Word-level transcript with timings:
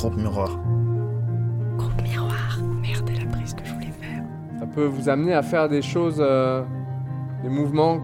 Groupe 0.00 0.16
Miroir. 0.16 0.58
Groupe 1.76 2.02
Miroir. 2.02 2.58
Merde, 2.80 3.10
la 3.10 3.30
prise 3.36 3.52
que 3.52 3.66
je 3.66 3.74
voulais 3.74 3.92
faire. 4.00 4.24
Ça 4.58 4.66
peut 4.66 4.86
vous 4.86 5.10
amener 5.10 5.34
à 5.34 5.42
faire 5.42 5.68
des 5.68 5.82
choses, 5.82 6.16
euh, 6.20 6.62
des 7.42 7.50
mouvements 7.50 8.00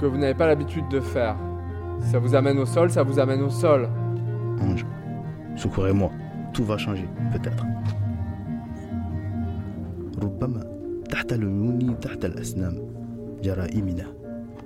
que 0.00 0.06
vous 0.06 0.16
n'avez 0.16 0.34
pas 0.34 0.46
l'habitude 0.46 0.86
de 0.88 1.00
faire. 1.00 1.34
Si 1.98 2.10
ça 2.10 2.20
vous 2.20 2.36
amène 2.36 2.60
au 2.60 2.64
sol, 2.64 2.92
ça 2.92 3.02
vous 3.02 3.18
amène 3.18 3.42
au 3.42 3.50
sol. 3.50 3.88
Ange, 4.62 4.86
secourez-moi. 5.56 6.12
Tout 6.52 6.64
va 6.64 6.78
changer, 6.78 7.08
peut-être. 7.32 7.64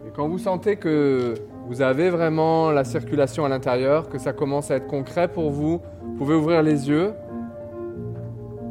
Et 0.06 0.10
quand 0.14 0.28
vous 0.28 0.38
sentez 0.38 0.76
que 0.76 1.36
vous 1.66 1.80
avez 1.80 2.10
vraiment 2.10 2.70
la 2.70 2.84
circulation 2.84 3.44
à 3.44 3.48
l'intérieur, 3.48 4.08
que 4.08 4.18
ça 4.18 4.32
commence 4.32 4.70
à 4.70 4.76
être 4.76 4.86
concret 4.86 5.28
pour 5.28 5.50
vous, 5.50 5.80
vous 6.02 6.14
pouvez 6.16 6.34
ouvrir 6.34 6.62
les 6.62 6.88
yeux 6.88 7.14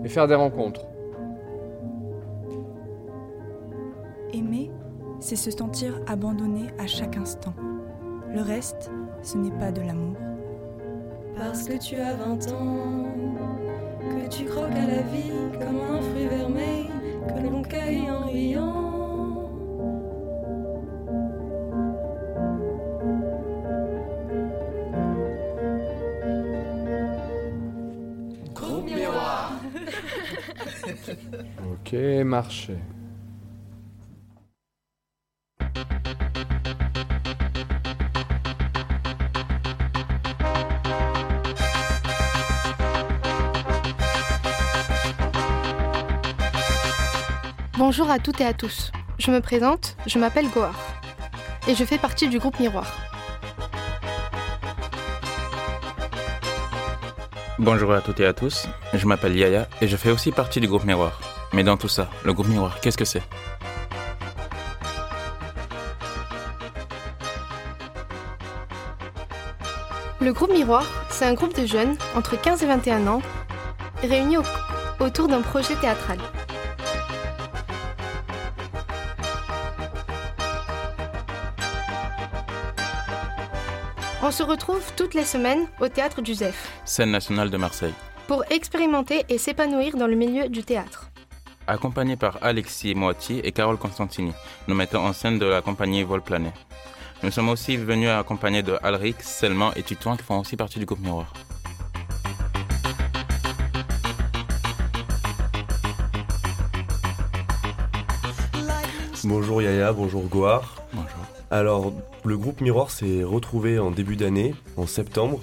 et 0.04 0.10
faire 0.10 0.28
des 0.28 0.36
rencontres. 0.36 0.86
Aimer, 4.34 4.72
c'est 5.20 5.36
se 5.36 5.50
sentir 5.50 6.00
abandonné 6.08 6.68
à 6.78 6.86
chaque 6.86 7.18
instant. 7.18 7.54
Le 8.34 8.42
reste, 8.42 8.92
ce 9.22 9.38
n'est 9.38 9.58
pas 9.58 9.72
de 9.72 9.82
l'amour. 9.82 10.16
Parce 11.36 11.68
que 11.68 11.78
tu 11.78 11.96
as 11.96 12.14
20 12.14 12.52
ans, 12.52 13.06
que 14.10 14.30
tu 14.30 14.46
croques 14.46 14.72
à 14.72 14.88
la 14.88 15.02
vie 15.02 15.32
comme 15.60 15.80
un 15.98 16.02
fruit 16.02 16.28
vermeil 16.28 16.90
que 17.28 17.48
l'on 17.48 17.62
cueille 17.64 18.10
en 18.12 18.28
riant. 18.28 18.93
Ok, 31.72 31.94
marchez. 32.24 32.78
Bonjour 47.78 48.10
à 48.10 48.18
toutes 48.18 48.40
et 48.40 48.46
à 48.46 48.54
tous. 48.54 48.92
Je 49.20 49.30
me 49.30 49.42
présente, 49.42 49.98
je 50.08 50.18
m'appelle 50.18 50.48
Goar. 50.50 50.74
Et 51.68 51.76
je 51.76 51.84
fais 51.84 51.98
partie 51.98 52.30
du 52.30 52.40
groupe 52.40 52.60
Miroir. 52.60 53.03
Bonjour 57.64 57.94
à 57.94 58.02
toutes 58.02 58.20
et 58.20 58.26
à 58.26 58.34
tous, 58.34 58.68
je 58.94 59.06
m'appelle 59.08 59.36
Yaya 59.38 59.68
et 59.82 59.88
je 59.88 59.96
fais 59.96 60.12
aussi 60.12 60.32
partie 60.32 60.60
du 60.60 60.68
groupe 60.68 60.84
Miroir. 60.86 61.20
Mais 61.54 61.64
dans 61.64 61.78
tout 61.78 61.88
ça, 61.88 62.10
le 62.26 62.34
groupe 62.34 62.48
Miroir, 62.48 62.80
qu'est-ce 62.82 62.98
que 62.98 63.06
c'est? 63.06 63.24
Le 70.22 70.32
groupe 70.32 70.52
Miroir, 70.52 70.86
c'est 71.10 71.26
un 71.26 71.34
groupe 71.34 71.54
de 71.60 71.66
jeunes 71.66 71.96
entre 72.16 72.40
15 72.40 72.64
et 72.64 72.68
21 72.68 73.08
ans 73.08 73.22
réunis 74.02 74.38
au- 74.38 74.44
autour 75.04 75.28
d'un 75.28 75.42
projet 75.42 75.76
théâtral. 75.76 76.18
On 84.26 84.32
se 84.32 84.42
retrouve 84.42 84.82
toutes 84.96 85.16
les 85.16 85.26
semaines 85.26 85.68
au 85.82 85.90
théâtre 85.90 86.22
du 86.22 86.34
ZEF 86.34 86.72
Scène 86.86 87.12
nationale 87.12 87.50
de 87.50 87.58
Marseille. 87.58 87.94
pour 88.26 88.46
expérimenter 88.50 89.26
et 89.28 89.38
s'épanouir 89.38 89.98
dans 89.98 90.08
le 90.08 90.16
milieu 90.16 90.48
du 90.48 90.64
théâtre. 90.64 91.10
Accompagné 91.68 92.16
par 92.16 92.38
Alexis 92.42 92.96
Moitié 92.96 93.46
et 93.46 93.52
Carole 93.52 93.78
Constantini, 93.78 94.32
nous 94.70 94.76
mettons 94.76 95.06
en 95.06 95.12
scène 95.12 95.40
de 95.40 95.46
la 95.46 95.62
compagnie 95.62 96.04
Vol 96.04 96.22
Plané. 96.22 96.54
Nous 97.22 97.32
sommes 97.32 97.50
aussi 97.50 97.76
venus 97.76 98.08
accompagnés 98.08 98.64
de 98.64 98.80
Alric, 98.82 99.22
Selman 99.22 99.74
et 99.76 99.84
Tutouan 99.84 100.16
qui 100.16 100.24
font 100.24 100.40
aussi 100.40 100.56
partie 100.56 100.80
du 100.80 100.86
groupe 100.86 101.02
Miroir. 101.02 101.34
Bonjour 109.26 109.62
Yaya, 109.62 109.92
bonjour 109.92 110.24
Goar. 110.30 110.76
Bonjour. 110.94 111.33
Alors, 111.54 111.94
le 112.26 112.36
groupe 112.36 112.62
Miroir 112.62 112.90
s'est 112.90 113.24
retrouvé 113.24 113.78
en 113.78 113.92
début 113.92 114.16
d'année, 114.16 114.56
en 114.76 114.88
septembre, 114.88 115.40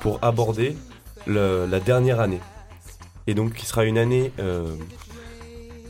pour 0.00 0.18
aborder 0.22 0.78
le- 1.26 1.66
la 1.66 1.78
dernière 1.78 2.20
année. 2.20 2.40
Et 3.26 3.34
donc, 3.34 3.52
qui 3.52 3.66
sera 3.66 3.84
une 3.84 3.98
année 3.98 4.32
euh, 4.38 4.74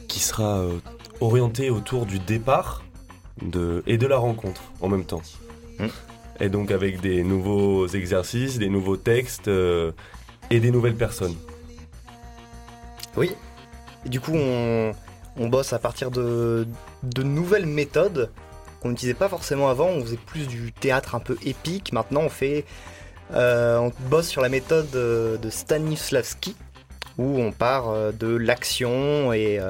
qui 0.09 0.19
sera 0.19 0.59
euh, 0.59 0.79
orientée 1.21 1.71
autour 1.71 2.07
du 2.07 2.19
départ 2.19 2.83
de, 3.41 3.85
et 3.87 3.99
de 3.99 4.07
la 4.09 4.17
rencontre 4.17 4.63
en 4.81 4.89
même 4.89 5.05
temps. 5.05 5.23
Hmm. 5.79 5.87
Et 6.41 6.49
donc, 6.49 6.73
avec 6.73 7.01
des 7.01 7.23
nouveaux 7.23 7.87
exercices, 7.87 8.59
des 8.59 8.69
nouveaux 8.69 8.97
textes 8.97 9.47
euh, 9.47 9.93
et 10.51 10.59
des 10.59 10.73
nouvelles 10.73 10.97
personnes. 10.97 11.37
Oui. 13.17 13.31
Et 14.05 14.09
du 14.09 14.19
coup, 14.19 14.33
on, 14.35 14.91
on 15.37 15.49
bosse 15.49 15.73
à 15.73 15.79
partir 15.79 16.11
de, 16.11 16.67
de 17.05 17.23
nouvelles 17.23 17.67
méthodes 17.67 18.33
qu'on 18.83 18.91
n'utilisait 18.91 19.15
pas 19.15 19.29
forcément 19.29 19.69
avant. 19.71 19.87
On 19.87 20.03
faisait 20.03 20.17
plus 20.17 20.47
du 20.49 20.73
théâtre 20.73 21.15
un 21.15 21.21
peu 21.21 21.39
épique. 21.45 21.93
Maintenant, 21.93 22.23
on 22.23 22.29
fait. 22.29 22.65
euh, 23.35 23.79
on 23.79 23.93
bosse 24.09 24.29
sur 24.29 24.43
la 24.43 24.49
méthode 24.49 24.95
euh, 24.95 25.39
de 25.39 25.49
Stanislavski, 25.49 26.57
où 27.17 27.41
on 27.41 27.53
part 27.53 27.89
euh, 27.89 28.13
de 28.13 28.27
l'action 28.27 29.33
et. 29.33 29.61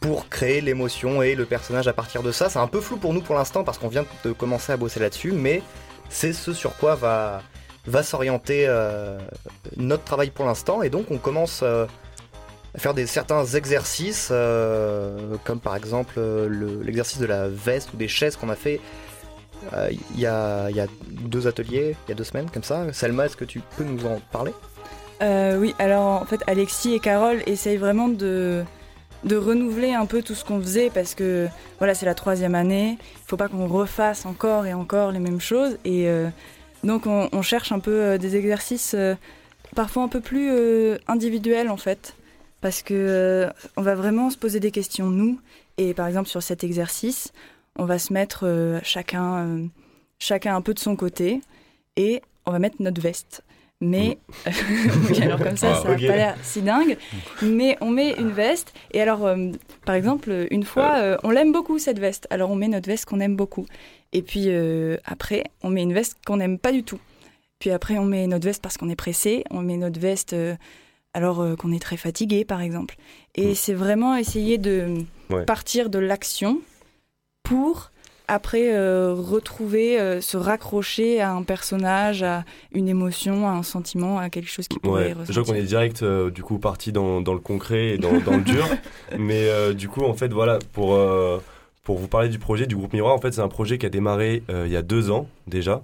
pour 0.00 0.28
créer 0.28 0.60
l'émotion 0.60 1.22
et 1.22 1.34
le 1.34 1.44
personnage 1.44 1.88
à 1.88 1.92
partir 1.92 2.22
de 2.22 2.32
ça. 2.32 2.48
C'est 2.48 2.60
un 2.60 2.68
peu 2.68 2.80
flou 2.80 2.96
pour 2.98 3.12
nous 3.12 3.20
pour 3.20 3.34
l'instant 3.34 3.64
parce 3.64 3.78
qu'on 3.78 3.88
vient 3.88 4.06
de 4.24 4.32
commencer 4.32 4.72
à 4.72 4.76
bosser 4.76 5.00
là-dessus, 5.00 5.32
mais 5.32 5.60
c'est 6.08 6.32
ce 6.32 6.52
sur 6.52 6.76
quoi 6.76 6.94
va, 6.94 7.42
s'orienter 8.04 8.68
notre 9.76 10.04
travail 10.04 10.30
pour 10.30 10.46
l'instant. 10.46 10.82
Et 10.82 10.88
donc 10.88 11.10
on 11.10 11.18
commence 11.18 11.64
faire 12.78 12.94
des, 12.94 13.06
certains 13.06 13.44
exercices, 13.44 14.28
euh, 14.30 15.36
comme 15.44 15.60
par 15.60 15.76
exemple 15.76 16.14
euh, 16.18 16.48
le- 16.48 16.82
l'exercice 16.82 17.18
de 17.18 17.26
la 17.26 17.48
veste 17.48 17.92
ou 17.94 17.96
des 17.96 18.08
chaises 18.08 18.36
qu'on 18.36 18.48
a 18.48 18.54
fait 18.56 18.80
euh, 19.72 19.90
il 20.14 20.20
y, 20.20 20.26
a, 20.26 20.70
y 20.70 20.80
a 20.80 20.86
deux 21.10 21.46
ateliers, 21.46 21.96
il 22.06 22.10
y 22.10 22.12
a 22.12 22.14
deux 22.14 22.24
semaines, 22.24 22.48
comme 22.50 22.62
ça. 22.62 22.92
Selma, 22.92 23.26
est-ce 23.26 23.36
que 23.36 23.44
tu 23.44 23.60
peux 23.76 23.84
nous 23.84 24.06
en 24.06 24.20
parler? 24.30 24.52
Oui, 25.20 25.74
alors 25.80 26.06
en 26.06 26.24
fait, 26.24 26.40
Alexis 26.46 26.94
et 26.94 27.00
Carole 27.00 27.42
essayent 27.46 27.76
vraiment 27.76 28.08
de, 28.08 28.62
de 29.24 29.36
renouveler 29.36 29.92
un 29.92 30.06
peu 30.06 30.22
tout 30.22 30.34
ce 30.34 30.44
qu'on 30.44 30.60
faisait 30.60 30.90
parce 30.90 31.16
que 31.16 31.48
voilà, 31.78 31.94
c'est 31.94 32.06
la 32.06 32.14
troisième 32.14 32.54
année. 32.54 32.98
Il 33.00 33.26
faut 33.26 33.36
pas 33.36 33.48
qu'on 33.48 33.66
refasse 33.66 34.26
encore 34.26 34.66
et 34.66 34.74
encore 34.74 35.10
les 35.10 35.18
mêmes 35.18 35.40
choses. 35.40 35.76
Et 35.84 36.08
donc, 36.84 37.06
on, 37.06 37.42
cherche 37.42 37.72
un 37.72 37.80
peu 37.80 38.16
des 38.16 38.36
exercices 38.36 38.94
parfois 39.74 40.04
un 40.04 40.08
peu 40.08 40.20
plus 40.20 40.52
individuels 41.08 41.68
en 41.68 41.76
fait. 41.76 42.14
Parce 42.60 42.82
que 42.82 42.94
euh, 42.94 43.50
on 43.76 43.82
va 43.82 43.94
vraiment 43.94 44.30
se 44.30 44.36
poser 44.36 44.60
des 44.60 44.70
questions 44.70 45.08
nous. 45.08 45.40
Et 45.76 45.94
par 45.94 46.06
exemple, 46.06 46.28
sur 46.28 46.42
cet 46.42 46.64
exercice, 46.64 47.32
on 47.76 47.84
va 47.84 47.98
se 47.98 48.12
mettre 48.12 48.40
euh, 48.44 48.80
chacun, 48.82 49.46
euh, 49.46 49.66
chacun 50.18 50.56
un 50.56 50.60
peu 50.60 50.74
de 50.74 50.80
son 50.80 50.96
côté 50.96 51.40
et 51.96 52.20
on 52.46 52.52
va 52.52 52.58
mettre 52.58 52.76
notre 52.80 53.00
veste. 53.00 53.44
Mais 53.80 54.18
oui, 55.08 55.22
alors 55.22 55.38
comme 55.40 55.56
ça, 55.56 55.70
Ah, 55.70 55.82
ça 55.82 55.88
n'a 55.88 55.94
pas 55.94 56.16
l'air 56.16 56.36
si 56.42 56.62
dingue. 56.62 56.98
Mais 57.42 57.78
on 57.80 57.90
met 57.90 58.16
une 58.18 58.32
veste. 58.32 58.74
Et 58.90 59.00
alors, 59.00 59.32
par 59.84 59.94
exemple, 59.94 60.48
une 60.50 60.64
fois, 60.64 61.16
on 61.22 61.30
l'aime 61.30 61.52
beaucoup 61.52 61.78
cette 61.78 62.00
veste. 62.00 62.26
Alors 62.30 62.50
on 62.50 62.56
met 62.56 62.66
notre 62.66 62.88
veste 62.88 63.04
qu'on 63.04 63.20
aime 63.20 63.36
beaucoup. 63.36 63.66
Et 64.12 64.22
puis 64.22 64.48
après, 65.04 65.44
on 65.62 65.70
met 65.70 65.84
une 65.84 65.92
veste 65.92 66.16
qu'on 66.26 66.38
n'aime 66.38 66.58
pas 66.58 66.72
du 66.72 66.82
tout. 66.82 66.98
Puis 67.60 67.70
après, 67.70 67.98
on 67.98 68.04
met 68.04 68.26
notre 68.26 68.46
veste 68.46 68.60
parce 68.60 68.76
qu'on 68.78 68.88
est 68.88 68.96
pressé. 68.96 69.44
On 69.50 69.60
met 69.60 69.76
notre 69.76 70.00
veste 70.00 70.34
alors 71.18 71.40
euh, 71.40 71.56
qu'on 71.56 71.72
est 71.72 71.82
très 71.82 71.96
fatigué, 71.96 72.44
par 72.44 72.60
exemple. 72.62 72.94
Et 73.34 73.50
Mm. 73.50 73.54
c'est 73.54 73.74
vraiment 73.74 74.16
essayer 74.16 74.56
de 74.56 74.94
Ouais. 75.30 75.44
partir 75.44 75.90
de 75.90 75.98
l'action 75.98 76.60
pour 77.42 77.90
après 78.30 78.74
euh, 78.74 79.14
retrouver, 79.14 79.98
euh, 79.98 80.20
se 80.20 80.36
raccrocher 80.36 81.20
à 81.20 81.32
un 81.32 81.42
personnage, 81.42 82.22
à 82.22 82.44
une 82.72 82.86
émotion, 82.88 83.48
à 83.48 83.52
un 83.52 83.62
sentiment, 83.62 84.18
à 84.18 84.28
quelque 84.30 84.50
chose 84.50 84.68
qui 84.68 84.78
pourrait 84.78 85.14
Ouais, 85.14 85.24
je 85.26 85.32
vois 85.32 85.44
qu'on 85.44 85.54
est 85.58 85.62
direct 85.62 86.02
euh, 86.02 86.30
du 86.30 86.42
coup 86.42 86.58
parti 86.58 86.92
dans, 86.92 87.20
dans 87.22 87.32
le 87.32 87.40
concret 87.40 87.94
et 87.94 87.98
dans, 87.98 88.20
dans 88.20 88.36
le 88.36 88.42
dur. 88.42 88.66
Mais 89.18 89.48
du 89.74 89.88
coup, 89.88 90.02
en 90.04 90.12
fait, 90.14 90.30
voilà, 90.32 90.58
pour, 90.74 90.98
pour 91.84 91.98
vous 91.98 92.08
parler 92.08 92.28
du 92.28 92.38
projet 92.38 92.66
du 92.66 92.76
groupe 92.76 92.92
Miroir, 92.92 93.14
en 93.14 93.18
fait, 93.20 93.32
c'est 93.32 93.40
un 93.40 93.48
projet 93.48 93.78
qui 93.78 93.86
a 93.86 93.90
démarré 93.90 94.42
il 94.50 94.70
y 94.70 94.76
a 94.76 94.82
deux 94.82 95.10
ans 95.10 95.26
déjà. 95.46 95.82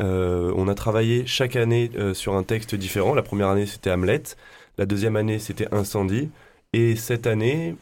On 0.00 0.66
a 0.68 0.74
travaillé 0.74 1.26
chaque 1.26 1.54
année 1.54 1.90
sur 2.12 2.34
un 2.34 2.42
texte 2.42 2.74
différent. 2.74 3.14
La 3.14 3.22
première 3.22 3.48
année, 3.48 3.66
c'était 3.66 3.90
Hamlet. 3.92 4.22
La 4.78 4.86
deuxième 4.86 5.16
année, 5.16 5.38
c'était 5.38 5.72
Incendie. 5.74 6.30
Et 6.72 6.96
cette 6.96 7.26
année, 7.26 7.74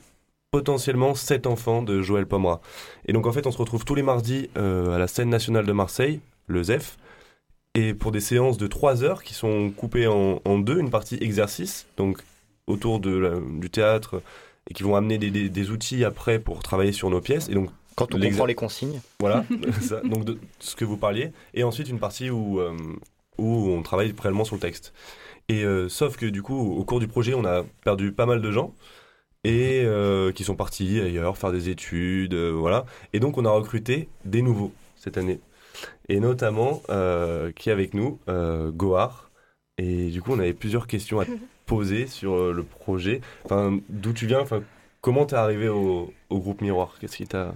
potentiellement 0.50 1.14
sept 1.14 1.46
enfants 1.46 1.82
de 1.82 2.02
Joël 2.02 2.26
Pomera. 2.26 2.60
Et 3.06 3.12
donc, 3.12 3.26
en 3.26 3.32
fait, 3.32 3.46
on 3.46 3.50
se 3.52 3.58
retrouve 3.58 3.84
tous 3.84 3.94
les 3.94 4.02
mardis 4.02 4.48
euh, 4.56 4.94
à 4.94 4.98
la 4.98 5.06
scène 5.06 5.28
nationale 5.28 5.66
de 5.66 5.72
Marseille, 5.72 6.20
le 6.46 6.62
ZEF. 6.62 6.96
et 7.75 7.93
pour 7.93 8.10
des 8.12 8.20
séances 8.20 8.56
de 8.56 8.66
3 8.66 9.04
heures 9.04 9.22
qui 9.22 9.34
sont 9.34 9.70
coupées 9.70 10.06
en, 10.06 10.40
en 10.46 10.58
deux, 10.58 10.78
une 10.78 10.88
partie 10.90 11.19
exercice, 11.20 11.87
donc 11.98 12.22
autour 12.66 13.00
de 13.00 13.10
la- 13.14 13.38
du 13.60 13.69
théâtre, 13.69 14.22
et 14.70 14.72
qui 14.75 14.82
vont 14.82 14.96
amener 14.96 15.19
des, 15.19 15.31
des- 15.31 15.50
des 15.50 15.70
outils 15.70 16.02
après 16.04 16.38
pour 16.38 16.62
travailler 16.62 16.92
sur 16.92 17.10
nos 17.10 17.20
pièces. 17.20 17.49
Et 17.50 17.54
donc, 17.54 17.69
Quand 17.94 18.14
on 18.14 18.19
comprend 18.20 18.46
les 18.46 18.54
consignes. 18.54 19.00
Voilà, 19.20 19.44
ça, 19.82 20.00
donc 20.00 20.25
de 20.25 20.38
ce 20.58 20.75
que 20.75 20.84
vous 20.87 20.96
parliez. 20.96 21.32
Et 21.52 21.64
ensuite, 21.64 21.88
une 21.90 21.99
partie 21.99 22.31
où, 22.31 22.60
euh, 22.60 22.75
où 23.37 23.69
on 23.69 23.82
travaille 23.82 24.14
réellement 24.22 24.44
sur 24.44 24.54
le 24.54 24.60
texte. 24.60 24.94
Et 25.48 25.64
euh, 25.64 25.88
sauf 25.88 26.16
que 26.16 26.26
du 26.26 26.43
coup, 26.43 26.56
au 26.76 26.84
cours 26.84 27.00
du 27.00 27.08
projet, 27.08 27.34
on 27.34 27.44
a 27.44 27.64
perdu 27.84 28.12
pas 28.12 28.26
mal 28.26 28.43
de 28.43 28.50
gens 28.50 28.75
et 29.44 29.82
euh, 29.84 30.32
qui 30.32 30.44
sont 30.44 30.56
partis 30.56 31.00
ailleurs 31.00 31.38
faire 31.38 31.52
des 31.52 31.69
études, 31.69 32.34
euh, 32.34 32.52
voilà. 32.52 32.87
Et 33.12 33.20
donc, 33.20 33.38
on 33.38 33.44
a 33.44 33.50
recruté 33.50 34.08
des 34.25 34.43
nouveaux 34.43 34.72
cette 34.96 35.19
année. 35.19 35.40
Et 36.08 36.20
notamment, 36.20 36.82
euh, 36.90 37.52
qui 37.52 37.70
est 37.70 37.72
avec 37.72 37.94
nous, 37.94 38.20
euh, 38.28 38.70
Gohar. 38.72 39.31
Et 39.78 40.10
du 40.10 40.22
coup, 40.22 40.32
on 40.32 40.40
avait 40.40 40.54
plusieurs 40.54 40.87
questions 40.88 41.20
à 41.20 41.26
te 41.26 41.32
poser 41.66 42.06
sur 42.06 42.52
le 42.52 42.64
projet. 42.64 43.20
Enfin, 43.44 43.78
d'où 43.90 44.12
tu 44.12 44.26
viens? 44.26 44.40
Enfin, 44.40 44.62
comment 45.00 45.26
t'es 45.26 45.37
arrivé 45.37 45.69
au, 45.69 46.12
au 46.31 46.40
groupe 46.40 46.60
Miroir? 46.62 46.96
Qu'est-ce 47.00 47.19
qui 47.19 47.26
t'a 47.26 47.54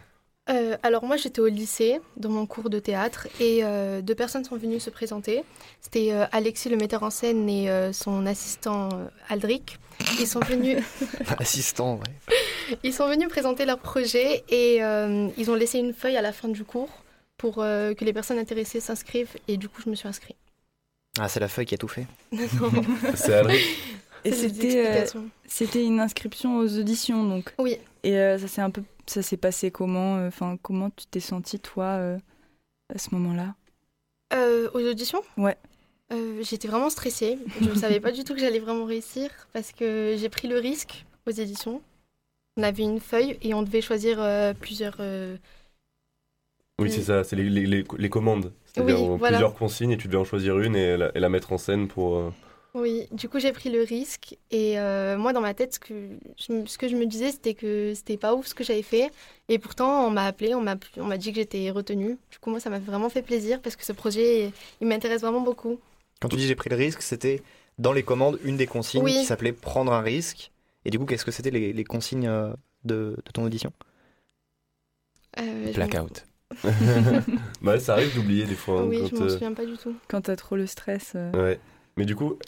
Euh, 0.48 0.76
alors 0.82 1.04
moi 1.04 1.16
j'étais 1.16 1.40
au 1.40 1.46
lycée 1.46 2.00
dans 2.16 2.30
mon 2.30 2.46
cours 2.46 2.70
de 2.70 2.78
théâtre 2.78 3.28
et 3.38 3.60
euh, 3.62 4.00
deux 4.00 4.14
personnes 4.14 4.44
sont 4.44 4.56
venues 4.56 4.80
se 4.80 4.90
présenter. 4.90 5.44
C'était 5.80 6.12
euh, 6.12 6.24
Alexis 6.32 6.68
le 6.70 6.76
metteur 6.76 7.02
en 7.02 7.10
scène 7.10 7.48
et 7.48 7.70
euh, 7.70 7.92
son 7.92 8.26
assistant 8.26 8.88
euh, 8.92 9.06
Aldric. 9.28 9.78
Ils 10.18 10.26
sont 10.26 10.40
venus, 10.40 10.82
Assistant, 11.38 11.96
ouais. 11.96 12.36
ils 12.82 12.94
sont 12.94 13.06
venus 13.06 13.28
présenter 13.28 13.66
leur 13.66 13.78
projet 13.78 14.44
et 14.48 14.82
euh, 14.82 15.28
ils 15.36 15.50
ont 15.50 15.54
laissé 15.54 15.78
une 15.78 15.92
feuille 15.92 16.16
à 16.16 16.22
la 16.22 16.32
fin 16.32 16.48
du 16.48 16.64
cours 16.64 16.88
pour 17.36 17.56
euh, 17.58 17.92
que 17.94 18.04
les 18.04 18.12
personnes 18.14 18.38
intéressées 18.38 18.80
s'inscrivent 18.80 19.36
et 19.46 19.56
du 19.58 19.68
coup 19.68 19.82
je 19.84 19.90
me 19.90 19.94
suis 19.94 20.08
inscrite. 20.08 20.36
Ah, 21.18 21.28
c'est 21.28 21.40
la 21.40 21.48
feuille 21.48 21.66
qui 21.66 21.74
a 21.74 21.78
tout 21.78 21.88
fait. 21.88 22.06
Non, 22.32 22.70
C'est 23.14 23.34
Alric 23.34 23.60
Et 24.24 24.32
c'était 24.32 24.86
euh, 24.86 25.80
une 25.84 26.00
inscription 26.00 26.58
aux 26.58 26.78
auditions, 26.78 27.24
donc. 27.24 27.52
Oui. 27.58 27.76
Et 28.04 28.16
euh, 28.16 28.38
ça 28.38 28.48
s'est 28.48 28.60
un 28.62 28.70
peu, 28.70 28.82
ça 29.10 29.22
s'est 29.22 29.36
passé 29.36 29.70
comment 29.70 30.16
euh, 30.18 30.28
Enfin, 30.28 30.56
comment 30.62 30.90
tu 30.90 31.06
t'es 31.06 31.20
senti 31.20 31.58
toi 31.60 31.84
euh, 31.84 32.18
à 32.94 32.98
ce 32.98 33.14
moment-là? 33.14 33.54
Euh, 34.32 34.70
aux 34.74 34.80
auditions? 34.80 35.22
Ouais. 35.36 35.56
Euh, 36.12 36.42
J'étais 36.42 36.68
vraiment 36.68 36.90
stressée. 36.90 37.38
Je 37.60 37.68
ne 37.70 37.74
savais 37.74 38.00
pas 38.00 38.12
du 38.12 38.24
tout 38.24 38.34
que 38.34 38.40
j'allais 38.40 38.58
vraiment 38.58 38.84
réussir 38.84 39.30
parce 39.52 39.72
que 39.72 40.16
j'ai 40.18 40.28
pris 40.28 40.48
le 40.48 40.58
risque 40.58 41.04
aux 41.26 41.30
éditions. 41.30 41.82
On 42.56 42.62
avait 42.62 42.82
une 42.82 43.00
feuille 43.00 43.38
et 43.42 43.54
on 43.54 43.62
devait 43.62 43.80
choisir 43.80 44.20
euh, 44.20 44.52
plusieurs. 44.54 44.96
euh, 45.00 45.36
Oui, 46.80 46.90
c'est 46.90 47.02
ça, 47.02 47.24
c'est 47.24 47.36
les, 47.36 47.48
les, 47.50 47.66
les, 47.66 47.84
les 47.98 48.08
commandes. 48.10 48.52
C'est-à-dire 48.66 49.00
Oui, 49.00 49.18
voilà. 49.18 49.36
plusieurs 49.36 49.54
consignes 49.54 49.92
et 49.92 49.96
tu 49.98 50.08
devais 50.08 50.18
en 50.18 50.24
choisir 50.24 50.58
une 50.58 50.76
et 50.76 50.96
la, 50.96 51.10
et 51.16 51.20
la 51.20 51.28
mettre 51.28 51.52
en 51.52 51.58
scène 51.58 51.88
pour. 51.88 52.32
Oui, 52.72 53.08
du 53.10 53.28
coup 53.28 53.40
j'ai 53.40 53.50
pris 53.52 53.68
le 53.68 53.82
risque 53.82 54.36
et 54.52 54.78
euh, 54.78 55.18
moi 55.18 55.32
dans 55.32 55.40
ma 55.40 55.54
tête 55.54 55.74
ce 55.74 55.80
que 55.80 55.92
je, 56.38 56.52
me- 56.52 56.66
ce 56.66 56.78
que 56.78 56.86
je 56.86 56.94
me 56.94 57.04
disais 57.04 57.32
c'était 57.32 57.54
que 57.54 57.94
c'était 57.94 58.16
pas 58.16 58.32
ouf 58.34 58.46
ce 58.46 58.54
que 58.54 58.62
j'avais 58.62 58.82
fait 58.82 59.10
et 59.48 59.58
pourtant 59.58 60.06
on 60.06 60.10
m'a 60.10 60.24
appelé, 60.26 60.54
on 60.54 60.60
m'a 60.60 60.76
on 60.98 61.04
m'a 61.04 61.18
dit 61.18 61.30
que 61.32 61.36
j'étais 61.40 61.68
retenue. 61.72 62.16
Du 62.30 62.38
coup 62.38 62.48
moi 62.50 62.60
ça 62.60 62.70
m'a 62.70 62.78
vraiment 62.78 63.08
fait 63.10 63.22
plaisir 63.22 63.60
parce 63.60 63.74
que 63.74 63.84
ce 63.84 63.92
projet 63.92 64.52
il 64.80 64.86
m'intéresse 64.86 65.22
vraiment 65.22 65.40
beaucoup. 65.40 65.80
Quand 66.20 66.28
tu 66.28 66.36
dis 66.36 66.46
j'ai 66.46 66.54
pris 66.54 66.70
le 66.70 66.76
risque, 66.76 67.02
c'était 67.02 67.42
dans 67.78 67.92
les 67.92 68.04
commandes 68.04 68.38
une 68.44 68.56
des 68.56 68.66
consignes 68.68 69.02
Oui. 69.02 69.14
qui 69.18 69.24
s'appelait 69.24 69.52
prendre 69.52 69.92
un 69.92 70.00
risque. 70.02 70.52
Et 70.84 70.90
du 70.90 70.98
coup, 70.98 71.06
qu'est-ce 71.06 71.24
que 71.24 71.30
c'était 71.30 71.50
les, 71.50 71.72
les 71.72 71.84
consignes 71.84 72.28
euh, 72.28 72.52
de, 72.84 73.16
de 73.24 73.30
ton 73.32 73.42
audition? 73.44 73.72
Euh, 75.38 75.72
Blackout. 75.72 76.24
bah, 77.62 77.78
ça 77.80 77.94
arrive 77.94 78.14
d'oublier 78.14 78.44
des 78.44 78.54
fois. 78.54 78.80
hein, 78.80 78.86
Oui, 78.88 78.98
quand, 79.00 79.08
je 79.08 79.14
m'en 79.16 79.22
euh, 79.22 79.28
souviens 79.28 79.52
pas 79.54 79.64
du 79.66 79.76
tout. 79.76 79.94
Quand 80.08 80.20
t'as 80.22 80.36
trop 80.36 80.56
le 80.56 80.66
stress. 80.66 81.12
euh, 81.16 81.30
Ouais. 81.32 81.60
Mais 81.96 82.04
du 82.04 82.16
coup, 82.16 82.38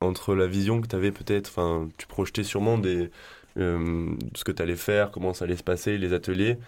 entre 0.00 0.34
la 0.34 0.46
vision 0.46 0.80
que 0.80 0.86
tu 0.86 0.96
avais 0.96 1.12
peut-être, 1.12 1.48
enfin, 1.48 1.88
tu 1.98 2.06
projetais 2.06 2.44
sûrement 2.44 2.78
des, 2.78 3.10
euh, 3.58 4.10
ce 4.34 4.44
que 4.44 4.52
tu 4.52 4.62
allais 4.62 4.76
faire, 4.76 5.10
comment 5.10 5.32
ça 5.32 5.44
allait 5.44 5.56
se 5.56 5.64
passer, 5.64 5.98
les 5.98 6.12
ateliers, 6.12 6.58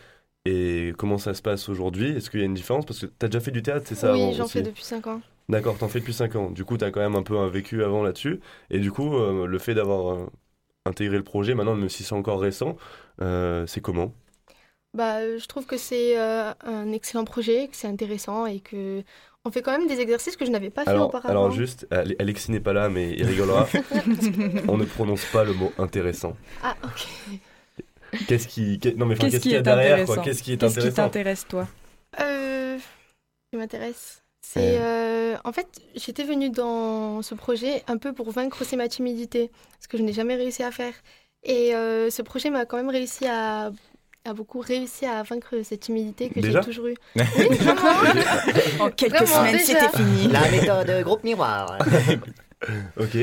et 0.45 0.93
comment 0.97 1.19
ça 1.19 1.35
se 1.35 1.43
passe 1.43 1.69
aujourd'hui. 1.69 2.11
Est-ce 2.11 2.31
qu'il 2.31 2.41
y 2.41 2.43
a 2.43 2.47
une 2.47 2.55
différence? 2.55 2.87
Parce 2.87 3.01
que 3.01 3.07
tu 3.07 3.27
as 3.27 3.29
déjà 3.29 3.41
fait 3.41 3.51
du 3.51 3.63
théâtre, 3.63 3.87
c'est 3.87 3.95
ça 3.95 4.15
oui, 4.15 4.33
j'en 4.35 4.49
fais 4.49 4.63
depuis 4.63 4.85
5 4.85 5.07
ans. 5.07 5.21
D'accord, 5.49 5.77
t'en 5.79 5.89
fais 5.89 6.01
depuis 6.01 6.15
5 6.15 6.37
ans. 6.37 6.51
Du 6.51 6.65
coup, 6.65 6.77
t'as 6.77 6.91
quand 6.91 7.01
même 7.01 7.17
un 7.17 7.23
peu 7.23 7.39
un 7.39 7.49
vécu 7.49 7.83
avant 7.83 8.03
là-dessus. 8.03 8.41
Et 8.71 8.79
du 8.79 8.91
coup, 8.91 9.17
euh, 9.17 9.47
le 9.47 9.59
fait 9.59 9.75
d'avoir 9.75 10.15
euh, 10.15 10.27
intégré 10.87 11.17
le 11.17 11.25
projet, 11.25 11.55
maintenant, 11.55 11.75
même 11.75 11.89
si 11.89 12.05
c'est 12.05 12.15
encore 12.15 12.41
récent, 12.41 12.77
c'est 13.19 13.81
comment? 13.83 14.13
Bah, 14.95 15.37
je 15.37 15.47
trouve 15.47 15.67
que 15.67 15.77
c'est 15.77 16.17
un 16.17 16.93
excellent 16.93 17.25
projet, 17.25 17.69
que 17.69 17.77
c'est 17.77 17.89
intéressant 17.89 18.47
et 18.47 18.61
que 18.61 19.03
on 19.45 19.51
fait 19.51 19.63
quand 19.63 19.73
même 19.77 19.87
des 19.89 20.01
exercices 20.01 20.37
que 20.37 20.45
je 20.45 20.51
n'avais 20.51 20.71
pas 20.71 20.85
fait 20.85 20.91
alors, 20.91 21.09
auparavant. 21.09 21.29
alors, 21.31 21.51
juste, 21.51 21.87
Ale- 21.91 22.17
Alexis 22.19 22.51
n'est 22.51 22.61
pas 22.61 22.73
là, 22.73 22.89
mais 22.89 23.13
il 23.17 23.25
rigolera. 23.27 23.67
On 24.69 24.77
ne 24.77 24.85
prononce 24.85 25.25
pas 25.27 25.45
le 25.45 25.55
mot 25.55 25.73
intéressant. 25.79 26.37
Ah, 26.63 26.77
ok. 26.85 27.07
Qu'est-ce 28.27 28.49
qui. 28.49 28.81
mais 28.85 29.03
enfin, 29.03 29.15
Qu'est-ce 29.15 29.21
qu'est-ce 29.21 29.37
qui 29.37 29.41
qu'il 29.43 29.53
y 29.53 29.57
a 29.57 29.59
est 29.59 29.63
derrière 29.63 30.05
quoi? 30.05 30.17
intéressant? 30.19 30.23
Qu'est-ce 30.23 30.43
qui 30.43 30.53
est 30.53 30.57
Qu'est-ce 30.57 30.73
qui 30.75 30.79
intéressant? 30.81 31.03
t'intéresse 31.05 31.47
toi? 31.49 31.69
Euh, 32.21 32.79
ce 32.79 33.51
qui 33.53 33.57
m'intéresse, 33.59 34.23
c'est 34.41 34.79
euh, 34.81 35.37
en 35.45 35.53
fait, 35.53 35.67
j'étais 35.95 36.25
venue 36.25 36.51
dans 36.51 37.21
ce 37.23 37.35
projet 37.35 37.83
un 37.87 37.99
peu 37.99 38.13
pour 38.13 38.31
vaincre 38.31 38.61
aussi 38.63 38.77
ma 38.77 38.89
timidité, 38.89 39.51
ce 39.81 39.89
que 39.89 39.99
je 39.99 40.03
n'ai 40.03 40.13
jamais 40.15 40.37
réussi 40.37 40.63
à 40.63 40.71
faire. 40.71 40.95
Et 41.45 41.75
euh, 41.75 42.11
ce 42.11 42.23
projet 42.23 42.51
m'a 42.51 42.65
quand 42.65 42.77
même 42.79 42.89
réussi 42.91 43.27
à, 43.27 43.71
a 44.25 44.33
beaucoup 44.33 44.61
réussi 44.61 45.07
à 45.07 45.23
vaincre 45.23 45.63
cette 45.63 45.81
timidité 45.81 46.29
que 46.29 46.41
j'ai 46.41 46.61
toujours 46.61 46.87
eue. 46.87 46.97
Oui, 47.17 47.57
vraiment. 47.57 48.85
En 48.85 48.91
quelques 48.91 49.15
Vraiment, 49.15 49.47
semaines, 49.47 49.59
c'était 49.59 49.97
fini. 49.97 50.29
La 50.29 50.51
méthode 50.51 51.03
groupe 51.05 51.25
miroir. 51.25 51.79
Ok. 52.99 53.17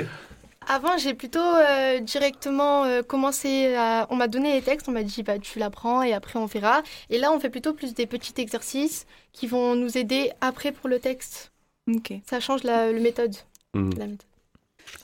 Avant, 0.67 0.97
j'ai 0.97 1.13
plutôt 1.13 1.39
euh, 1.39 1.99
directement 1.99 2.85
euh, 2.85 3.03
commencé 3.03 3.75
à... 3.75 4.07
On 4.09 4.15
m'a 4.15 4.29
donné 4.29 4.53
les 4.53 4.61
textes, 4.61 4.87
on 4.87 4.93
m'a 4.93 5.03
dit 5.03 5.23
bah, 5.23 5.37
tu 5.37 5.59
l'apprends 5.59 6.01
et 6.01 6.13
après 6.13 6.39
on 6.39 6.45
verra. 6.45 6.83
Et 7.09 7.17
là, 7.17 7.33
on 7.33 7.39
fait 7.39 7.49
plutôt 7.49 7.73
plus 7.73 7.93
des 7.93 8.07
petits 8.07 8.33
exercices 8.37 9.05
qui 9.33 9.45
vont 9.45 9.75
nous 9.75 9.97
aider 9.97 10.31
après 10.39 10.71
pour 10.71 10.87
le 10.87 10.99
texte. 10.99 11.51
Ok. 11.93 12.13
Ça 12.27 12.39
change 12.39 12.63
la, 12.63 12.93
le 12.93 13.01
méthode. 13.01 13.35
Hmm. 13.73 13.89
la 13.97 14.07
méthode. 14.07 14.27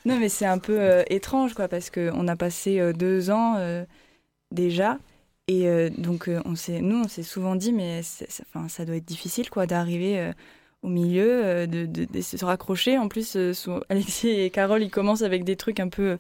Non, 0.06 0.18
mais 0.20 0.30
c'est 0.30 0.46
un 0.46 0.58
peu 0.58 0.80
euh, 0.80 1.04
étrange, 1.10 1.54
quoi, 1.54 1.68
parce 1.68 1.90
qu'on 1.90 2.28
a 2.28 2.36
passé 2.36 2.80
euh, 2.80 2.94
deux 2.94 3.30
ans 3.30 3.56
euh, 3.58 3.86
déjà. 4.52 4.98
Et 5.52 5.68
euh, 5.68 5.90
donc, 5.90 6.28
euh, 6.30 6.42
on 6.46 6.54
nous, 6.82 7.02
on 7.04 7.08
s'est 7.08 7.24
souvent 7.24 7.56
dit, 7.56 7.74
mais 7.74 8.02
enfin, 8.54 8.68
ça 8.70 8.86
doit 8.86 8.96
être 8.96 9.06
difficile, 9.06 9.50
quoi, 9.50 9.66
d'arriver 9.66 10.20
euh, 10.20 10.32
au 10.82 10.88
milieu, 10.90 11.68
de, 11.68 11.86
de- 11.86 12.06
de 12.06 12.22
se 12.22 12.44
raccrocher. 12.46 12.98
En 12.98 13.08
plus, 13.08 13.36
Alexis 13.90 14.30
et 14.30 14.50
Carole, 14.50 14.84
ils 14.84 14.92
commencent 14.92 15.24
avec 15.24 15.44
des 15.44 15.56
trucs 15.56 15.80
un 15.80 15.90
peu. 15.90 16.18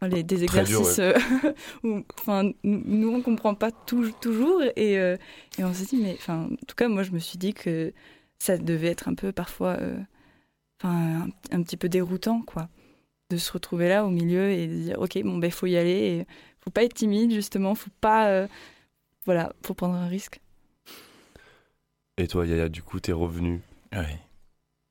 enfin, 0.00 0.08
les, 0.08 0.22
des 0.22 0.36
dur, 0.36 0.44
exercices 0.44 1.00
où 1.84 2.00
enfin, 2.18 2.50
nous, 2.64 3.08
on 3.08 3.22
comprend 3.22 3.54
pas 3.54 3.70
tout- 3.70 4.12
toujours. 4.20 4.60
Et, 4.76 4.98
euh, 4.98 5.16
et 5.58 5.64
on 5.64 5.72
s'est 5.72 5.86
dit, 5.86 5.96
mais 6.02 6.14
enfin, 6.18 6.48
en 6.52 6.66
tout 6.66 6.76
cas, 6.76 6.88
moi, 6.88 7.02
je 7.04 7.12
me 7.12 7.18
suis 7.18 7.38
dit 7.38 7.54
que 7.54 7.92
ça 8.38 8.58
devait 8.58 8.88
être 8.88 9.08
un 9.08 9.14
peu 9.14 9.32
parfois. 9.32 9.76
euh, 9.80 9.96
Enfin, 10.82 11.28
un, 11.52 11.56
un 11.58 11.62
petit 11.62 11.76
peu 11.76 11.88
déroutant, 11.88 12.42
quoi 12.42 12.68
de 13.30 13.38
se 13.38 13.50
retrouver 13.52 13.88
là 13.88 14.04
au 14.04 14.10
milieu 14.10 14.50
et 14.50 14.66
de 14.66 14.74
dire 14.74 15.00
ok 15.00 15.18
bon 15.24 15.38
ben 15.38 15.50
faut 15.50 15.66
y 15.66 15.76
aller 15.78 15.90
et 16.20 16.26
faut 16.60 16.70
pas 16.70 16.84
être 16.84 16.92
timide 16.94 17.32
justement 17.32 17.74
faut 17.74 17.90
pas 18.02 18.28
euh, 18.28 18.46
voilà 19.26 19.52
faut 19.64 19.74
prendre 19.74 19.94
un 19.94 20.06
risque 20.08 20.40
Et 22.18 22.28
toi, 22.28 22.46
Yaya, 22.46 22.68
du 22.68 22.82
coup, 22.82 23.00
t'es 23.00 23.12
revenu. 23.12 23.60
Ouais. 23.92 24.18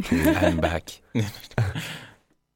I'm 0.12 0.60
back. 0.60 1.02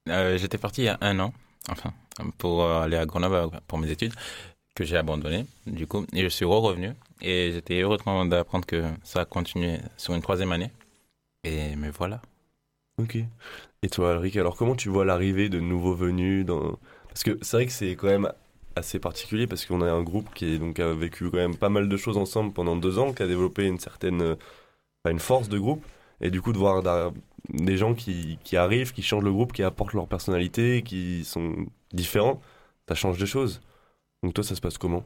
Euh, 0.10 0.38
J'étais 0.38 0.58
parti 0.58 0.82
il 0.82 0.86
y 0.86 0.90
a 0.90 0.98
un 1.02 1.20
an, 1.20 1.34
enfin, 1.70 1.94
pour 2.38 2.64
euh, 2.64 2.82
aller 2.82 2.98
à 2.98 3.06
Grenoble 3.06 3.60
pour 3.68 3.78
mes 3.78 3.92
études, 3.92 4.14
que 4.76 4.84
j'ai 4.84 4.98
abandonné, 4.98 5.46
du 5.66 5.88
coup, 5.88 6.06
et 6.14 6.24
je 6.24 6.28
suis 6.28 6.46
re-revenu. 6.46 6.94
Et 7.22 7.52
j'étais 7.52 7.82
heureux 7.82 7.98
d'apprendre 8.30 8.66
que 8.66 8.84
ça 9.04 9.22
a 9.22 9.26
continué 9.26 9.80
sur 9.98 10.14
une 10.14 10.22
troisième 10.22 10.52
année. 10.52 10.72
Et 11.44 11.76
me 11.76 11.90
voilà. 11.90 12.22
Ok. 13.00 13.18
Et 13.84 13.90
toi, 13.90 14.12
Alric, 14.14 14.36
alors 14.38 14.56
comment 14.56 14.76
tu 14.76 14.90
vois 14.90 15.06
l'arrivée 15.06 15.50
de 15.50 15.60
nouveaux 15.60 15.94
venus 15.94 16.46
dans... 16.46 16.80
Parce 17.10 17.24
que 17.24 17.38
c'est 17.42 17.58
vrai 17.58 17.66
que 17.66 17.72
c'est 17.72 17.96
quand 17.96 18.08
même 18.08 18.32
assez 18.78 19.00
particulier 19.00 19.48
parce 19.48 19.66
qu'on 19.66 19.82
a 19.82 19.92
un 19.92 20.04
groupe 20.04 20.34
qui 20.34 20.54
est, 20.54 20.58
donc, 20.58 20.80
a 20.80 20.94
vécu 20.94 21.30
quand 21.30 21.38
même 21.38 21.58
pas 21.58 21.70
mal 21.70 21.90
de 21.90 21.98
choses 21.98 22.18
ensemble 22.18 22.54
pendant 22.54 22.76
deux 22.76 23.00
ans, 23.00 23.14
qui 23.14 23.24
a 23.24 23.28
développé 23.28 23.66
une 23.66 23.80
certaine 23.80 24.22
euh, 24.22 24.36
enfin, 25.04 25.14
une 25.14 25.20
force 25.20 25.50
de 25.50 25.60
groupe. 25.60 25.86
Et 26.22 26.32
du 26.32 26.42
coup, 26.42 26.52
de 26.52 26.58
voir 26.58 26.82
des 27.50 27.78
gens 27.78 27.94
qui, 27.94 28.40
qui 28.44 28.58
arrivent, 28.58 28.92
qui 28.92 29.04
changent 29.04 29.24
le 29.24 29.32
groupe, 29.32 29.54
qui 29.54 29.62
apportent 29.64 29.94
leur 29.94 30.08
personnalité, 30.08 30.82
qui 30.82 31.24
sont 31.26 31.68
différents, 31.94 32.42
ça 32.88 32.96
change 32.96 33.20
des 33.20 33.28
choses. 33.28 33.62
Donc 34.24 34.34
toi, 34.34 34.44
ça 34.44 34.56
se 34.56 34.62
passe 34.62 34.78
comment? 34.78 35.06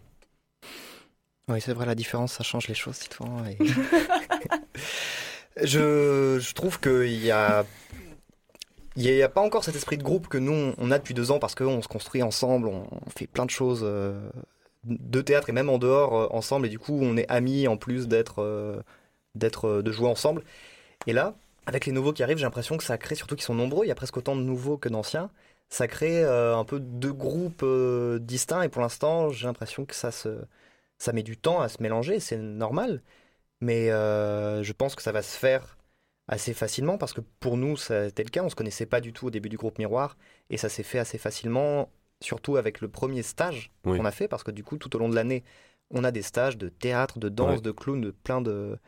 Oui, 1.50 1.60
c'est 1.60 1.74
vrai, 1.74 1.86
la 1.86 1.96
différence, 1.96 2.34
ça 2.34 2.44
change 2.44 2.68
les 2.68 2.76
choses, 2.76 2.96
citoyen. 2.96 3.46
Et... 3.48 3.58
je, 5.66 6.40
je 6.40 6.54
trouve 6.54 6.80
qu'il 6.80 7.24
y 7.24 7.32
a. 7.32 7.66
Il 8.98 9.04
n'y 9.04 9.22
a, 9.22 9.30
pas 9.30 9.42
encore 9.42 9.64
cet 9.64 9.76
esprit 9.76 9.98
de 9.98 10.04
groupe 10.04 10.28
que 10.28 10.38
nous, 10.38 10.74
on 10.78 10.92
a 10.92 10.98
depuis 10.98 11.14
deux 11.14 11.32
ans 11.32 11.40
parce 11.40 11.56
qu'on 11.56 11.82
se 11.82 11.88
construit 11.88 12.24
ensemble, 12.24 12.68
on, 12.68 12.86
fait 13.16 13.26
plein 13.28 13.46
de 13.46 13.50
choses 13.50 13.82
euh, 13.84 14.30
de 14.84 15.22
théâtre 15.22 15.50
et 15.50 15.54
même 15.54 15.70
en 15.70 15.78
dehors 15.78 16.16
euh, 16.16 16.28
ensemble. 16.32 16.66
Et 16.68 16.70
du 16.70 16.78
coup, 16.80 17.00
on 17.02 17.16
est 17.16 17.30
amis 17.30 17.68
en 17.70 17.78
plus 17.78 18.08
d'être, 18.10 18.42
euh, 18.42 18.82
d'être, 19.36 19.82
de 19.82 19.92
jouer 19.92 20.10
ensemble. 20.10 20.44
Et 21.08 21.14
là, 21.14 21.36
avec 21.66 21.86
les 21.86 21.94
nouveaux 21.94 22.12
qui 22.12 22.22
arrivent, 22.22 22.38
j'ai 22.38 22.44
l'impression 22.44 22.76
que 22.78 22.84
ça 22.84 22.98
crée, 22.98 23.16
surtout 23.16 23.36
qu'ils 23.36 23.46
sont 23.46 23.56
nombreux, 23.56 23.86
il 23.86 23.90
y 23.90 23.92
a 23.92 23.96
presque 23.96 24.18
autant 24.18 24.36
de 24.36 24.42
nouveaux 24.42 24.78
que 24.78 24.90
d'anciens, 24.90 25.30
ça 25.70 25.88
crée 25.88 26.24
un 26.26 26.66
peu 26.66 26.80
deux 26.80 27.14
groupes 27.14 27.66
distincts 28.20 28.64
et 28.64 28.70
pour 28.70 28.82
l'instant, 28.82 29.30
j'ai 29.30 29.48
l'impression 29.48 29.86
que 29.86 29.96
ça, 29.96 30.12
se, 30.12 30.30
ça 30.98 31.14
met 31.14 31.24
du 31.24 31.38
temps 31.38 31.62
à 31.62 31.70
se 31.70 31.82
mélanger, 31.82 32.20
c'est 32.20 32.38
normal, 32.38 33.02
mais 33.62 33.88
je 33.90 34.72
pense 34.74 34.96
que 34.96 35.02
ça 35.02 35.12
va 35.12 35.22
se 35.22 35.38
faire 35.38 35.78
assez 36.32 36.54
facilement 36.56 36.98
parce 36.98 37.14
que 37.14 37.22
pour 37.40 37.58
nous, 37.58 37.78
c'était 37.78 38.24
le 38.24 38.30
cas, 38.30 38.42
on 38.44 38.50
se 38.50 38.56
connaissait 38.56 38.88
pas 38.88 39.02
du 39.02 39.14
tout 39.14 39.28
au 39.28 39.30
début 39.30 39.50
du 39.50 39.58
groupe 39.58 39.78
Miroir 39.78 40.18
et 40.50 40.58
ça 40.58 40.70
s'est 40.70 40.82
fait 40.84 40.98
assez 40.98 41.18
facilement, 41.20 41.90
surtout 42.22 42.56
avec 42.58 42.82
le 42.82 42.88
premier 42.88 43.22
stage 43.22 43.70
Oui. 43.86 43.98
qu'on 44.00 44.06
a 44.06 44.12
fait 44.12 44.28
parce 44.28 44.42
que 44.44 44.52
du 44.52 44.64
coup, 44.64 44.78
tout 44.78 44.96
au 44.96 45.00
long 45.00 45.10
de 45.10 45.16
l'année, 45.16 45.44
on 45.94 46.04
a 46.04 46.12
des 46.12 46.22
stages 46.24 46.58
de 46.58 46.70
théâtre, 46.70 47.20
de 47.20 47.30
danse, 47.30 47.58
Ouais. 47.58 47.62
de 47.62 47.72
clown, 47.72 48.00
de 48.02 48.12
plein 48.12 48.42
de 48.42 48.80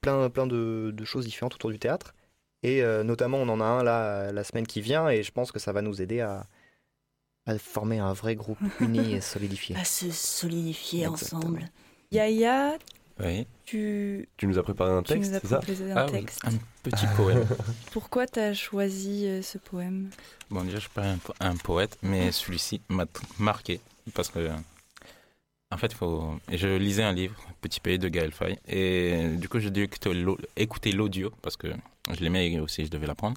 plein, 0.00 0.28
plein 0.30 0.46
de, 0.46 0.92
de 0.94 1.04
choses 1.04 1.24
différentes 1.24 1.54
autour 1.54 1.70
du 1.70 1.78
théâtre. 1.78 2.14
Et 2.62 2.82
euh, 2.82 3.02
notamment, 3.04 3.38
on 3.38 3.48
en 3.48 3.60
a 3.60 3.64
un 3.64 3.82
là 3.82 4.32
la 4.32 4.44
semaine 4.44 4.66
qui 4.66 4.80
vient, 4.80 5.08
et 5.08 5.22
je 5.22 5.32
pense 5.32 5.52
que 5.52 5.58
ça 5.58 5.72
va 5.72 5.80
nous 5.80 6.02
aider 6.02 6.20
à, 6.20 6.46
à 7.46 7.56
former 7.58 7.98
un 8.00 8.12
vrai 8.12 8.34
groupe 8.34 8.58
uni 8.80 9.14
et 9.14 9.20
solidifié. 9.34 9.76
À 9.76 9.84
se 9.84 10.10
solidifier 10.10 11.06
Exactement. 11.06 11.40
ensemble. 11.40 11.70
Yaya, 12.10 12.76
Oui. 13.20 13.46
tu, 13.64 14.28
Tu 14.36 14.46
nous 14.46 14.58
as 14.58 14.62
préparé 14.62 14.92
un 14.92 15.02
texte, 15.02 15.32
c'est 15.40 15.46
ça 15.48 15.60
un 15.66 15.96
Ah 15.96 16.06
texte. 16.06 16.40
un 16.44 16.52
petit 16.82 17.06
poème. 17.16 17.44
Pourquoi 17.92 18.26
tu 18.26 18.38
as 18.38 18.54
choisi 18.54 19.26
euh, 19.26 19.42
ce 19.42 19.58
poème? 19.58 20.10
Bon, 20.50 20.62
déjà, 20.62 20.76
je 20.76 20.82
suis 20.82 20.90
pas 20.90 21.02
un, 21.02 21.16
po- 21.18 21.34
un 21.40 21.56
poète, 21.56 21.98
mais 22.02 22.30
celui-ci 22.32 22.80
m'a 22.88 23.06
marqué 23.38 23.80
parce 24.14 24.28
que, 24.28 24.48
en 25.70 25.76
fait, 25.76 25.88
il 25.88 25.96
faut. 25.96 26.34
Je 26.52 26.68
lisais 26.76 27.02
un 27.02 27.12
livre, 27.12 27.34
Petit 27.60 27.80
pays 27.80 27.98
de 27.98 28.08
Gaël 28.08 28.30
Faye, 28.32 28.58
et 28.68 29.26
du 29.36 29.48
coup, 29.48 29.58
j'ai 29.58 29.70
dû 29.70 29.82
écouter 29.82 30.14
l'au- 30.14 30.38
écouter 30.56 30.92
l'audio 30.92 31.30
parce 31.42 31.56
que 31.56 31.66
je 32.12 32.20
l'aimais 32.20 32.58
aussi, 32.60 32.84
je 32.86 32.90
devais 32.90 33.06
l'apprendre. 33.08 33.36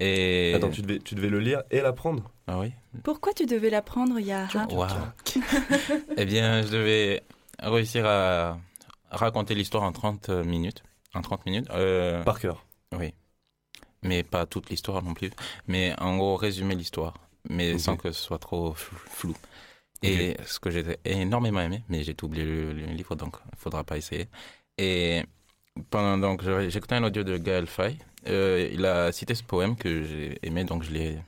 Et. 0.00 0.52
Attends, 0.54 0.70
tu 0.70 0.82
devais, 0.82 0.98
tu 1.00 1.14
devais 1.14 1.28
le 1.30 1.40
lire 1.40 1.62
et 1.70 1.80
l'apprendre? 1.80 2.30
Ah 2.46 2.58
oui 2.60 2.72
Pourquoi 3.02 3.32
tu 3.32 3.46
devais 3.46 3.70
l'apprendre, 3.70 4.20
Yaya 4.20 4.66
Waouh 4.70 4.88
Eh 6.16 6.24
bien, 6.26 6.62
je 6.62 6.68
devais 6.68 7.22
réussir 7.60 8.06
à 8.06 8.58
raconter 9.10 9.54
l'histoire 9.54 9.82
en 9.84 9.92
30 9.92 10.28
minutes. 10.30 10.82
En 11.14 11.22
30 11.22 11.46
minutes. 11.46 11.66
euh, 11.70 12.22
Par 12.24 12.38
cœur. 12.40 12.64
Oui. 12.92 13.14
Mais 14.02 14.22
pas 14.22 14.46
toute 14.46 14.70
l'histoire 14.70 15.02
non 15.02 15.14
plus. 15.14 15.30
Mais 15.66 15.94
en 16.00 16.16
gros, 16.16 16.36
résumer 16.36 16.74
l'histoire. 16.74 17.14
Mais 17.48 17.78
sans 17.78 17.96
que 17.96 18.12
ce 18.12 18.20
soit 18.22 18.38
trop 18.38 18.72
fl- 18.74 18.94
flou. 19.10 19.34
Et 20.02 20.36
ce 20.46 20.60
que 20.60 20.70
j'ai 20.70 20.96
énormément 21.04 21.60
aimé, 21.60 21.82
mais 21.88 22.04
j'ai 22.04 22.14
tout 22.14 22.26
oublié 22.26 22.44
le, 22.44 22.72
le 22.72 22.86
livre, 22.86 23.16
donc 23.16 23.36
il 23.46 23.50
ne 23.56 23.56
faudra 23.60 23.82
pas 23.82 23.96
essayer. 23.96 24.28
Et 24.76 25.24
pendant, 25.90 26.18
donc, 26.18 26.42
écouté 26.74 26.94
un 26.94 27.02
audio 27.02 27.24
de 27.24 27.36
Gaël 27.36 27.66
Faye. 27.66 27.98
Euh, 28.28 28.68
il 28.72 28.84
a 28.84 29.10
cité 29.10 29.34
ce 29.34 29.42
poème 29.42 29.76
que 29.76 30.04
j'ai 30.04 30.38
aimé, 30.46 30.62
donc 30.64 30.82
je 30.84 30.90
l'ai 30.92 31.18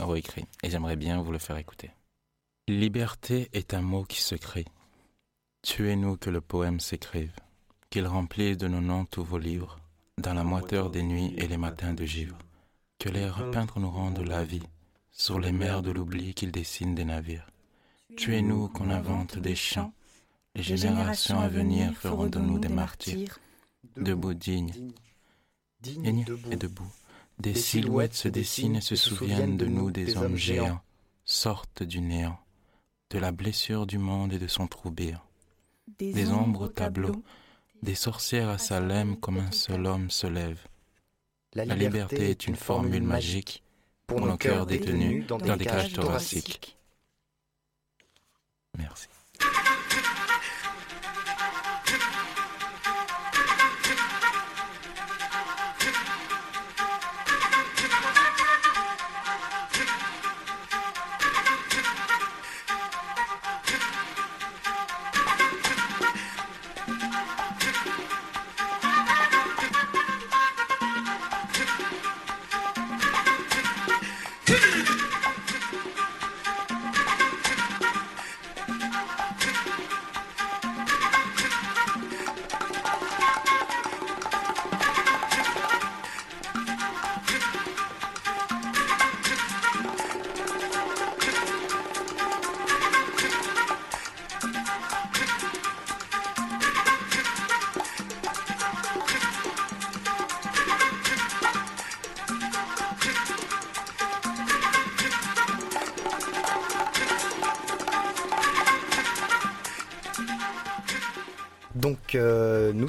réécrit. 0.00 0.44
Et 0.62 0.68
j'aimerais 0.70 0.96
bien 0.96 1.22
vous 1.22 1.32
le 1.32 1.38
faire 1.38 1.56
écouter. 1.56 1.90
Liberté 2.68 3.48
est 3.52 3.72
un 3.74 3.80
mot 3.82 4.04
qui 4.04 4.20
se 4.20 4.34
crie. 4.34 4.66
Tuez-nous 5.62 6.16
que 6.16 6.30
le 6.30 6.40
poème 6.40 6.80
s'écrive, 6.80 7.34
qu'il 7.90 8.06
remplisse 8.06 8.56
de 8.56 8.66
nos 8.66 8.80
noms 8.80 9.04
tous 9.04 9.22
vos 9.22 9.38
livres, 9.38 9.78
dans 10.16 10.32
la 10.32 10.42
moiteur 10.42 10.90
des 10.90 11.02
nuits 11.02 11.34
et 11.36 11.48
les 11.48 11.58
matins 11.58 11.92
de 11.92 12.04
givre. 12.04 12.38
Que 12.98 13.10
les 13.10 13.30
peintres 13.52 13.78
nous 13.78 13.90
rendent 13.90 14.26
la 14.26 14.42
vie, 14.42 14.62
sur 15.10 15.38
les 15.38 15.52
mers 15.52 15.82
de 15.82 15.90
l'oubli 15.90 16.32
qu'ils 16.32 16.50
dessinent 16.50 16.94
des 16.94 17.04
navires. 17.04 17.46
Tuez-nous 18.16 18.68
qu'on 18.68 18.90
invente 18.90 19.38
des 19.38 19.54
chants, 19.54 19.92
les 20.54 20.62
générations 20.62 21.40
à 21.40 21.48
venir 21.48 21.92
feront 21.94 22.26
de 22.26 22.38
nous 22.38 22.58
des 22.58 22.68
martyrs, 22.68 23.38
debout 23.96 24.34
dignes, 24.34 24.92
dignes 25.82 26.24
et 26.50 26.56
debout. 26.56 26.90
Des 27.38 27.54
silhouettes 27.54 28.14
se 28.14 28.28
dessinent 28.28 28.76
et 28.76 28.80
se 28.80 28.96
souviennent 28.96 29.56
de 29.56 29.66
nous 29.66 29.90
des 29.90 30.16
hommes 30.16 30.36
géants, 30.36 30.80
sortent 31.24 31.82
du 31.82 32.00
néant, 32.00 32.38
de 33.10 33.18
la 33.18 33.30
blessure 33.30 33.86
du 33.86 33.98
monde 33.98 34.32
et 34.32 34.38
de 34.38 34.46
son 34.46 34.66
trou 34.66 34.90
béant. 34.90 35.22
Des 35.98 36.30
ombres 36.30 36.66
au 36.66 36.68
tableau, 36.68 37.22
des 37.82 37.94
sorcières 37.94 38.48
à 38.48 38.58
Salem 38.58 39.16
comme 39.16 39.38
un 39.38 39.52
seul 39.52 39.86
homme 39.86 40.10
se 40.10 40.26
lève. 40.26 40.66
La 41.54 41.64
liberté 41.64 42.30
est 42.30 42.46
une 42.46 42.56
formule 42.56 43.02
magique 43.02 43.62
pour 44.06 44.20
nos 44.20 44.36
cœurs 44.36 44.66
détenus 44.66 45.26
dans 45.26 45.38
des 45.38 45.64
cages 45.64 45.92
thoraciques. 45.92 46.76
Merci. 48.78 49.08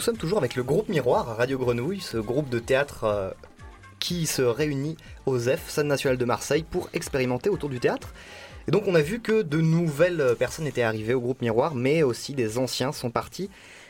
Sommes 0.01 0.17
toujours 0.17 0.39
avec 0.39 0.55
le 0.55 0.63
groupe 0.63 0.89
Miroir 0.89 1.29
à 1.29 1.36
Radio 1.36 1.58
Grenouille, 1.58 2.01
ce 2.01 2.17
groupe 2.17 2.50
de 2.50 2.60
théâtre 2.60 3.03
euh, 3.03 3.29
qui 4.00 4.25
se 4.25 4.41
réunit 4.41 4.98
au 5.25 5.38
ZEF, 5.38 5.70
Scène 5.70 5.88
nationale 5.88 6.17
de 6.17 6.25
Marseille, 6.25 6.63
pour 6.63 6.89
expérimenter 6.93 7.50
autour 7.50 7.70
du 7.70 7.79
théâtre. 7.79 8.13
Et 8.67 8.72
donc, 8.72 8.84
on 8.88 8.96
a 8.96 9.01
vu 9.01 9.20
que 9.20 9.41
de 9.41 9.62
nouvelles 9.62 10.36
personnes 10.38 10.67
étaient 10.67 10.81
arrivées 10.81 11.13
au 11.13 11.22
groupe 11.22 11.41
Miroir, 11.41 11.75
mais 11.75 12.03
aussi 12.03 12.34
des 12.34 12.58
anciens 12.58 12.91
sont 12.91 13.12
partis. 13.12 13.50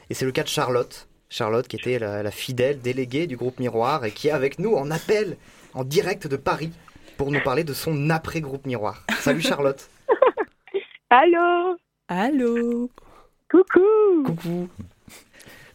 Et 0.10 0.14
c'est 0.14 0.26
le 0.26 0.32
cas 0.32 0.44
de 0.44 0.50
Charlotte. 0.50 1.08
Charlotte, 1.30 1.68
qui 1.68 1.78
était 1.78 1.98
la, 1.98 2.24
la 2.24 2.32
fidèle 2.32 2.82
déléguée 2.82 3.26
du 3.26 3.38
groupe 3.38 3.60
Miroir 3.60 4.04
et 4.04 4.12
qui 4.12 4.28
est 4.28 4.32
avec 4.32 4.60
nous 4.60 4.76
en 4.76 4.92
appel, 4.92 5.38
en 5.74 5.86
direct 5.86 6.28
de 6.28 6.36
Paris, 6.36 6.72
pour 7.18 7.32
nous 7.32 7.42
parler 7.42 7.64
de 7.64 7.74
son 7.74 8.10
après-groupe 8.10 8.66
Miroir. 8.66 9.06
Salut 9.20 9.42
Charlotte. 9.42 9.90
Allô 11.10 11.78
Allô 12.10 12.90
Coucou 13.50 14.24
Coucou. 14.26 14.70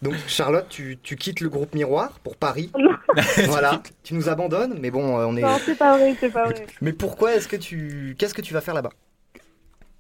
Donc 0.03 0.15
Charlotte, 0.27 0.67
tu, 0.69 0.99
tu 1.03 1.17
quittes 1.17 1.41
le 1.41 1.49
groupe 1.49 1.75
Miroir 1.75 2.19
pour 2.21 2.37
Paris. 2.37 2.71
voilà, 3.47 3.83
tu 4.03 4.15
nous 4.15 4.29
abandonnes, 4.29 4.79
mais 4.81 4.91
bon, 4.91 5.19
euh, 5.19 5.27
on 5.27 5.37
est. 5.37 5.43
Non, 5.43 5.57
c'est 5.59 5.79
pas 5.79 5.97
vrai, 5.97 6.15
c'est 6.19 6.33
pas 6.33 6.45
vrai. 6.45 6.67
Mais 6.81 6.93
pourquoi 6.93 7.35
est-ce 7.35 7.49
que 7.49 7.57
tu, 7.57 8.15
qu'est-ce 8.19 8.35
que 8.35 8.43
tu 8.43 8.55
vas 8.55 8.61
faire 8.61 8.75
là-bas? 8.75 8.91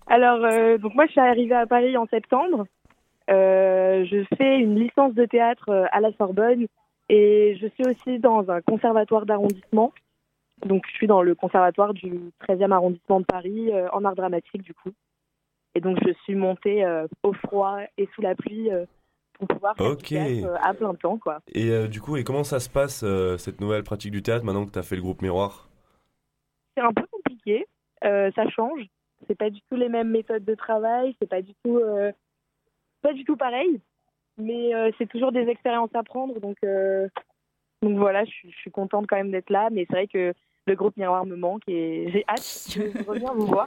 Alors, 0.06 0.44
euh, 0.44 0.78
donc 0.78 0.94
moi, 0.94 1.06
je 1.06 1.12
suis 1.12 1.20
arrivée 1.20 1.54
à 1.54 1.66
Paris 1.66 1.96
en 1.96 2.06
septembre. 2.06 2.66
Euh, 3.28 4.04
je 4.04 4.24
fais 4.36 4.58
une 4.58 4.78
licence 4.78 5.14
de 5.14 5.24
théâtre 5.24 5.88
à 5.90 6.00
la 6.00 6.12
Sorbonne 6.12 6.66
et 7.08 7.56
je 7.60 7.66
suis 7.68 7.84
aussi 7.86 8.18
dans 8.18 8.48
un 8.50 8.60
conservatoire 8.60 9.26
d'arrondissement. 9.26 9.92
Donc, 10.64 10.84
je 10.88 10.96
suis 10.96 11.06
dans 11.06 11.22
le 11.22 11.34
conservatoire 11.34 11.92
du 11.92 12.32
13e 12.48 12.72
arrondissement 12.72 13.20
de 13.20 13.26
Paris 13.26 13.70
euh, 13.72 13.88
en 13.92 14.04
art 14.04 14.14
dramatique, 14.14 14.62
du 14.62 14.72
coup. 14.72 14.90
Et 15.74 15.80
donc, 15.80 15.98
je 16.04 16.12
suis 16.24 16.34
montée 16.34 16.84
euh, 16.84 17.06
au 17.22 17.32
froid 17.34 17.78
et 17.98 18.08
sous 18.14 18.22
la 18.22 18.34
pluie 18.34 18.70
euh, 18.70 18.86
pour 19.38 19.48
pouvoir 19.48 19.76
faire 19.76 19.86
Ok. 19.86 19.98
du 19.98 20.06
théâtre 20.08 20.46
euh, 20.46 20.56
à 20.62 20.74
plein 20.74 20.94
temps, 20.94 21.18
quoi. 21.18 21.40
Et 21.52 21.70
euh, 21.70 21.88
du 21.88 22.00
coup, 22.00 22.16
et 22.16 22.24
comment 22.24 22.44
ça 22.44 22.60
se 22.60 22.68
passe 22.68 23.02
euh, 23.04 23.36
cette 23.36 23.60
nouvelle 23.60 23.82
pratique 23.82 24.12
du 24.12 24.22
théâtre 24.22 24.44
maintenant 24.44 24.66
que 24.66 24.70
tu 24.72 24.78
as 24.78 24.82
fait 24.82 24.96
le 24.96 25.02
groupe 25.02 25.22
Miroir? 25.22 25.68
C'est 26.76 26.82
un 26.82 26.92
peu 26.92 27.04
compliqué. 27.10 27.66
Euh, 28.04 28.30
ça 28.34 28.48
change. 28.48 28.80
C'est 29.26 29.34
pas 29.36 29.50
du 29.50 29.60
tout 29.62 29.76
les 29.76 29.88
mêmes 29.88 30.10
méthodes 30.10 30.44
de 30.44 30.54
travail. 30.54 31.16
C'est 31.20 31.28
pas 31.28 31.42
du 31.42 31.52
tout, 31.64 31.78
euh, 31.78 32.12
pas 33.02 33.12
du 33.12 33.24
tout 33.24 33.36
pareil. 33.36 33.80
Mais 34.38 34.74
euh, 34.74 34.90
c'est 34.98 35.08
toujours 35.08 35.32
des 35.32 35.48
expériences 35.48 35.94
à 35.94 36.02
prendre. 36.02 36.38
Donc, 36.40 36.56
euh, 36.64 37.08
donc 37.82 37.96
voilà, 37.98 38.24
je 38.24 38.30
suis, 38.30 38.50
je 38.52 38.56
suis 38.58 38.70
contente 38.70 39.06
quand 39.08 39.16
même 39.16 39.30
d'être 39.30 39.50
là. 39.50 39.68
Mais 39.72 39.86
c'est 39.88 39.96
vrai 39.96 40.06
que 40.06 40.34
le 40.66 40.74
groupe 40.74 40.96
Miroir 40.96 41.24
me 41.24 41.36
manque 41.36 41.62
et 41.68 42.10
j'ai 42.10 42.24
hâte 42.28 42.76
de 42.76 43.08
revenir 43.08 43.32
vous 43.34 43.46
voir. 43.46 43.66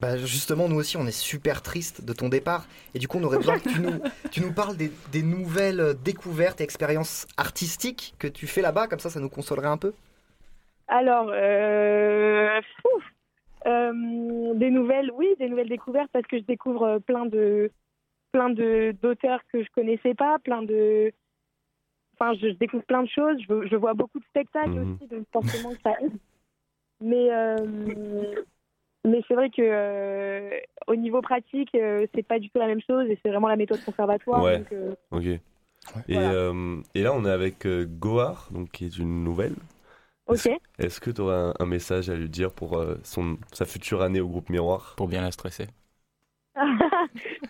Bah 0.00 0.18
justement, 0.18 0.68
nous 0.68 0.76
aussi, 0.76 0.96
on 0.98 1.06
est 1.06 1.10
super 1.10 1.62
triste 1.62 2.04
de 2.04 2.12
ton 2.12 2.28
départ. 2.28 2.66
Et 2.94 2.98
du 2.98 3.08
coup, 3.08 3.16
on 3.18 3.24
aurait 3.24 3.38
besoin 3.38 3.58
que 3.58 3.68
tu 3.68 3.80
nous, 3.80 3.98
tu 4.30 4.40
nous 4.42 4.52
parles 4.52 4.76
des, 4.76 4.90
des 5.10 5.22
nouvelles 5.22 5.94
découvertes 6.04 6.60
et 6.60 6.64
expériences 6.64 7.26
artistiques 7.38 8.14
que 8.18 8.26
tu 8.28 8.46
fais 8.46 8.60
là-bas. 8.60 8.88
Comme 8.88 8.98
ça, 8.98 9.08
ça 9.08 9.20
nous 9.20 9.30
consolerait 9.30 9.68
un 9.68 9.78
peu. 9.78 9.94
Alors, 10.88 11.30
euh, 11.32 12.60
fou, 12.82 12.88
euh, 13.66 14.54
des 14.54 14.70
nouvelles, 14.70 15.10
oui, 15.14 15.28
des 15.38 15.48
nouvelles 15.48 15.68
découvertes 15.70 16.10
parce 16.12 16.26
que 16.26 16.38
je 16.38 16.44
découvre 16.44 16.98
plein 16.98 17.24
de 17.26 17.70
plein 18.32 18.50
de 18.50 18.94
d'auteurs 19.02 19.40
que 19.50 19.62
je 19.64 19.68
connaissais 19.74 20.14
pas, 20.14 20.38
plein 20.38 20.62
de 20.62 21.10
enfin 22.18 22.34
je, 22.34 22.48
je 22.50 22.54
découvre 22.58 22.84
plein 22.84 23.02
de 23.02 23.08
choses, 23.08 23.38
je, 23.48 23.66
je 23.66 23.76
vois 23.76 23.94
beaucoup 23.94 24.18
de 24.20 24.24
spectacles 24.26 24.70
Mhm. 24.78 24.92
aussi, 24.94 25.06
donc 25.08 25.24
forcément 25.32 25.72
ça 25.82 25.92
aide. 26.02 26.12
Mais 27.00 27.30
euh, 27.32 27.56
mais 29.06 29.22
c'est 29.28 29.34
vrai 29.34 29.50
que 29.50 29.62
euh, 29.62 30.50
au 30.86 30.96
niveau 30.96 31.20
pratique, 31.22 31.74
euh, 31.74 32.06
c'est 32.14 32.22
pas 32.22 32.38
du 32.38 32.50
tout 32.50 32.58
la 32.58 32.66
même 32.66 32.80
chose 32.86 33.08
et 33.08 33.18
c'est 33.22 33.30
vraiment 33.30 33.48
la 33.48 33.56
méthode 33.56 33.82
conservatoire. 33.84 34.42
Ouais. 34.42 34.58
donc, 34.58 34.72
euh, 34.72 34.94
Ok. 35.10 35.24
Et, 35.24 35.40
Voilà. 36.08 36.30
euh, 36.32 36.82
et 36.94 37.02
là, 37.02 37.12
on 37.14 37.24
est 37.24 37.30
avec 37.30 37.66
euh, 37.66 37.86
Goar, 37.86 38.48
donc 38.52 38.70
qui 38.70 38.86
est 38.86 38.98
une 38.98 39.22
nouvelle. 39.24 39.54
ok. 40.26 40.48
Est-ce 40.78 41.00
que 41.00 41.10
tu 41.10 41.20
aurais 41.20 41.34
un, 41.36 41.54
un 41.58 41.66
message 41.66 42.10
à 42.10 42.14
lui 42.16 42.28
dire 42.28 42.52
pour 42.52 42.76
euh, 42.78 42.96
son, 43.02 43.38
sa 43.52 43.64
future 43.64 44.02
année 44.02 44.20
au 44.20 44.28
groupe 44.28 44.50
Miroir? 44.50 44.94
Pour 44.96 45.08
bien 45.08 45.22
la 45.22 45.30
stresser. 45.30 45.68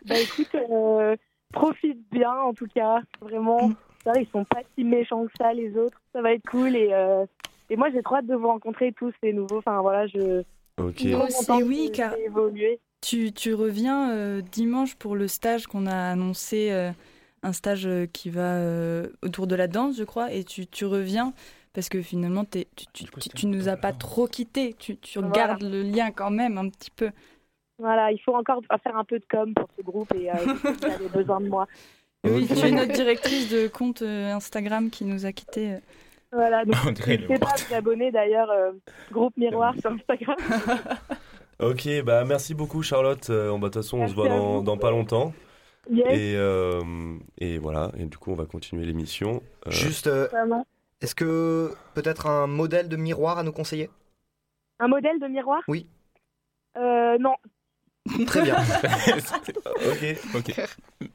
bah 0.04 0.18
écoute, 0.18 0.54
euh, 0.54 1.16
profite 1.52 1.98
bien 2.10 2.32
en 2.32 2.52
tout 2.54 2.66
cas, 2.74 3.00
vraiment. 3.20 3.72
Ça, 4.04 4.12
ils 4.20 4.28
sont 4.30 4.44
pas 4.44 4.62
si 4.76 4.84
méchants 4.84 5.26
que 5.26 5.32
ça 5.38 5.52
les 5.52 5.76
autres. 5.76 6.00
Ça 6.12 6.22
va 6.22 6.32
être 6.32 6.44
cool 6.48 6.76
et 6.76 6.92
euh, 6.92 7.26
et 7.70 7.76
moi 7.76 7.90
j'ai 7.90 8.02
trop 8.02 8.16
hâte 8.16 8.26
de 8.26 8.34
vous 8.36 8.46
rencontrer 8.46 8.92
tous 8.92 9.12
ces 9.22 9.32
nouveaux. 9.32 9.58
Enfin 9.58 9.80
voilà, 9.80 10.06
je. 10.06 10.42
Ok. 10.78 10.98
suis 10.98 11.10
trop 11.10 11.18
Moi 11.18 11.26
aussi, 11.26 11.62
oui, 11.62 11.90
car-. 11.92 12.14
Tu, 13.00 13.32
tu 13.32 13.54
reviens 13.54 14.10
euh, 14.10 14.40
dimanche 14.40 14.94
pour 14.96 15.16
le 15.16 15.28
stage 15.28 15.66
qu'on 15.66 15.86
a 15.86 15.94
annoncé, 16.10 16.70
euh, 16.72 16.90
un 17.42 17.52
stage 17.52 17.86
euh, 17.86 18.06
qui 18.06 18.30
va 18.30 18.54
euh, 18.56 19.08
autour 19.22 19.46
de 19.46 19.54
la 19.54 19.68
danse, 19.68 19.96
je 19.96 20.04
crois, 20.04 20.32
et 20.32 20.44
tu, 20.44 20.66
tu 20.66 20.84
reviens 20.86 21.32
parce 21.72 21.88
que 21.90 22.00
finalement 22.00 22.44
t'es- 22.44 22.66
tu, 22.74 22.86
tu, 22.92 23.04
tu, 23.04 23.28
tu 23.28 23.46
nous 23.46 23.68
as 23.68 23.76
pas 23.76 23.92
trop 23.92 24.26
quittés, 24.26 24.74
tu, 24.78 24.96
tu 24.96 25.18
Voilà. 25.18 25.32
gardes 25.34 25.62
le 25.62 25.82
lien 25.82 26.10
quand 26.10 26.30
même 26.30 26.56
un 26.58 26.68
petit 26.70 26.90
peu. 26.90 27.10
Voilà, 27.78 28.10
il 28.10 28.18
faut 28.18 28.34
encore 28.34 28.62
faire 28.82 28.96
un 28.96 29.04
peu 29.04 29.18
de 29.18 29.26
com 29.30 29.52
pour 29.54 29.68
ce 29.76 29.82
groupe 29.82 30.12
et 30.14 30.30
euh, 30.30 30.34
vous 30.34 30.84
avez 30.86 31.08
besoin 31.08 31.40
de 31.40 31.48
moi. 31.48 31.68
Oui, 32.24 32.48
tu 32.48 32.58
es 32.66 32.70
notre 32.70 32.92
directrice 32.92 33.50
de 33.50 33.68
compte 33.68 34.00
Instagram 34.02 34.88
qui 34.90 35.04
nous 35.04 35.26
a 35.26 35.32
quittés. 35.32 35.76
Voilà, 36.32 36.64
donc 36.64 36.74
n'hésitez 37.06 37.38
pas 37.38 37.50
à 37.50 37.56
vous 37.56 37.74
abonner 37.74 38.10
d'ailleurs, 38.10 38.50
euh, 38.50 38.72
groupe 39.12 39.36
Miroir 39.36 39.74
sur 39.80 39.90
Instagram. 39.90 40.36
Ok, 41.58 41.88
bah 42.04 42.24
merci 42.26 42.54
beaucoup 42.54 42.82
Charlotte. 42.82 43.30
Euh, 43.30 43.50
bah, 43.52 43.56
De 43.56 43.64
toute 43.64 43.74
façon, 43.76 44.00
on 44.00 44.08
se 44.08 44.14
voit 44.14 44.28
dans, 44.28 44.76
pas 44.76 44.90
longtemps. 44.90 45.32
Yes, 45.90 46.06
Et, 46.10 46.34
euh, 46.36 46.82
et 47.38 47.56
voilà, 47.58 47.92
et 47.96 48.04
du 48.04 48.18
coup, 48.18 48.30
on 48.32 48.34
va 48.34 48.44
continuer 48.44 48.84
l'émission. 48.84 49.42
Euh, 49.66 49.70
Juste, 49.70 50.06
euh, 50.06 50.28
est-ce 51.00 51.14
que 51.14 51.70
peut-être 51.94 52.26
un 52.26 52.46
modèle 52.46 52.88
de 52.88 52.96
miroir 52.96 53.38
à 53.38 53.42
nous 53.42 53.52
conseiller? 53.52 53.88
Un 54.80 54.88
modèle 54.88 55.18
de 55.18 55.28
miroir? 55.28 55.62
Oui. 55.68 55.86
Euh, 56.76 57.16
non. 57.18 57.34
Très 58.26 58.42
bien. 58.42 58.56
ok. 58.56 60.34
ok. 60.34 61.10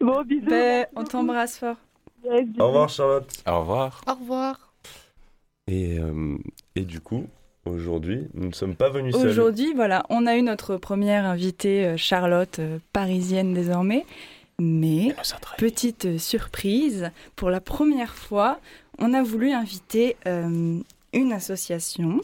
Bon, 0.00 0.22
bisous. 0.22 0.46
Ben, 0.46 0.86
on 0.96 1.04
t'embrasse 1.04 1.58
fort. 1.58 1.76
Au 2.24 2.66
revoir 2.66 2.88
Charlotte. 2.88 3.30
Au 3.46 3.60
revoir. 3.60 4.00
Au 4.06 4.14
revoir. 4.14 4.72
Et, 5.66 5.98
euh, 5.98 6.36
et 6.74 6.82
du 6.82 7.00
coup, 7.00 7.26
aujourd'hui, 7.64 8.28
nous 8.34 8.48
ne 8.48 8.52
sommes 8.52 8.74
pas 8.74 8.90
venus 8.90 9.14
seuls. 9.14 9.28
Aujourd'hui, 9.28 9.72
voilà, 9.74 10.04
on 10.08 10.26
a 10.26 10.36
eu 10.36 10.42
notre 10.42 10.76
première 10.76 11.24
invitée, 11.24 11.86
euh, 11.86 11.96
Charlotte, 11.96 12.58
euh, 12.58 12.78
parisienne 12.92 13.54
désormais. 13.54 14.04
Mais, 14.58 15.14
petite 15.58 16.18
surprise, 16.18 17.10
pour 17.36 17.50
la 17.50 17.60
première 17.60 18.14
fois, 18.14 18.60
on 18.98 19.14
a 19.14 19.22
voulu 19.22 19.50
inviter 19.50 20.16
euh, 20.26 20.78
une 21.12 21.32
association, 21.32 22.20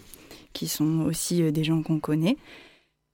qui 0.53 0.69
sont 0.69 1.01
aussi 1.01 1.43
euh, 1.43 1.51
des 1.51 1.65
gens 1.65 1.83
qu'on 1.83 1.99
connaît. 1.99 2.37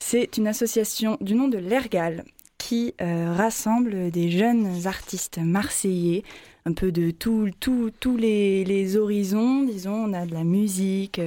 C'est 0.00 0.36
une 0.36 0.46
association 0.46 1.16
du 1.20 1.34
nom 1.34 1.48
de 1.48 1.58
l'Ergal, 1.58 2.24
qui 2.58 2.94
euh, 3.00 3.32
rassemble 3.34 4.10
des 4.10 4.30
jeunes 4.30 4.86
artistes 4.86 5.38
marseillais, 5.38 6.22
un 6.66 6.72
peu 6.72 6.92
de 6.92 7.10
tous 7.10 8.16
les, 8.16 8.96
horizons, 8.96 9.64
disons. 9.64 9.92
On 9.92 10.12
a 10.14 10.24
de 10.24 10.32
la 10.32 10.44
musique, 10.44 11.20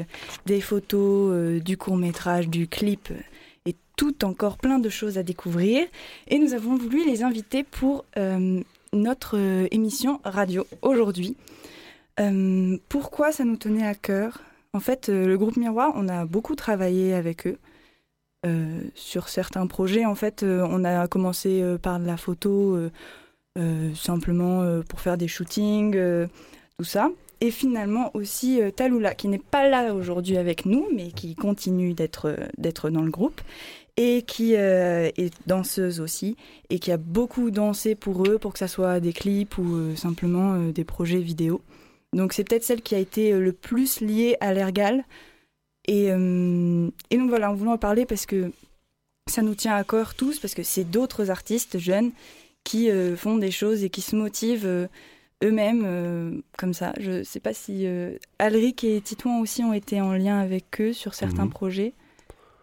des 0.46 0.62
photos, 0.62 1.32
euh, 1.32 1.60
du 1.60 1.78
court 1.78 1.98
métrage, 1.98 2.50
du 2.50 2.68
clip, 2.68 3.12
et 3.66 3.76
tout 3.96 4.26
encore 4.26 4.58
plein 4.58 4.80
de 4.80 4.90
choses 4.90 5.18
à 5.18 5.24
découvrir. 5.24 5.86
Et 6.28 6.40
nous 6.40 6.54
avons 6.54 6.76
voulu 6.76 7.06
les 7.06 7.24
inviter 7.24 7.64
pour 7.64 8.06
euh, 8.18 8.62
notre 8.94 9.38
euh, 9.38 9.68
émission 9.72 10.20
radio 10.24 10.66
aujourd'hui. 10.82 11.38
Pourquoi 12.90 13.32
ça 13.32 13.46
nous 13.46 13.58
tenait 13.58 13.86
à 13.86 13.94
cœur? 13.94 14.42
En 14.74 14.80
fait, 14.80 15.08
le 15.08 15.38
groupe 15.38 15.56
Miroir, 15.56 15.92
on 15.94 16.10
a 16.10 16.26
beaucoup 16.26 16.56
travaillé 16.56 17.14
avec 17.14 17.46
eux. 17.46 17.60
sur 18.96 19.30
certains 19.30 19.68
projets, 19.68 20.04
en 20.06 20.16
fait, 20.16 20.42
on 20.44 20.84
a 20.84 21.08
commencé 21.08 21.64
par 21.80 22.00
de 22.00 22.08
la 22.08 22.18
photo, 22.18 22.90
simplement 23.96 24.62
euh, 24.62 24.82
pour 24.82 25.00
faire 25.02 25.18
des 25.18 25.28
shootings, 25.28 25.96
euh, 25.96 26.28
tout 26.78 26.86
ça. 26.86 27.10
Et 27.40 27.52
finalement 27.52 28.10
aussi 28.16 28.62
euh, 28.62 28.72
Taloula, 28.72 29.14
qui 29.14 29.28
n'est 29.28 29.38
pas 29.38 29.70
là 29.70 29.94
aujourd'hui 29.94 30.38
avec 30.38 30.66
nous, 30.66 30.88
mais 30.96 31.12
qui 31.12 31.36
continue 31.36 31.94
d'être 31.94 32.30
euh, 32.30 32.90
dans 32.90 33.04
le 33.04 33.12
groupe, 33.12 33.42
et 33.96 34.24
qui 34.24 34.56
euh, 34.56 35.10
est 35.18 35.34
danseuse 35.48 36.00
aussi, 36.00 36.36
et 36.70 36.80
qui 36.80 36.92
a 36.92 36.98
beaucoup 36.98 37.52
dansé 37.52 37.96
pour 37.96 38.28
eux, 38.28 38.38
pour 38.38 38.54
que 38.54 38.60
ça 38.60 38.68
soit 38.68 39.00
des 39.00 39.14
clips 39.14 39.58
ou 39.58 39.76
euh, 39.76 39.96
simplement 39.96 40.54
euh, 40.54 40.72
des 40.72 40.84
projets 40.84 41.20
vidéo. 41.20 41.62
Donc 42.14 42.34
c'est 42.34 42.44
peut-être 42.44 42.64
celle 42.64 42.82
qui 42.82 42.96
a 42.96 43.00
été 43.00 43.34
euh, 43.34 43.40
le 43.40 43.52
plus 43.52 44.02
liée 44.02 44.38
à 44.40 44.54
l'Ergal. 44.54 45.04
Et, 45.88 46.12
euh, 46.12 46.90
et 47.10 47.18
donc 47.18 47.30
voilà, 47.30 47.52
on 47.52 47.56
voulait 47.56 47.72
en 47.72 47.78
parler 47.78 48.06
parce 48.06 48.26
que 48.26 48.52
ça 49.30 49.42
nous 49.42 49.56
tient 49.56 49.76
à 49.76 49.84
cœur 49.84 50.16
tous, 50.16 50.40
parce 50.40 50.54
que 50.54 50.64
c'est 50.64 50.84
d'autres 50.84 51.30
artistes 51.30 51.78
jeunes 51.78 52.12
qui 52.68 52.90
euh, 52.92 53.16
font 53.16 53.38
des 53.38 53.52
choses 53.52 53.84
et 53.86 53.90
qui 53.90 54.02
se 54.02 54.16
motivent 54.16 54.66
euh, 54.68 54.88
eux-mêmes 55.42 55.84
euh, 55.86 56.32
comme 56.58 56.74
ça. 56.74 56.92
Je 57.00 57.24
sais 57.24 57.40
pas 57.40 57.54
si 57.54 57.88
euh, 57.88 58.18
Alric 58.40 58.84
et 58.84 59.00
Titouan 59.00 59.40
aussi 59.40 59.64
ont 59.64 59.72
été 59.74 60.02
en 60.02 60.12
lien 60.14 60.38
avec 60.40 60.82
eux 60.82 60.92
sur 60.92 61.14
certains 61.14 61.46
Mhm. 61.46 61.50
projets. 61.52 61.94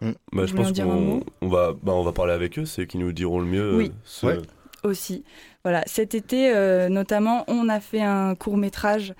Bah, 0.03 0.11
Vous 0.33 0.47
je 0.49 0.55
pense 0.55 0.73
qu'on 0.79 1.23
on 1.40 1.49
va, 1.49 1.73
bah, 1.83 1.93
on 1.95 2.03
va 2.03 2.12
parler 2.12 2.35
avec 2.35 2.59
eux, 2.59 2.67
c'est 2.67 2.87
qui 2.87 2.99
nous 2.99 3.12
diront 3.12 3.40
le 3.40 3.47
mieux. 3.47 3.77
Oui. 3.77 3.93
ce- 4.05 4.27
Ouais. 4.27 4.38
aussi. 4.83 5.25
Voilà, 5.62 5.83
cet 5.87 6.14
été 6.14 6.53
euh, 6.55 6.90
notamment, 6.90 7.45
on 7.49 7.71
a 7.71 7.81
fait 7.81 8.03
un 8.03 8.35
court 8.35 8.59
métrage 8.59 9.14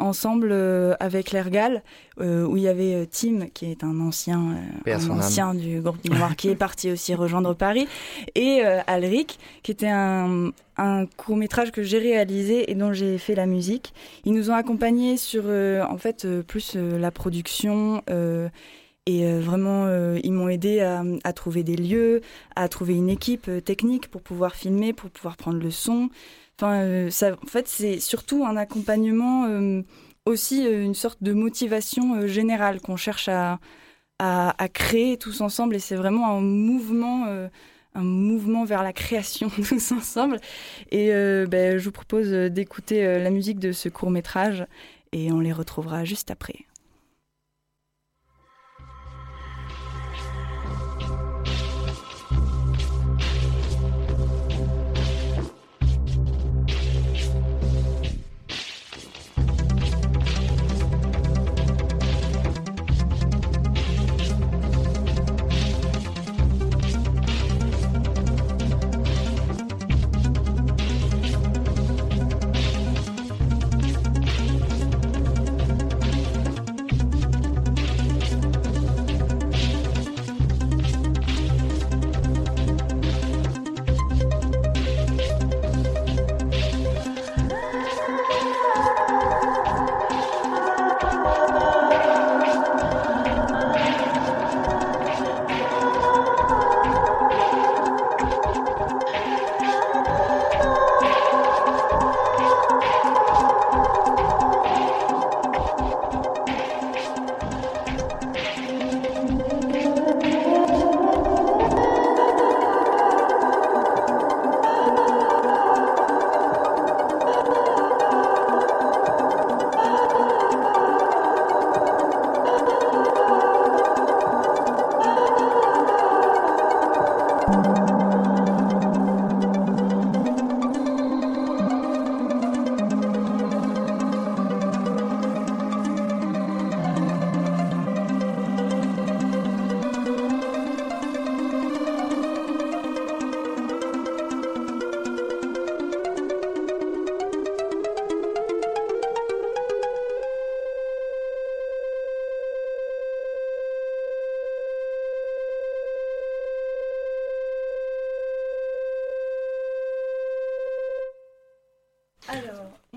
ensemble 0.00 0.48
euh, 0.50 0.94
avec 1.00 1.30
l'Ergal 1.30 1.82
euh, 2.20 2.44
où 2.44 2.56
il 2.56 2.62
y 2.64 2.68
avait 2.68 2.94
euh, 2.94 3.06
Tim 3.10 3.46
qui 3.52 3.70
est 3.70 3.84
un 3.84 4.00
ancien, 4.00 4.56
un 4.86 5.10
ancien 5.10 5.54
du 5.54 5.80
groupe 5.80 6.04
Noir 6.08 6.36
qui 6.36 6.48
est 6.48 6.56
parti 6.56 6.90
aussi 6.92 7.14
rejoindre 7.14 7.54
Paris 7.54 7.86
et 8.34 8.62
Alric 8.86 9.38
qui 9.62 9.70
était 9.70 9.88
un, 9.88 10.50
un 10.76 11.06
court 11.06 11.36
métrage 11.36 11.70
que 11.70 11.82
j'ai 11.82 11.98
réalisé 11.98 12.70
et 12.70 12.74
dont 12.74 12.92
j'ai 12.92 13.18
fait 13.18 13.34
la 13.34 13.46
musique. 13.46 13.92
Ils 14.24 14.32
nous 14.32 14.50
ont 14.50 14.54
accompagnés 14.54 15.16
sur 15.16 15.44
en 15.46 15.98
fait 15.98 16.26
plus 16.42 16.76
la 16.76 17.10
production. 17.10 18.02
et 19.06 19.24
euh, 19.24 19.40
vraiment, 19.40 19.86
euh, 19.86 20.18
ils 20.22 20.32
m'ont 20.32 20.48
aidé 20.48 20.80
à, 20.80 21.02
à 21.24 21.32
trouver 21.32 21.62
des 21.62 21.76
lieux, 21.76 22.20
à 22.54 22.68
trouver 22.68 22.94
une 22.94 23.08
équipe 23.08 23.48
euh, 23.48 23.60
technique 23.60 24.08
pour 24.08 24.22
pouvoir 24.22 24.54
filmer, 24.54 24.92
pour 24.92 25.10
pouvoir 25.10 25.36
prendre 25.36 25.58
le 25.58 25.70
son. 25.70 26.10
Euh, 26.62 27.10
en 27.42 27.46
fait, 27.46 27.68
c'est 27.68 28.00
surtout 28.00 28.44
un 28.44 28.56
accompagnement, 28.56 29.46
euh, 29.46 29.82
aussi 30.26 30.66
euh, 30.66 30.84
une 30.84 30.94
sorte 30.94 31.22
de 31.22 31.32
motivation 31.32 32.26
générale 32.26 32.80
qu'on 32.80 32.96
cherche 32.96 33.28
à, 33.28 33.58
créer 34.74 35.16
tous 35.16 35.40
ensemble. 35.40 35.76
Et 35.76 35.78
c'est 35.78 35.96
vraiment 35.96 36.28
un 36.28 36.40
mouvement, 36.40 37.26
un 37.94 38.02
mouvement 38.02 38.64
vers 38.64 38.82
la 38.82 38.92
création 38.92 39.48
tous 39.68 39.92
ensemble. 39.92 40.40
Et 40.90 41.10
ben, 41.48 41.78
je 41.78 41.84
vous 41.84 41.92
propose 41.92 42.28
d'écouter 42.30 43.02
la 43.18 43.30
musique 43.30 43.58
de 43.58 43.72
ce 43.72 43.88
court 43.88 44.10
métrage 44.10 44.66
et 45.12 45.32
on 45.32 45.40
les 45.40 45.52
retrouvera 45.52 46.04
juste 46.04 46.30
après. 46.30 46.66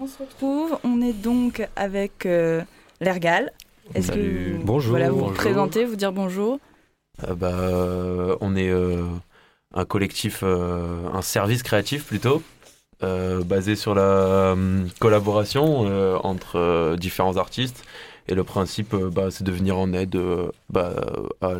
Se 0.07 0.17
retrouve. 0.21 0.77
On 0.83 1.01
est 1.01 1.13
donc 1.13 1.67
avec 1.75 2.25
euh, 2.25 2.61
l'Ergal. 3.01 3.51
Est-ce 3.95 4.11
que 4.11 4.53
vous, 4.57 4.63
Bonjour. 4.63 4.91
voilà, 4.91 5.09
vous 5.09 5.15
Bonjour. 5.17 5.29
vous 5.29 5.35
présentez, 5.35 5.85
vous 5.85 5.95
dire 5.95 6.11
bonjour? 6.11 6.59
Euh, 7.27 7.35
bah, 7.35 7.51
euh, 7.51 8.35
on 8.41 8.55
est 8.55 8.69
euh, 8.69 9.03
un 9.73 9.85
collectif, 9.85 10.39
euh, 10.43 11.07
un 11.13 11.21
service 11.21 11.63
créatif 11.63 12.05
plutôt, 12.05 12.41
euh, 13.03 13.43
basé 13.43 13.75
sur 13.75 13.93
la 13.93 14.01
euh, 14.01 14.85
collaboration 14.99 15.85
euh, 15.87 16.17
entre 16.23 16.57
euh, 16.57 16.95
différents 16.95 17.37
artistes. 17.37 17.83
Et 18.29 18.35
le 18.35 18.43
principe, 18.45 18.93
euh, 18.93 19.09
bah, 19.09 19.31
c'est 19.31 19.43
de 19.43 19.51
venir 19.51 19.77
en 19.77 19.91
aide 19.93 20.15
euh, 20.15 20.49
bah, 20.69 20.93
à- 21.41 21.55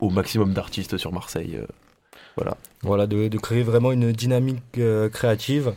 au 0.00 0.08
maximum 0.10 0.52
d'artistes 0.54 0.96
sur 0.96 1.12
Marseille. 1.12 1.56
euh, 1.60 1.66
voilà. 2.36 2.56
Voilà, 2.80 3.06
de, 3.06 3.28
de 3.28 3.38
créer 3.38 3.62
vraiment 3.62 3.92
une 3.92 4.10
dynamique 4.10 4.62
euh, 4.78 5.10
créative 5.10 5.74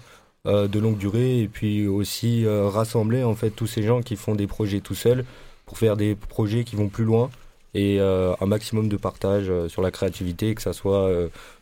euh, 0.48 0.68
de 0.68 0.80
longue 0.80 0.98
durée 0.98 1.42
et 1.42 1.48
puis 1.48 1.88
aussi 1.88 2.46
euh, 2.46 2.70
rassembler 2.70 3.24
en 3.24 3.34
fait 3.34 3.50
tous 3.50 3.66
ces 3.66 3.82
gens 3.82 4.02
qui 4.04 4.16
font 4.16 4.36
des 4.36 4.46
projets 4.46 4.80
tout 4.80 4.94
seuls 4.94 5.26
pour 5.66 5.80
faire 5.80 5.98
des 5.98 6.14
projets 6.14 6.64
qui 6.64 6.76
vont 6.76 6.88
plus 6.88 7.04
loin 7.04 7.32
et 7.74 8.00
euh, 8.00 8.36
un 8.40 8.46
maximum 8.46 8.88
de 8.88 8.96
partage 8.96 9.52
sur 9.68 9.82
la 9.82 9.90
créativité, 9.90 10.54
que 10.54 10.62
ça 10.62 10.72
soit 10.72 11.12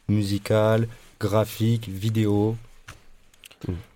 musical, 0.10 0.88
graphique, 1.19 1.88
vidéo. 1.88 2.58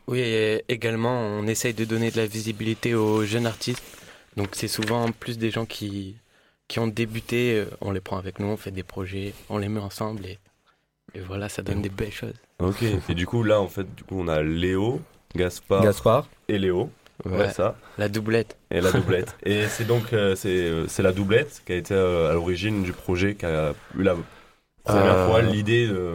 Oui, 0.07 0.19
et 0.19 0.63
également, 0.69 1.11
on 1.11 1.45
essaye 1.47 1.73
de 1.73 1.85
donner 1.85 2.09
de 2.09 2.17
la 2.17 2.25
visibilité 2.25 2.95
aux 2.95 3.23
jeunes 3.25 3.45
artistes. 3.45 3.83
Donc, 4.35 4.49
c'est 4.53 4.69
souvent 4.69 5.11
plus 5.11 5.37
des 5.37 5.51
gens 5.51 5.65
qui, 5.65 6.15
qui 6.67 6.79
ont 6.79 6.87
débuté. 6.87 7.65
On 7.81 7.91
les 7.91 7.99
prend 7.99 8.17
avec 8.17 8.39
nous, 8.39 8.47
on 8.47 8.57
fait 8.57 8.71
des 8.71 8.83
projets, 8.83 9.33
on 9.49 9.59
les 9.59 9.69
met 9.69 9.81
ensemble 9.81 10.25
et, 10.25 10.39
et 11.13 11.19
voilà, 11.19 11.49
ça 11.49 11.61
donne 11.61 11.81
des 11.81 11.89
belles 11.89 12.13
choses. 12.13 12.33
Ok, 12.61 12.83
et 13.09 13.13
du 13.13 13.27
coup, 13.27 13.43
là, 13.43 13.61
en 13.61 13.67
fait, 13.67 13.93
du 13.95 14.03
coup, 14.03 14.15
on 14.19 14.27
a 14.27 14.41
Léo, 14.41 14.99
Gaspard, 15.35 15.83
Gaspard. 15.83 16.27
et 16.47 16.57
Léo. 16.57 16.89
Ouais, 17.25 17.37
Ouais. 17.37 17.49
ça. 17.51 17.75
La 17.97 18.09
doublette. 18.09 18.57
Et 18.71 18.79
la 18.81 18.91
doublette. 18.91 19.35
et 19.43 19.67
c'est 19.67 19.85
donc 19.85 20.13
euh, 20.13 20.35
c'est 20.35 20.49
euh, 20.49 20.87
c'est 20.87 21.01
la 21.03 21.11
doublette 21.11 21.61
qui 21.65 21.73
a 21.73 21.75
été 21.75 21.93
euh, 21.95 22.29
à 22.29 22.33
l'origine 22.33 22.83
du 22.83 22.93
projet, 22.93 23.35
qui 23.35 23.45
a 23.45 23.73
eu 23.97 24.03
la 24.03 24.15
première 24.83 25.17
Euh, 25.17 25.27
fois 25.27 25.41
l'idée 25.41 25.87
de. 25.87 26.13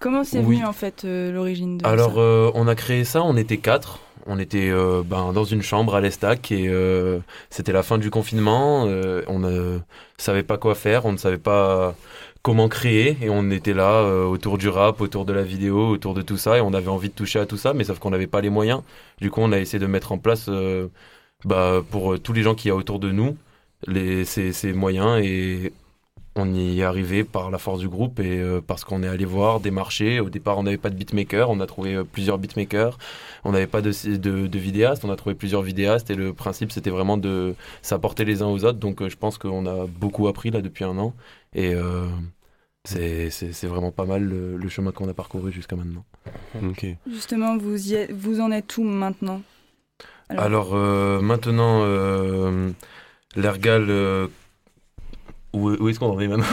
Comment 0.00 0.24
c'est 0.24 0.38
Oui. 0.40 0.56
venu 0.56 0.64
en 0.66 0.72
fait 0.72 1.04
euh, 1.04 1.30
l'origine 1.32 1.78
de 1.78 1.86
Alors, 1.86 2.14
ça 2.14 2.20
euh, 2.20 2.50
on 2.54 2.66
a 2.68 2.74
créé 2.74 3.04
ça, 3.04 3.22
on 3.22 3.36
était 3.36 3.58
quatre. 3.58 4.00
On 4.26 4.38
était 4.38 4.70
euh, 4.70 5.02
ben, 5.04 5.32
dans 5.32 5.42
une 5.44 5.62
chambre 5.62 5.96
à 5.96 6.00
l'Estac 6.00 6.52
et 6.52 6.68
euh, 6.68 7.18
c'était 7.50 7.72
la 7.72 7.82
fin 7.82 7.98
du 7.98 8.10
confinement. 8.10 8.86
euh, 8.86 9.22
on 9.26 9.40
ne 9.40 9.78
savait 10.18 10.44
pas 10.44 10.56
quoi 10.58 10.76
faire, 10.76 11.04
on 11.04 11.12
ne 11.12 11.16
savait 11.18 11.38
pas 11.38 11.96
comment 12.42 12.68
créer 12.68 13.18
et 13.22 13.30
on 13.30 13.50
était 13.50 13.74
là 13.74 14.02
euh, 14.02 14.24
autour 14.24 14.58
du 14.58 14.68
rap, 14.68 15.00
autour 15.00 15.24
de 15.24 15.32
la 15.32 15.42
vidéo, 15.44 15.88
autour 15.88 16.14
de 16.14 16.22
tout 16.22 16.36
ça 16.36 16.58
et 16.58 16.60
on 16.60 16.74
avait 16.74 16.88
envie 16.88 17.08
de 17.08 17.14
toucher 17.14 17.38
à 17.38 17.46
tout 17.46 17.56
ça, 17.56 17.72
mais 17.74 17.84
sauf 17.84 17.98
qu'on 17.98 18.10
n'avait 18.10 18.26
pas 18.26 18.40
les 18.40 18.50
moyens. 18.50 18.82
Du 19.20 19.30
coup, 19.30 19.40
on 19.42 19.52
a 19.52 19.58
essayé 19.58 19.78
de 19.78 19.86
mettre 19.86 20.12
en 20.12 20.18
place 20.18 20.46
euh, 20.48 20.88
bah, 21.44 21.82
pour 21.90 22.14
euh, 22.14 22.18
tous 22.18 22.32
les 22.32 22.42
gens 22.42 22.54
qui 22.54 22.68
y 22.68 22.70
a 22.70 22.74
autour 22.76 22.98
de 22.98 23.10
nous 23.12 23.36
les, 23.86 24.24
ces, 24.24 24.52
ces 24.52 24.72
moyens 24.72 25.20
et 25.24 25.72
on 26.34 26.52
y 26.54 26.80
est 26.80 26.82
arrivé 26.82 27.24
par 27.24 27.50
la 27.50 27.58
force 27.58 27.80
du 27.80 27.88
groupe 27.88 28.18
et 28.20 28.40
euh, 28.40 28.60
parce 28.66 28.84
qu'on 28.84 29.02
est 29.02 29.08
allé 29.08 29.24
voir 29.26 29.60
des 29.60 29.70
marchés. 29.70 30.18
Au 30.18 30.30
départ, 30.30 30.56
on 30.58 30.62
n'avait 30.62 30.78
pas 30.78 30.88
de 30.90 30.94
beatmaker, 30.96 31.50
on 31.50 31.60
a 31.60 31.66
trouvé 31.66 31.94
euh, 31.94 32.04
plusieurs 32.04 32.38
beatmakers. 32.38 32.96
On 33.44 33.52
n'avait 33.52 33.66
pas 33.66 33.82
de, 33.82 33.92
de, 34.16 34.46
de 34.46 34.58
vidéastes, 34.58 35.04
on 35.04 35.10
a 35.10 35.16
trouvé 35.16 35.34
plusieurs 35.34 35.62
vidéastes 35.62 36.10
et 36.10 36.14
le 36.14 36.32
principe 36.32 36.72
c'était 36.72 36.90
vraiment 36.90 37.16
de 37.18 37.54
s'apporter 37.82 38.24
les 38.24 38.40
uns 38.40 38.46
aux 38.46 38.64
autres. 38.64 38.78
Donc 38.78 39.02
euh, 39.02 39.08
je 39.10 39.16
pense 39.16 39.36
qu'on 39.36 39.66
a 39.66 39.86
beaucoup 39.86 40.26
appris 40.28 40.50
là 40.50 40.62
depuis 40.62 40.84
un 40.84 40.96
an 40.98 41.12
et 41.54 41.74
euh, 41.74 42.06
c'est 42.84 43.28
vraiment 43.64 43.92
pas 43.92 44.06
mal 44.06 44.22
le, 44.24 44.56
le 44.56 44.68
chemin 44.68 44.90
qu'on 44.90 45.08
a 45.08 45.14
parcouru 45.14 45.52
jusqu'à 45.52 45.76
maintenant. 45.76 46.04
Justement, 47.06 47.56
vous, 47.58 47.90
y 47.92 47.94
êtes- 47.94 48.12
vous 48.12 48.40
en 48.40 48.50
êtes 48.50 48.76
où 48.78 48.82
maintenant? 48.84 49.42
Alors, 50.30 50.70
euh, 50.72 51.20
maintenant, 51.20 51.82
euh, 51.84 52.70
l'Ergal, 53.36 53.86
euh, 53.90 54.28
où, 55.52 55.70
où 55.70 55.88
est-ce 55.88 55.98
qu'on 55.98 56.10
en 56.10 56.20
est 56.20 56.28
maintenant 56.28 56.44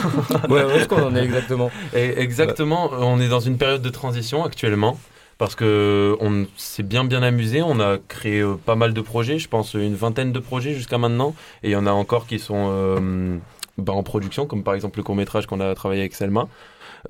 Ouais, 0.50 0.64
où 0.64 0.70
est-ce 0.72 0.88
qu'on 0.88 1.04
en 1.04 1.16
est 1.16 1.24
exactement 1.24 1.72
Et 1.94 2.20
Exactement, 2.20 2.90
on 2.92 3.20
est 3.20 3.30
dans 3.30 3.40
une 3.40 3.58
période 3.58 3.82
de 3.82 3.90
transition 3.90 4.44
actuellement. 4.44 4.98
Parce 5.40 5.56
que 5.56 6.18
on 6.20 6.46
s'est 6.58 6.84
bien 6.84 7.06
bien 7.06 7.24
amusé, 7.24 7.62
on 7.62 7.80
a 7.80 7.98
créé 8.10 8.42
euh, 8.42 8.56
pas 8.56 8.76
mal 8.76 8.94
de 8.94 9.00
projets, 9.00 9.40
je 9.40 9.48
pense 9.48 9.74
une 9.74 9.96
vingtaine 9.96 10.34
de 10.34 10.40
projets 10.40 10.74
jusqu'à 10.74 10.98
maintenant, 10.98 11.34
et 11.64 11.70
il 11.70 11.72
y 11.72 11.78
en 11.78 11.88
a 11.88 11.92
encore 11.92 12.28
qui 12.28 12.40
sont 12.40 12.68
euh, 12.70 13.38
bah, 13.78 13.94
en 13.94 14.04
production, 14.04 14.46
comme 14.46 14.64
par 14.64 14.74
exemple 14.74 15.00
le 15.00 15.04
court 15.04 15.16
métrage 15.16 15.48
qu'on 15.48 15.62
a 15.62 15.74
travaillé 15.76 16.02
avec 16.02 16.14
Selma. 16.14 16.50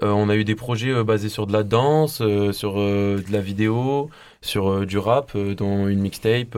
Euh, 0.03 0.11
on 0.11 0.29
a 0.29 0.35
eu 0.35 0.43
des 0.43 0.53
projets 0.53 0.91
euh, 0.91 1.03
basés 1.03 1.27
sur 1.29 1.47
de 1.47 1.53
la 1.53 1.63
danse, 1.63 2.21
sur 2.51 2.75
de 2.75 3.31
la 3.31 3.41
vidéo, 3.41 4.11
sur 4.41 4.85
du 4.85 4.99
rap, 4.99 5.35
dont 5.35 5.87
une 5.87 5.99
mixtape, 5.99 6.55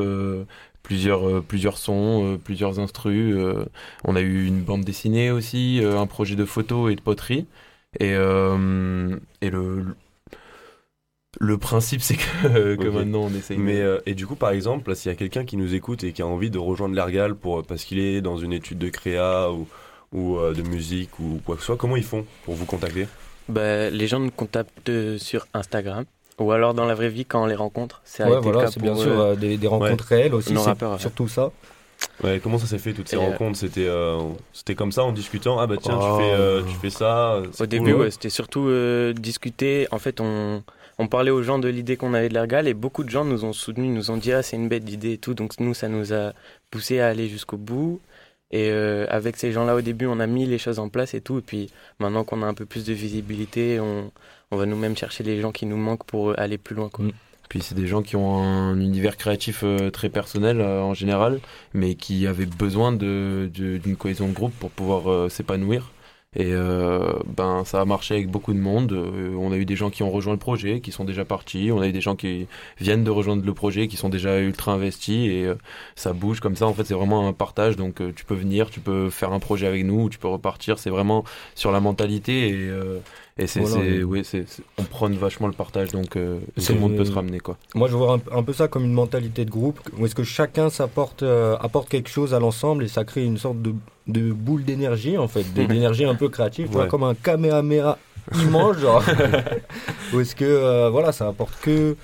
plusieurs, 0.83 1.27
euh, 1.27 1.41
plusieurs 1.47 1.77
sons, 1.77 2.33
euh, 2.33 2.37
plusieurs 2.37 2.79
instrus. 2.79 3.35
euh. 3.37 3.65
on 4.03 4.15
a 4.15 4.21
eu 4.21 4.45
une 4.45 4.61
bande 4.61 4.83
dessinée 4.83 5.31
aussi, 5.31 5.79
euh, 5.83 5.99
un 5.99 6.07
projet 6.07 6.35
de 6.35 6.45
photo 6.45 6.89
et 6.89 6.95
de 6.95 7.01
poterie. 7.01 7.45
Et, 7.99 8.13
euh, 8.15 9.17
et 9.41 9.49
le, 9.49 9.85
le 11.39 11.57
principe, 11.57 12.01
c'est 12.01 12.15
que, 12.17 12.75
que 12.75 12.87
maintenant 12.87 13.23
on 13.23 13.29
essaye. 13.33 13.57
de- 13.57 13.61
Mais 13.61 13.79
euh, 13.81 13.99
et 14.05 14.13
du 14.15 14.27
coup, 14.27 14.35
par 14.35 14.51
exemple, 14.51 14.95
s'il 14.95 15.11
y 15.11 15.13
a 15.13 15.17
quelqu'un 15.17 15.45
qui 15.45 15.57
nous 15.57 15.73
écoute 15.73 16.03
et 16.03 16.11
qui 16.13 16.21
a 16.21 16.27
envie 16.27 16.49
de 16.49 16.57
rejoindre 16.57 16.95
l'Ergal 16.95 17.35
pour 17.35 17.63
parce 17.63 17.83
qu'il 17.85 17.99
est 17.99 18.21
dans 18.21 18.37
une 18.37 18.53
étude 18.53 18.77
de 18.77 18.89
créa 18.89 19.51
ou 19.51 19.67
ou 20.13 20.37
euh, 20.37 20.53
de 20.53 20.61
musique 20.61 21.19
ou 21.19 21.39
quoi 21.45 21.55
que 21.55 21.61
ce 21.61 21.67
soit, 21.67 21.77
comment 21.77 21.95
ils 21.95 22.03
font 22.03 22.25
pour 22.43 22.53
vous 22.55 22.65
contacter? 22.65 23.07
Bah, 23.47 23.89
les 23.89 24.07
gens 24.07 24.19
nous 24.19 24.29
contactent 24.31 25.17
sur 25.17 25.47
Instagram 25.53 26.03
ou 26.41 26.51
alors 26.51 26.73
dans 26.73 26.85
la 26.85 26.95
vraie 26.95 27.09
vie 27.09 27.25
quand 27.25 27.43
on 27.43 27.45
les 27.47 27.55
rencontre. 27.55 28.01
A 28.19 28.29
Ouais, 28.29 28.39
voilà, 28.41 28.67
c'est 28.67 28.81
bien 28.81 28.95
sûr 28.95 29.19
euh, 29.19 29.35
des, 29.35 29.57
des 29.57 29.67
rencontres 29.67 30.05
réelles 30.05 30.33
aussi, 30.33 30.53
c'est 30.55 30.59
rappeurs, 30.59 30.93
ouais. 30.93 30.99
surtout 30.99 31.27
ça. 31.27 31.51
Ouais, 32.23 32.39
comment 32.41 32.57
ça 32.57 32.65
s'est 32.65 32.79
fait 32.79 32.93
toutes 32.93 33.07
ces 33.07 33.15
Et, 33.15 33.19
euh, 33.19 33.23
rencontres? 33.23 33.57
C'était 33.59 33.85
euh, 33.87 34.19
c'était 34.53 34.73
comme 34.75 34.91
ça 34.91 35.03
en 35.03 35.11
discutant. 35.11 35.59
Ah 35.59 35.67
bah 35.67 35.75
tiens, 35.81 35.97
Oh. 36.01 36.17
tu 36.17 36.23
fais 36.23 36.31
euh, 36.33 36.61
tu 36.63 36.75
fais 36.75 36.89
ça. 36.89 37.41
c'est 37.51 37.61
Au 37.61 37.65
cool, 37.65 37.67
début, 37.67 37.93
ouais. 37.93 37.99
ouais, 38.05 38.11
c'était 38.11 38.29
surtout 38.29 38.67
euh, 38.67 39.13
discuter. 39.13 39.87
En 39.91 39.99
fait, 39.99 40.19
on, 40.19 40.63
on 40.97 41.07
parlait 41.07 41.29
aux 41.31 41.43
gens 41.43 41.59
de 41.59 41.67
l'idée 41.67 41.97
qu'on 41.97 42.13
avait 42.15 42.29
de 42.29 42.33
l'ergal 42.33 42.67
et 42.67 42.73
beaucoup 42.73 43.03
de 43.03 43.09
gens 43.09 43.23
nous 43.23 43.45
ont 43.45 43.53
soutenus, 43.53 43.91
nous 43.93 44.09
ont 44.09 44.17
dit 44.17 44.31
ah 44.33 44.41
c'est 44.41 44.55
une 44.55 44.67
bête 44.67 44.83
d'idée 44.83 45.13
et 45.13 45.17
tout. 45.19 45.35
Donc 45.35 45.59
nous, 45.59 45.73
ça 45.75 45.89
nous 45.89 46.11
a 46.11 46.33
poussé 46.71 46.99
à 46.99 47.07
aller 47.07 47.27
jusqu'au 47.29 47.57
bout. 47.57 47.99
Et 48.53 48.69
euh, 48.69 49.05
avec 49.09 49.37
ces 49.37 49.51
gens-là, 49.53 49.75
au 49.75 49.81
début, 49.81 50.07
on 50.07 50.19
a 50.19 50.27
mis 50.27 50.45
les 50.45 50.57
choses 50.57 50.79
en 50.79 50.89
place 50.89 51.13
et 51.13 51.21
tout. 51.21 51.37
Et 51.37 51.41
puis 51.41 51.69
maintenant 51.99 52.23
qu'on 52.23 52.41
a 52.41 52.45
un 52.47 52.53
peu 52.55 52.65
plus 52.65 52.83
de 52.83 52.93
visibilité, 52.93 53.79
on, 53.79 54.11
on 54.51 54.57
va 54.57 54.65
nous-mêmes 54.65 54.97
chercher 54.97 55.23
les 55.23 55.39
gens 55.41 55.51
qui 55.51 55.65
nous 55.65 55.77
manquent 55.77 56.05
pour 56.05 56.37
aller 56.39 56.57
plus 56.57 56.75
loin. 56.75 56.89
Quoi. 56.89 57.05
Puis 57.49 57.61
c'est 57.61 57.75
des 57.75 57.87
gens 57.87 58.01
qui 58.01 58.15
ont 58.15 58.37
un 58.41 58.79
univers 58.79 59.17
créatif 59.17 59.61
euh, 59.63 59.89
très 59.89 60.09
personnel 60.09 60.61
euh, 60.61 60.81
en 60.81 60.93
général, 60.93 61.39
mais 61.73 61.95
qui 61.95 62.25
avaient 62.27 62.45
besoin 62.45 62.91
de- 62.93 63.49
de- 63.53 63.77
d'une 63.77 63.97
cohésion 63.97 64.27
de 64.27 64.33
groupe 64.33 64.53
pour 64.59 64.69
pouvoir 64.71 65.11
euh, 65.11 65.29
s'épanouir. 65.29 65.91
Et 66.33 66.53
euh, 66.53 67.11
ben 67.27 67.65
ça 67.65 67.81
a 67.81 67.85
marché 67.85 68.13
avec 68.13 68.29
beaucoup 68.29 68.53
de 68.53 68.57
monde. 68.59 68.93
Euh, 68.93 69.35
on 69.37 69.51
a 69.51 69.57
eu 69.57 69.65
des 69.65 69.75
gens 69.75 69.89
qui 69.89 70.01
ont 70.01 70.09
rejoint 70.09 70.31
le 70.31 70.39
projet, 70.39 70.79
qui 70.79 70.93
sont 70.93 71.03
déjà 71.03 71.25
partis. 71.25 71.71
On 71.73 71.81
a 71.81 71.87
eu 71.89 71.91
des 71.91 71.99
gens 71.99 72.15
qui 72.15 72.47
viennent 72.79 73.03
de 73.03 73.09
rejoindre 73.11 73.45
le 73.45 73.53
projet, 73.53 73.89
qui 73.89 73.97
sont 73.97 74.07
déjà 74.07 74.39
ultra 74.39 74.71
investis 74.71 75.27
et 75.29 75.43
euh, 75.45 75.55
ça 75.97 76.13
bouge 76.13 76.39
comme 76.39 76.55
ça. 76.55 76.67
En 76.67 76.73
fait, 76.73 76.85
c'est 76.85 76.93
vraiment 76.93 77.27
un 77.27 77.33
partage. 77.33 77.75
Donc 77.75 77.99
euh, 77.99 78.13
tu 78.15 78.23
peux 78.23 78.35
venir, 78.35 78.69
tu 78.69 78.79
peux 78.79 79.09
faire 79.09 79.33
un 79.33 79.39
projet 79.39 79.67
avec 79.67 79.83
nous, 79.83 80.03
ou 80.03 80.09
tu 80.09 80.19
peux 80.19 80.29
repartir. 80.29 80.79
C'est 80.79 80.89
vraiment 80.89 81.25
sur 81.53 81.73
la 81.73 81.81
mentalité 81.81 82.47
et, 82.47 82.53
euh, 82.69 82.99
et 83.41 83.47
c'est, 83.47 83.59
Voilà, 83.61 83.75
c'est- 83.75 83.81
oui. 83.97 84.03
oui, 84.03 84.21
c'est, 84.23 84.47
c'est- 84.47 84.63
on 84.77 84.83
prône 84.83 85.13
vachement 85.15 85.47
le 85.47 85.53
partage. 85.53 85.89
Donc 85.91 86.15
euh, 86.15 86.39
tout 86.65 86.73
le 86.73 86.79
monde 86.79 86.95
peut 86.95 87.05
se 87.05 87.11
ramener 87.11 87.39
quoi. 87.39 87.57
Moi, 87.75 87.87
je 87.87 87.95
vois 87.95 88.13
un, 88.31 88.37
un 88.37 88.43
peu 88.43 88.53
ça 88.53 88.67
comme 88.67 88.85
une 88.85 88.93
mentalité 88.93 89.45
de 89.45 89.49
groupe, 89.51 89.79
où 89.97 90.05
est-ce 90.05 90.15
que 90.15 90.23
chacun 90.23 90.69
s'apporte 90.69 91.23
euh, 91.23 91.57
apporte 91.59 91.89
quelque 91.89 92.09
chose 92.09 92.33
à 92.33 92.39
l'ensemble 92.39 92.83
et 92.83 92.87
ça 92.87 93.03
crée 93.03 93.23
une 93.25 93.37
sorte 93.37 93.61
de, 93.61 93.73
de 94.07 94.31
boule 94.31 94.63
d'énergie, 94.63 95.17
en 95.17 95.27
fait, 95.27 95.43
d'énergie 95.53 96.05
un 96.05 96.15
peu 96.15 96.29
créative, 96.29 96.67
tu 96.67 96.73
vois, 96.73 96.83
Ouais. 96.83 96.87
comme 96.89 97.03
un 97.03 97.15
kamehameha 97.15 97.97
immense, 98.35 98.77
genre. 98.77 99.03
où 100.13 100.19
est-ce 100.19 100.35
que, 100.35 100.45
euh, 100.45 100.89
voilà, 100.89 101.11
ça 101.11 101.27
apporte 101.27 101.53
que, 101.61 101.95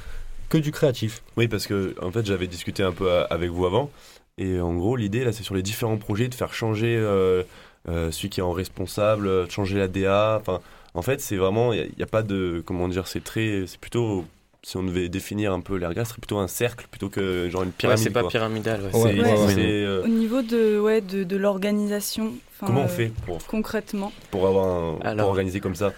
que 0.49 0.57
du 0.57 0.71
créatif. 0.71 1.21
Oui, 1.35 1.47
parce 1.47 1.67
que 1.67 1.95
en 2.01 2.11
fait, 2.11 2.25
j'avais 2.25 2.47
discuté 2.47 2.83
un 2.83 2.91
peu 2.91 3.09
avec 3.29 3.49
vous 3.51 3.65
avant, 3.65 3.89
et 4.37 4.59
en 4.59 4.73
gros, 4.75 4.95
l'idée 4.95 5.23
là, 5.23 5.31
c'est 5.31 5.43
sur 5.43 5.55
les 5.55 5.61
différents 5.63 5.97
projets 5.97 6.27
de 6.27 6.35
faire 6.35 6.53
changer 6.53 6.95
euh, 6.97 7.43
euh, 7.89 8.11
celui 8.11 8.29
qui 8.29 8.39
est 8.39 8.43
en 8.43 8.51
responsable, 8.51 9.27
de 9.45 9.49
changer 9.51 9.77
la 9.77 9.87
DA. 9.87 10.37
Enfin, 10.41 10.59
en 10.97 11.03
fait, 11.03 11.21
c'est 11.21 11.35
vraiment, 11.37 11.73
il 11.73 11.91
n'y 11.95 12.03
a, 12.03 12.07
pas 12.07 12.23
de, 12.23 12.63
comment 12.65 12.87
dire, 12.87 13.07
c'est 13.07 13.23
très, 13.23 13.65
c'est 13.67 13.79
plutôt, 13.79 14.25
si 14.63 14.77
on 14.77 14.83
devait 14.83 15.09
définir 15.09 15.53
un 15.53 15.59
peu 15.61 15.75
l'erga, 15.77 16.03
ce 16.03 16.09
serait 16.09 16.19
plutôt 16.19 16.39
un 16.39 16.47
cercle 16.47 16.87
plutôt 16.89 17.07
que 17.09 17.47
genre 17.51 17.61
une 17.61 17.71
pyramide. 17.71 17.99
c'est 18.03 18.09
pas 18.09 18.21
quoi. 18.21 18.31
pyramidal, 18.31 18.81
ouais. 18.81 18.89
C'est- 18.91 18.97
Ouais, 18.97 19.13
ouais, 19.21 19.31
ouais. 19.45 19.53
c'est, 19.53 19.61
euh, 19.61 20.03
Au 20.03 20.07
niveau 20.07 20.41
de, 20.41 20.79
ouais, 20.79 21.01
de, 21.01 21.23
de 21.23 21.37
l'organisation, 21.37 22.33
comment 22.59 22.81
on 22.81 22.85
euh, 22.85 22.87
fait 22.87 23.11
pour, 23.27 23.45
concrètement 23.45 24.11
pour 24.31 24.47
avoir 24.47 24.65
un, 24.65 24.99
Alors. 25.03 25.25
pour 25.25 25.29
organiser 25.29 25.59
comme 25.59 25.75
ça? 25.75 25.93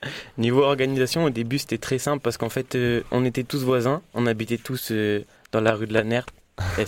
Niveau 0.38 0.62
organisation, 0.62 1.24
au 1.24 1.30
début, 1.30 1.58
c'était 1.58 1.76
très 1.76 1.98
simple 1.98 2.22
parce 2.22 2.38
qu'en 2.38 2.48
fait, 2.48 2.74
euh, 2.74 3.02
on 3.10 3.26
était 3.26 3.44
tous 3.44 3.64
voisins, 3.64 4.00
on 4.14 4.26
habitait 4.26 4.56
tous 4.56 4.92
euh, 4.92 5.24
dans 5.52 5.60
la 5.60 5.74
rue 5.74 5.86
de 5.86 5.92
la 5.92 6.04
Nerte. 6.04 6.30
Et 6.78 6.82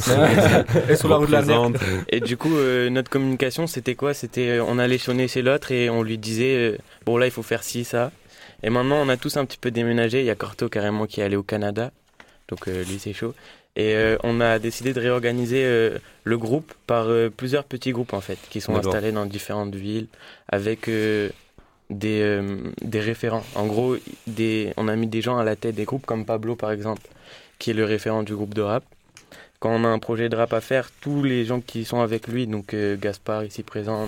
Et 0.91 0.97
sur 0.97 1.09
la 1.09 1.17
rue 1.17 1.27
de 1.27 1.33
la 1.33 1.43
Nerte. 1.43 1.77
Et 2.09 2.21
du 2.21 2.37
coup, 2.37 2.57
euh, 2.57 2.91
notre 2.91 3.11
communication, 3.11 3.67
c'était 3.67 3.95
quoi? 3.95 4.15
C'était 4.15 4.49
euh, 4.49 4.65
on 4.65 4.79
allait 4.79 4.99
sonner 4.99 5.29
chez 5.29 5.43
l'autre 5.43 5.73
et 5.73 5.91
on 5.91 6.03
lui 6.03 6.19
disait 6.19 6.57
euh, 6.57 6.79
bon 7.07 7.17
là, 7.17 7.27
il 7.27 7.33
faut 7.33 7.43
faire 7.43 7.63
ci, 7.63 7.85
ça. 7.85 8.11
Et 8.63 8.71
maintenant, 8.71 8.97
on 8.97 9.09
a 9.09 9.17
tous 9.17 9.37
un 9.37 9.45
petit 9.45 9.59
peu 9.59 9.71
déménagé. 9.71 10.21
Il 10.21 10.27
y 10.27 10.31
a 10.31 10.35
Corto 10.35 10.69
carrément 10.69 11.07
qui 11.07 11.21
est 11.21 11.25
allé 11.25 11.37
au 11.37 11.43
Canada, 11.43 11.93
donc 12.49 12.69
euh, 12.69 12.85
lui 12.85 12.99
c'est 12.99 13.13
chaud. 13.13 13.35
Et 13.77 13.95
euh, 13.95 14.17
on 14.25 14.41
a 14.41 14.59
décidé 14.59 14.93
de 14.93 15.01
réorganiser 15.01 15.63
euh, 15.65 15.99
le 16.25 16.37
groupe 16.37 16.75
par 16.89 17.07
euh, 17.09 17.31
plusieurs 17.31 17.65
petits 17.65 17.93
groupes 17.93 18.13
en 18.13 18.21
fait, 18.21 18.39
qui 18.51 18.61
sont 18.61 18.75
installés 18.75 19.13
dans 19.13 19.27
différentes 19.27 19.75
villes 19.77 20.09
avec 20.49 20.89
euh, 20.89 21.31
des, 21.89 22.21
euh, 22.21 22.57
des 22.83 22.99
référents. 23.01 23.45
En 23.55 23.67
gros, 23.67 23.97
des, 24.27 24.75
on 24.77 24.89
a 24.89 24.97
mis 24.97 25.07
des 25.07 25.23
gens 25.23 25.39
à 25.39 25.45
la 25.45 25.55
tête 25.55 25.77
des 25.77 25.85
groupes 25.85 26.05
comme 26.05 26.27
Pablo 26.27 26.57
par 26.57 26.73
exemple, 26.73 27.03
qui 27.61 27.71
est 27.71 27.75
le 27.75 27.85
référent 27.85 28.25
du 28.25 28.35
groupe 28.35 28.55
de 28.55 28.63
rap. 28.63 28.83
Quand 29.61 29.71
on 29.71 29.85
a 29.85 29.89
un 29.89 29.99
projet 29.99 30.31
de 30.31 30.37
rap 30.37 30.55
à 30.55 30.63
faire, 30.63 30.91
tous 31.03 31.23
les 31.23 31.45
gens 31.45 31.61
qui 31.61 31.85
sont 31.85 32.01
avec 32.01 32.29
lui, 32.29 32.47
donc 32.47 32.73
euh, 32.73 32.97
Gaspard 32.99 33.45
ici 33.45 33.63
présent, 33.63 34.07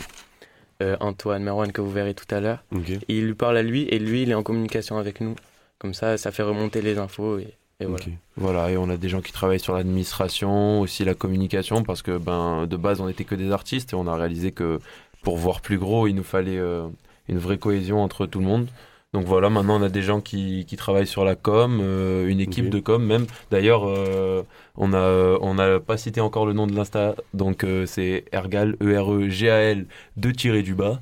euh, 0.82 0.96
Antoine, 1.00 1.42
Merwan 1.42 1.72
que 1.72 1.82
vous 1.82 1.90
verrez 1.90 2.14
tout 2.14 2.34
à 2.34 2.40
l'heure, 2.40 2.64
il 3.06 3.26
lui 3.26 3.34
parle 3.34 3.58
à 3.58 3.62
lui 3.62 3.82
et 3.90 3.98
lui 3.98 4.22
il 4.22 4.30
est 4.30 4.34
en 4.34 4.42
communication 4.42 4.96
avec 4.96 5.20
nous. 5.20 5.36
Comme 5.78 5.92
ça, 5.92 6.16
ça 6.16 6.30
fait 6.32 6.42
remonter 6.42 6.80
les 6.80 6.96
infos 6.96 7.38
et, 7.38 7.54
et 7.80 7.84
voilà. 7.84 8.04
Voilà, 8.36 8.70
et 8.70 8.78
on 8.78 8.88
a 8.88 8.96
des 8.96 9.10
gens 9.10 9.20
qui 9.20 9.32
travaillent 9.32 9.60
sur 9.60 9.74
l'administration, 9.74 10.80
aussi 10.80 11.04
la 11.04 11.14
communication, 11.14 11.82
parce 11.82 12.00
que 12.00 12.16
ben 12.16 12.66
de 12.66 12.76
base 12.76 13.02
on 13.02 13.06
n'était 13.06 13.24
que 13.24 13.34
des 13.34 13.50
artistes 13.50 13.92
et 13.92 13.96
on 13.96 14.06
a 14.06 14.16
réalisé 14.16 14.52
que 14.52 14.80
pour 15.22 15.36
voir 15.36 15.60
plus 15.60 15.76
gros, 15.76 16.06
il 16.06 16.14
nous 16.14 16.24
fallait 16.24 16.58
euh, 16.58 16.86
une 17.28 17.38
vraie 17.38 17.58
cohésion 17.58 18.02
entre 18.02 18.24
tout 18.24 18.38
le 18.38 18.46
monde. 18.46 18.68
Donc 19.14 19.26
voilà, 19.26 19.50
maintenant 19.50 19.78
on 19.78 19.82
a 19.82 19.90
des 19.90 20.00
gens 20.02 20.22
qui, 20.22 20.64
qui 20.66 20.76
travaillent 20.76 21.06
sur 21.06 21.22
la 21.24 21.34
com, 21.34 21.80
euh, 21.82 22.26
une 22.28 22.40
équipe 22.40 22.70
de 22.70 22.80
com 22.80 23.04
même. 23.04 23.26
D'ailleurs, 23.50 23.86
euh, 23.86 24.42
on 24.76 24.94
a 24.94 25.36
on 25.42 25.54
n'a 25.54 25.80
pas 25.80 25.98
cité 25.98 26.22
encore 26.22 26.46
le 26.46 26.54
nom 26.54 26.66
de 26.66 26.74
l'insta, 26.74 27.14
donc 27.34 27.62
euh, 27.62 27.84
c'est 27.84 28.24
Ergal 28.32 28.74
E 28.82 28.98
R 28.98 29.12
E 29.12 29.28
G 29.28 29.50
A 29.50 29.56
L 29.58 29.86
2 30.16 30.32
tiré 30.32 30.62
du 30.62 30.74
bas. 30.74 31.00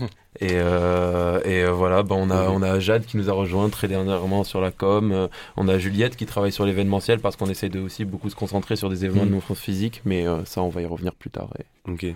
Et, 0.40 0.54
et 0.54 1.64
voilà, 1.66 2.02
bah, 2.02 2.14
on, 2.18 2.30
a, 2.30 2.48
on 2.48 2.62
a 2.62 2.80
Jade 2.80 3.04
qui 3.04 3.18
nous 3.18 3.28
a 3.28 3.34
rejoint 3.34 3.68
très 3.68 3.86
dernièrement 3.86 4.44
sur 4.44 4.62
la 4.62 4.70
com. 4.70 5.28
on 5.58 5.68
a 5.68 5.78
Juliette 5.78 6.16
qui 6.16 6.24
travaille 6.24 6.50
sur 6.52 6.64
l'événementiel 6.64 7.20
parce 7.20 7.36
qu'on 7.36 7.50
essaie 7.50 7.68
de 7.68 7.78
aussi 7.80 8.06
beaucoup 8.06 8.30
se 8.30 8.34
concentrer 8.34 8.74
sur 8.76 8.88
des 8.88 9.04
événements 9.04 9.26
de 9.26 9.30
non 9.30 9.40
physique, 9.40 10.00
mais 10.06 10.24
ça 10.46 10.62
on 10.62 10.70
va 10.70 10.80
y 10.80 10.86
revenir 10.86 11.14
plus 11.14 11.28
tard. 11.28 11.50
et- 11.58 11.90
Ok. 11.90 12.06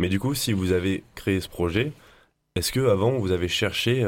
Mais 0.00 0.08
du 0.08 0.18
coup, 0.18 0.34
si 0.34 0.52
vous 0.52 0.72
avez 0.72 1.04
créé 1.14 1.40
ce 1.40 1.48
projet, 1.48 1.92
est-ce 2.56 2.72
que 2.72 2.88
avant 2.88 3.12
vous 3.12 3.30
avez 3.30 3.46
cherché 3.48 4.04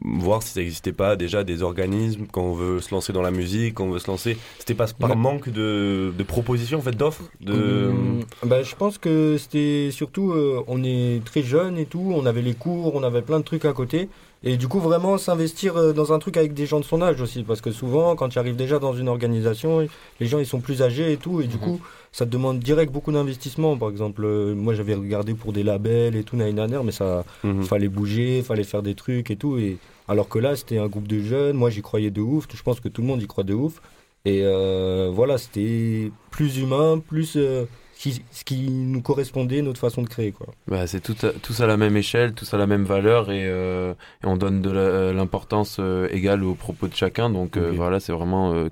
voir 0.00 0.42
si 0.42 0.50
ça 0.50 0.60
n'existait 0.60 0.92
pas 0.92 1.16
déjà 1.16 1.44
des 1.44 1.62
organismes 1.62 2.26
quand 2.30 2.42
on 2.42 2.54
veut 2.54 2.80
se 2.80 2.94
lancer 2.94 3.12
dans 3.12 3.22
la 3.22 3.30
musique, 3.30 3.74
quand 3.74 3.84
on 3.84 3.90
veut 3.90 3.98
se 3.98 4.06
lancer, 4.06 4.36
c'était 4.58 4.74
pas 4.74 4.86
par 4.86 5.16
manque 5.16 5.48
de, 5.48 6.12
de 6.16 6.22
propositions 6.22 6.78
en 6.78 6.82
fait 6.82 6.96
d'offres 6.96 7.24
de 7.40 7.88
Hum, 7.88 8.24
bah, 8.44 8.62
je 8.62 8.74
pense 8.74 8.98
que 8.98 9.36
c'était 9.38 9.90
surtout, 9.90 10.32
euh, 10.32 10.62
on 10.66 10.82
est 10.84 11.24
très 11.24 11.42
jeune 11.42 11.78
et 11.78 11.86
tout, 11.86 12.12
on 12.14 12.26
avait 12.26 12.42
les 12.42 12.54
cours, 12.54 12.94
on 12.94 13.02
avait 13.02 13.22
plein 13.22 13.38
de 13.38 13.44
trucs 13.44 13.64
à 13.64 13.72
côté. 13.72 14.08
Et 14.44 14.56
du 14.56 14.66
coup, 14.66 14.80
vraiment 14.80 15.18
s'investir 15.18 15.76
euh, 15.76 15.92
dans 15.92 16.12
un 16.12 16.18
truc 16.18 16.36
avec 16.36 16.52
des 16.52 16.66
gens 16.66 16.80
de 16.80 16.84
son 16.84 17.00
âge 17.00 17.20
aussi. 17.20 17.44
Parce 17.44 17.60
que 17.60 17.70
souvent, 17.70 18.16
quand 18.16 18.28
tu 18.28 18.38
arrives 18.40 18.56
déjà 18.56 18.78
dans 18.80 18.92
une 18.92 19.08
organisation, 19.08 19.86
les 20.20 20.26
gens 20.26 20.38
ils 20.40 20.46
sont 20.46 20.60
plus 20.60 20.82
âgés 20.82 21.12
et 21.12 21.16
tout. 21.16 21.40
Et 21.40 21.46
du 21.46 21.58
coup, 21.58 21.80
ça 22.10 22.26
te 22.26 22.30
demande 22.30 22.58
direct 22.58 22.92
beaucoup 22.92 23.12
d'investissement. 23.12 23.76
Par 23.76 23.88
exemple, 23.90 24.24
euh, 24.24 24.54
moi 24.54 24.74
j'avais 24.74 24.94
regardé 24.94 25.34
pour 25.34 25.52
des 25.52 25.62
labels 25.62 26.16
et 26.16 26.24
tout 26.24 26.36
dernière, 26.36 26.82
mais 26.82 26.92
ça 26.92 27.24
Mhm. 27.44 27.62
fallait 27.62 27.88
bouger, 27.88 28.42
fallait 28.42 28.64
faire 28.64 28.82
des 28.82 28.94
trucs 28.94 29.30
et 29.30 29.36
tout. 29.36 29.58
Et 29.58 29.78
alors 30.08 30.28
que 30.28 30.38
là, 30.40 30.56
c'était 30.56 30.78
un 30.78 30.88
groupe 30.88 31.06
de 31.06 31.20
jeunes, 31.20 31.56
moi 31.56 31.70
j'y 31.70 31.80
croyais 31.82 32.10
de 32.10 32.20
ouf. 32.20 32.46
Je 32.52 32.62
pense 32.62 32.80
que 32.80 32.88
tout 32.88 33.00
le 33.02 33.06
monde 33.06 33.22
y 33.22 33.26
croit 33.28 33.44
de 33.44 33.54
ouf. 33.54 33.80
Et 34.24 34.40
euh, 34.42 35.10
voilà, 35.12 35.38
c'était 35.38 36.10
plus 36.30 36.58
humain, 36.58 36.98
plus 37.04 37.34
euh, 37.36 37.64
qui- 38.10 38.22
ce 38.32 38.42
qui 38.44 38.68
nous 38.70 39.00
correspondait, 39.02 39.62
notre 39.62 39.78
façon 39.80 40.02
de 40.02 40.08
créer. 40.08 40.32
Quoi. 40.32 40.48
Bah, 40.66 40.86
c'est 40.86 41.00
tout 41.00 41.14
tous 41.42 41.60
à 41.60 41.66
la 41.66 41.76
même 41.76 41.96
échelle, 41.96 42.32
tous 42.34 42.52
à 42.54 42.58
la 42.58 42.66
même 42.66 42.84
valeur 42.84 43.30
et, 43.30 43.44
euh, 43.46 43.94
et 44.22 44.26
on 44.26 44.36
donne 44.36 44.60
de 44.62 44.70
la- 44.70 45.12
l'importance 45.12 45.76
euh, 45.80 46.08
égale 46.10 46.42
aux 46.44 46.54
propos 46.54 46.88
de 46.88 46.94
chacun. 46.94 47.30
Donc 47.30 47.56
euh, 47.56 47.70
voilà, 47.76 48.00
c'est 48.00 48.12
vraiment 48.12 48.52
euh, 48.54 48.68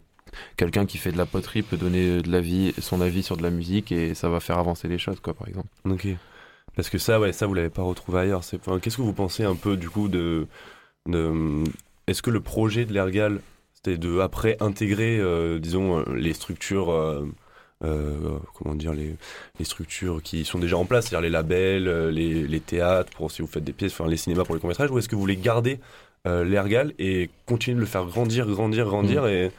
quelqu'un 0.56 0.84
qui 0.86 0.98
fait 0.98 1.12
de 1.12 1.18
la 1.18 1.26
poterie 1.26 1.62
peut 1.62 1.76
donner 1.76 2.22
de 2.22 2.30
la 2.30 2.40
vie, 2.40 2.72
son 2.78 3.00
avis 3.00 3.22
sur 3.22 3.36
de 3.36 3.42
la 3.42 3.50
musique 3.50 3.92
et 3.92 4.14
ça 4.14 4.28
va 4.28 4.40
faire 4.40 4.58
avancer 4.58 4.88
les 4.88 4.98
choses, 4.98 5.20
quoi, 5.20 5.34
par 5.34 5.46
exemple. 5.48 5.68
Ok. 5.84 6.08
Parce 6.76 6.88
que 6.88 6.98
ça, 6.98 7.18
ouais, 7.20 7.32
ça 7.32 7.46
vous 7.46 7.54
l'avez 7.54 7.68
pas 7.70 7.82
retrouvé 7.82 8.20
ailleurs. 8.20 8.44
C'est, 8.44 8.56
enfin, 8.58 8.78
qu'est-ce 8.78 8.96
que 8.96 9.02
vous 9.02 9.12
pensez 9.12 9.44
un 9.44 9.56
peu 9.56 9.76
du 9.76 9.88
coup 9.90 10.08
de, 10.08 10.46
de 11.06 11.64
est-ce 12.06 12.22
que 12.22 12.30
le 12.30 12.40
projet 12.40 12.84
de 12.84 12.92
l'Ergal 12.92 13.40
c'était 13.74 13.96
de 13.96 14.18
après 14.20 14.56
intégrer, 14.60 15.18
euh, 15.18 15.58
disons, 15.58 16.00
euh, 16.00 16.04
les 16.14 16.34
structures, 16.34 16.90
euh, 17.84 18.38
comment 18.54 18.74
dire, 18.74 18.92
les, 18.92 19.16
les 19.58 19.64
structures 19.64 20.22
qui 20.22 20.44
sont 20.44 20.58
déjà 20.58 20.76
en 20.76 20.84
place, 20.84 21.06
c'est-à-dire 21.06 21.22
les 21.22 21.30
labels, 21.30 21.88
euh, 21.88 22.10
les, 22.10 22.46
les 22.46 22.60
théâtres 22.60 23.12
pour 23.16 23.30
si 23.30 23.42
vous 23.42 23.48
faites 23.48 23.64
des 23.64 23.72
pièces, 23.72 23.92
enfin 23.92 24.08
les 24.08 24.16
cinémas 24.16 24.44
pour 24.44 24.54
les 24.54 24.60
courts 24.60 24.68
métrages, 24.68 24.90
ou 24.90 24.98
est-ce 24.98 25.08
que 25.08 25.14
vous 25.14 25.20
voulez 25.20 25.36
garder 25.36 25.80
euh, 26.26 26.44
l'Ergal 26.44 26.92
et 26.98 27.30
continuer 27.46 27.76
de 27.76 27.80
le 27.80 27.86
faire 27.86 28.04
grandir, 28.04 28.46
grandir, 28.46 28.84
grandir 28.86 29.26
et 29.26 29.50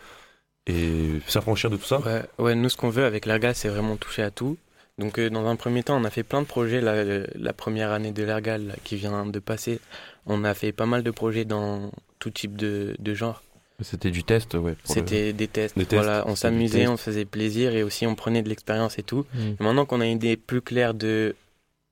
et 0.68 1.20
s'affranchir 1.28 1.72
de 1.72 1.78
tout 1.78 1.86
ça? 1.86 2.00
Ouais, 2.02 2.22
ouais, 2.38 2.56
nous, 2.56 2.70
ce 2.70 2.78
qu'on 2.78 2.90
veut 2.92 3.06
avec 3.06 3.26
l'Ergal, 3.26 3.56
c'est 3.56 3.68
vraiment 3.70 3.98
toucher 3.98 4.22
à 4.22 4.30
tout. 4.30 4.58
Donc, 5.00 5.18
euh, 5.18 5.30
dans 5.32 5.48
un 5.48 5.56
premier 5.56 5.82
temps, 5.82 6.00
on 6.00 6.04
a 6.04 6.12
fait 6.12 6.22
plein 6.22 6.42
de 6.44 6.46
projets. 6.46 6.82
La, 6.82 7.04
la 7.34 7.54
première 7.54 7.92
année 7.92 8.12
de 8.12 8.24
l'Ergal 8.24 8.76
qui 8.84 8.96
vient 8.96 9.26
de 9.26 9.40
passer, 9.40 9.80
on 10.28 10.44
a 10.44 10.54
fait 10.54 10.72
pas 10.72 10.86
mal 10.86 11.02
de 11.02 11.10
projets 11.10 11.46
dans 11.46 11.90
tout 12.20 12.30
type 12.30 12.56
de, 12.58 12.96
de 13.00 13.14
genre. 13.16 13.42
C'était 13.82 14.12
du 14.12 14.24
test, 14.24 14.54
ouais. 14.54 14.72
le- 14.72 14.78
C'était 14.84 15.34
des 15.34 15.48
tests. 15.48 15.78
Des 15.78 15.86
tests, 15.86 16.04
Voilà, 16.04 16.24
on 16.28 16.36
s'amusait, 16.36 16.80
test. 16.80 16.90
on 16.92 16.98
se 16.98 17.04
faisait 17.04 17.26
plaisir 17.26 17.76
et 17.76 17.84
aussi 17.84 18.06
on 18.08 18.16
prenait 18.16 18.42
de 18.44 18.50
l'expérience 18.50 18.98
et 19.00 19.04
tout. 19.04 19.26
Mm. 19.34 19.40
Et 19.60 19.64
maintenant 19.64 19.86
qu'on 19.86 20.02
a 20.02 20.06
une 20.06 20.18
idée 20.18 20.38
plus 20.38 20.62
claire 20.62 20.94
de 20.94 21.36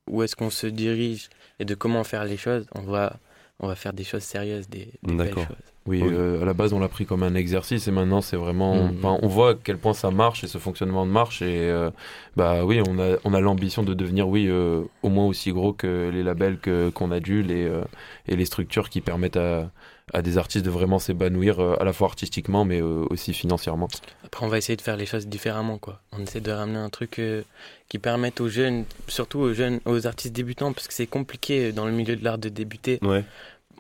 où 0.10 0.24
est-ce 0.24 0.36
qu'on 0.36 0.50
se 0.50 0.68
dirige 0.68 1.30
et 1.60 1.66
de 1.66 1.76
comment 1.76 2.04
faire 2.04 2.26
les 2.26 2.38
choses, 2.38 2.66
on 2.76 2.82
va, 2.82 3.18
on 3.60 3.68
va 3.68 3.76
faire 3.76 3.94
des 3.94 4.04
choses 4.04 4.24
sérieuses, 4.24 4.68
des, 4.70 4.86
des 5.04 5.14
belles 5.14 5.18
D'accord. 5.28 5.48
choses. 5.48 5.56
Oui, 5.86 6.02
Oui. 6.04 6.10
euh, 6.14 6.42
à 6.42 6.46
la 6.46 6.54
base, 6.54 6.72
on 6.74 6.80
l'a 6.80 6.88
pris 6.90 7.06
comme 7.08 7.24
un 7.24 7.34
exercice 7.34 7.88
et 7.88 7.92
maintenant, 7.92 8.22
c'est 8.22 8.36
vraiment. 8.38 8.74
Enfin, 8.86 9.18
on 9.24 9.28
voit 9.28 9.52
à 9.52 9.56
quel 9.56 9.78
point 9.80 9.94
ça 9.94 10.12
marche 10.12 10.44
et 10.44 10.48
ce 10.48 10.60
fonctionnement 10.60 11.04
marche. 11.06 11.42
Et 11.42 11.58
euh, 11.70 11.90
bah 12.36 12.64
oui, 12.64 12.80
on 12.88 13.00
a, 13.00 13.18
on 13.24 13.34
a 13.34 13.40
l'ambition 13.40 13.82
de 13.82 13.96
devenir, 13.96 14.28
oui, 14.28 14.46
euh, 14.50 14.84
au 15.02 15.10
moins 15.10 15.26
aussi 15.26 15.52
gros 15.52 15.74
que 15.74 16.10
les 16.14 16.22
labels 16.22 16.60
que, 16.60 16.90
qu'on 16.90 17.12
a 17.12 17.20
dû 17.20 17.42
les, 17.42 17.64
euh, 17.66 17.82
et 18.28 18.36
les 18.36 18.46
structures 18.46 18.90
qui 18.90 19.02
permettent 19.02 19.38
à, 19.38 19.72
à 20.14 20.22
des 20.22 20.38
artistes 20.38 20.66
de 20.66 20.70
vraiment 20.70 21.00
s'épanouir 21.00 21.60
euh, 21.60 21.76
à 21.80 21.84
la 21.84 21.94
fois 21.94 22.08
artistiquement 22.08 22.66
mais 22.66 22.82
euh, 22.82 23.06
aussi 23.10 23.34
financièrement. 23.34 23.88
Après, 24.26 24.46
on 24.46 24.50
va 24.50 24.58
essayer 24.58 24.76
de 24.76 24.82
faire 24.82 24.98
les 24.98 25.06
choses 25.06 25.28
différemment, 25.28 25.78
quoi. 25.78 26.00
On 26.18 26.22
essaie 26.22 26.42
de 26.42 26.52
ramener 26.52 26.78
un 26.78 26.90
truc 26.90 27.20
euh, 27.20 27.42
qui 27.88 27.98
permette 28.00 28.42
aux 28.42 28.50
jeunes, 28.50 28.86
surtout 29.08 29.40
aux 29.40 29.54
jeunes, 29.54 29.80
aux 29.86 30.06
artistes 30.08 30.36
débutants, 30.36 30.74
parce 30.74 30.88
que 30.88 30.94
c'est 30.94 31.08
compliqué 31.08 31.72
dans 31.72 31.86
le 31.86 31.92
milieu 31.92 32.16
de 32.16 32.24
l'art 32.24 32.38
de 32.38 32.50
débuter. 32.50 33.00
Ouais. 33.02 33.24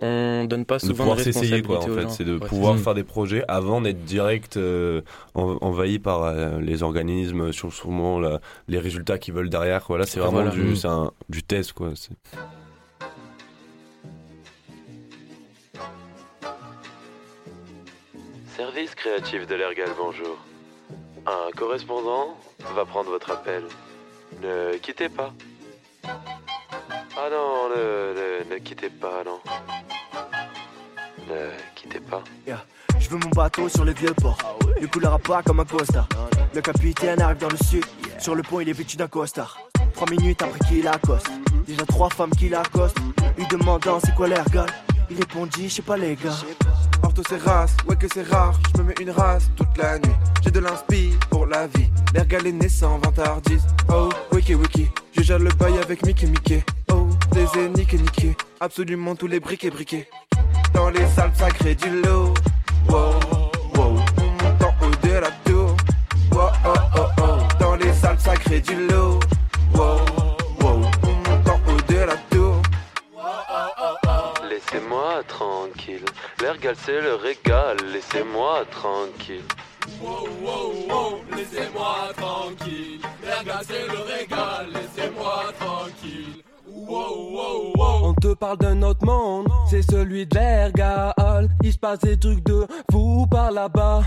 On 0.02 0.46
donne 0.46 0.64
pas 0.64 0.78
de 0.78 0.82
souvent 0.82 0.96
pouvoir 1.04 1.18
de 1.18 1.24
s'essayer 1.24 1.62
quoi 1.62 1.76
en 1.76 1.80
responsabilité 1.80 1.92
aux 1.92 1.96
fait 1.96 2.02
gens. 2.04 2.10
c'est 2.10 2.24
de 2.24 2.38
Ouais, 2.40 2.48
pouvoir 2.48 2.78
faire 2.80 2.94
des 2.94 3.04
projets 3.04 3.44
avant 3.50 3.82
d'être 3.82 4.06
direct 4.06 4.56
euh, 4.56 5.02
en- 5.36 5.58
envahi 5.60 6.00
par 6.00 6.24
euh, 6.24 6.62
les 6.62 6.84
organismes 6.84 7.52
sur 7.52 7.74
souvent 7.74 8.18
la- 8.18 8.40
les 8.70 8.80
résultats 8.80 9.18
qu'ils 9.18 9.34
veulent 9.34 9.50
derrière 9.50 9.84
quoi 9.84 9.98
là 9.98 10.06
c'est 10.06 10.22
vraiment 10.22 10.36
Voilà. 10.44 10.52
du 10.52 10.62
Mm. 10.62 10.76
c'est 10.78 10.88
un- 10.88 11.12
du 11.28 11.44
test 11.44 11.74
quoi 11.74 11.92
Service 18.60 18.94
créatif 18.94 19.48
de 19.48 19.56
l'Ergal, 19.56 19.88
bonjour. 19.98 20.38
Un 21.26 21.50
correspondant 21.56 22.36
va 22.76 22.84
prendre 22.84 23.10
votre 23.10 23.32
appel. 23.32 23.64
Ne 24.44 24.76
quittez 24.80 25.08
pas. 25.08 25.32
Ah 26.04 27.30
non, 27.32 27.70
ne, 27.70 28.44
ne, 28.50 28.54
ne 28.54 28.60
quittez 28.60 28.90
pas, 28.90 29.24
non. 29.26 29.40
Ne 31.30 31.52
quittez 31.74 32.02
pas. 32.02 32.22
Yeah. 32.46 32.66
Je 33.00 33.08
veux 33.08 33.18
mon 33.20 33.30
bateau 33.30 33.70
sur 33.70 33.86
le 33.86 33.94
vieux 33.94 34.14
port. 34.14 34.38
Le 34.78 34.88
couleur 34.88 35.14
à 35.14 35.20
pas 35.20 35.42
comme 35.42 35.62
un 35.62 35.66
costard. 35.66 36.10
Le 36.54 36.60
capitaine 36.60 37.22
arrive 37.22 37.38
dans 37.38 37.48
le 37.48 37.58
sud. 37.66 37.86
Sur 38.20 38.36
le 38.36 38.44
pont, 38.44 38.60
il 38.60 38.68
est 38.68 38.74
vêtu 38.74 38.98
d'un 38.98 39.08
costard. 39.08 39.58
Trois 39.94 40.10
minutes 40.10 40.42
après 40.42 40.60
qu'il 40.68 40.86
accoste. 40.86 41.32
Déjà 41.66 41.86
trois 41.86 42.10
femmes 42.10 42.32
qui 42.32 42.50
l'accostent. 42.50 43.00
Lui 43.38 43.48
demandant 43.48 44.02
c'est 44.02 44.14
quoi 44.14 44.28
l'ergal? 44.28 44.68
Il 45.10 45.18
répondit, 45.18 45.70
je 45.70 45.76
sais 45.76 45.82
pas 45.82 45.96
les 45.96 46.18
gars. 46.18 46.36
C'est 47.28 47.44
race, 47.44 47.76
ouais 47.88 47.96
que 47.96 48.08
c'est 48.12 48.24
rare, 48.24 48.58
je 48.76 48.82
me 48.82 48.88
mets 48.88 48.96
une 49.02 49.12
race 49.12 49.52
toute 49.56 49.78
la 49.78 50.00
nuit. 50.00 50.16
J'ai 50.42 50.52
de 50.52 50.60
l'inspi 50.60 51.12
pour 51.30 51.46
la 51.46 51.68
vie, 51.68 51.90
l'ergal 52.14 52.48
est 52.48 52.52
naissant, 52.52 52.98
20 53.04 53.12
tardis. 53.12 53.60
Oh, 53.94 54.10
wiki 54.32 54.56
wiki, 54.56 54.88
je 55.16 55.22
gère 55.22 55.38
le 55.38 55.52
bail 55.52 55.78
avec 55.80 56.04
Mickey 56.06 56.26
Mickey. 56.28 56.64
Oh, 56.92 57.08
des 57.34 57.46
niqué 57.70 57.98
niqué, 57.98 58.36
absolument 58.60 59.16
tous 59.16 59.28
les 59.28 59.40
briquets 59.40 59.70
briquets. 59.70 60.10
Dans 60.74 60.90
les 60.90 61.06
salles 61.08 61.34
sacrées 61.36 61.76
du 61.76 62.02
lot. 62.02 62.34
Wow, 62.88 63.14
wow, 63.76 63.96
on 64.18 64.44
monte 64.44 64.64
en 64.64 64.86
haut 64.86 65.08
de 65.08 65.14
la 65.14 65.30
tour. 65.44 65.76
Wow, 66.32 66.50
oh, 66.66 66.74
oh, 66.96 67.00
oh, 67.22 67.38
dans 67.60 67.76
les 67.76 67.94
salles 67.94 68.20
sacrées 68.20 68.62
du 68.62 68.88
lot. 68.88 69.20
Wow, 69.76 70.00
tranquille. 75.98 76.06
L'Ergal, 76.42 76.76
c'est 76.86 77.02
le 77.02 77.16
régal. 77.16 77.78
Laissez-moi 77.92 78.66
tranquille. 78.72 79.44
Wow, 80.02 80.28
wow, 80.42 80.74
wow, 80.88 81.22
laissez-moi 81.36 81.96
tranquille. 82.16 83.02
L'ergal, 83.24 83.66
c'est 83.68 83.88
le 83.88 84.00
régal, 84.00 84.68
laissez-moi 84.74 85.44
tranquille. 85.60 86.44
Wow, 86.68 87.32
wow, 87.32 87.74
wow. 87.76 88.10
On 88.10 88.14
te 88.14 88.34
parle 88.34 88.58
d'un 88.58 88.82
autre 88.84 89.06
monde, 89.06 89.48
c'est 89.70 89.82
celui 89.82 90.28
de 90.28 90.36
l'ergal. 90.36 91.50
Il 91.64 91.74
se 91.74 91.78
passe 91.78 92.00
des 92.00 92.20
trucs 92.20 92.44
de 92.46 92.68
vous 92.92 93.26
par 93.28 93.52
là-bas. 93.52 94.04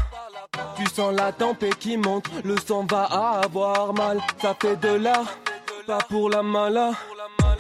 Tu 0.77 0.87
sens 0.87 1.14
la 1.14 1.33
tempête 1.33 1.79
qui 1.79 1.97
monte, 1.97 2.27
le 2.45 2.57
sang 2.59 2.87
va 2.88 3.05
avoir 3.05 3.92
mal. 3.95 4.21
Ça 4.40 4.55
fait 4.61 4.77
de 4.77 4.95
l'art, 4.95 5.38
pas 5.87 5.99
pour 6.09 6.31
la 6.31 6.42
mala. 6.42 6.92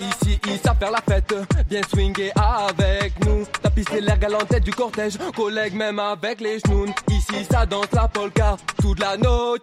Ici, 0.00 0.40
ils 0.46 0.58
savent 0.58 0.76
la 0.80 1.00
fête, 1.00 1.34
bien 1.68 1.80
swinguer 1.88 2.32
avec 2.36 3.24
nous. 3.24 3.44
Tapisser 3.62 4.00
l'air 4.00 4.18
galant 4.18 4.38
en 4.38 4.44
tête 4.44 4.64
du 4.64 4.72
cortège, 4.72 5.18
collègue 5.36 5.74
même 5.74 5.98
avec 5.98 6.40
les 6.40 6.58
genoux. 6.60 6.86
Ici, 7.08 7.44
ça 7.50 7.66
danse 7.66 7.92
la 7.92 8.08
polka 8.08 8.56
toute 8.80 9.00
la 9.00 9.16
noche. 9.16 9.60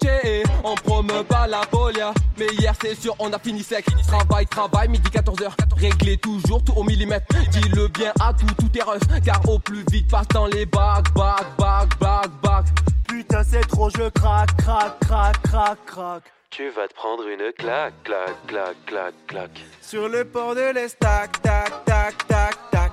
On 0.63 0.75
promeut 0.75 1.23
pas 1.23 1.47
la 1.47 1.61
polia, 1.69 2.13
mais 2.37 2.47
hier 2.57 2.73
c'est 2.81 2.95
sûr, 2.95 3.15
on 3.19 3.31
a 3.33 3.39
fini 3.39 3.63
sec. 3.63 3.85
Travail, 4.07 4.45
travail, 4.47 4.87
midi 4.87 5.09
14h, 5.09 5.51
réglé 5.77 6.17
toujours 6.17 6.63
tout 6.63 6.73
au 6.75 6.83
millimètre. 6.83 7.25
Dis-le 7.51 7.87
bien 7.89 8.13
à 8.19 8.33
tout, 8.33 8.45
tout 8.57 8.77
est 8.77 8.83
rush, 8.83 9.01
car 9.23 9.41
au 9.49 9.59
plus 9.59 9.83
vite 9.91 10.09
passe 10.09 10.27
dans 10.29 10.45
les 10.45 10.65
bacs, 10.65 11.13
bacs, 11.13 11.57
bacs, 11.57 11.99
bacs, 11.99 12.41
bacs. 12.41 12.65
Putain, 13.07 13.43
c'est 13.43 13.67
trop, 13.67 13.89
je 13.89 14.09
craque, 14.09 14.55
craque, 14.57 14.99
craque, 15.01 15.41
craque, 15.41 15.85
craque. 15.85 16.23
Tu 16.51 16.69
vas 16.69 16.88
te 16.88 16.95
prendre 16.95 17.27
une 17.27 17.53
claque, 17.53 17.93
claque, 18.03 18.47
claque, 18.47 18.85
claque, 18.88 19.27
claque. 19.27 19.63
Sur 19.81 20.09
le 20.09 20.25
port 20.25 20.55
de 20.55 20.73
l'Estac, 20.73 21.41
tac, 21.43 21.85
tac, 21.85 22.27
tac, 22.27 22.55
tac. 22.71 22.91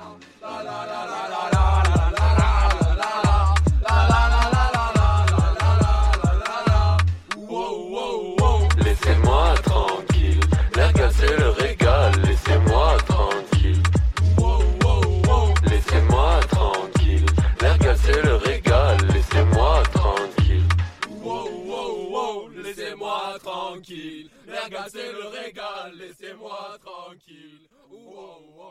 Tranquille. 23.77 24.29
L'air 24.47 24.69
gaz, 24.69 24.91
c'est 24.91 25.11
le 25.11 25.27
régal. 25.27 25.93
Laissez-moi 25.97 26.77
tranquille. 26.83 27.67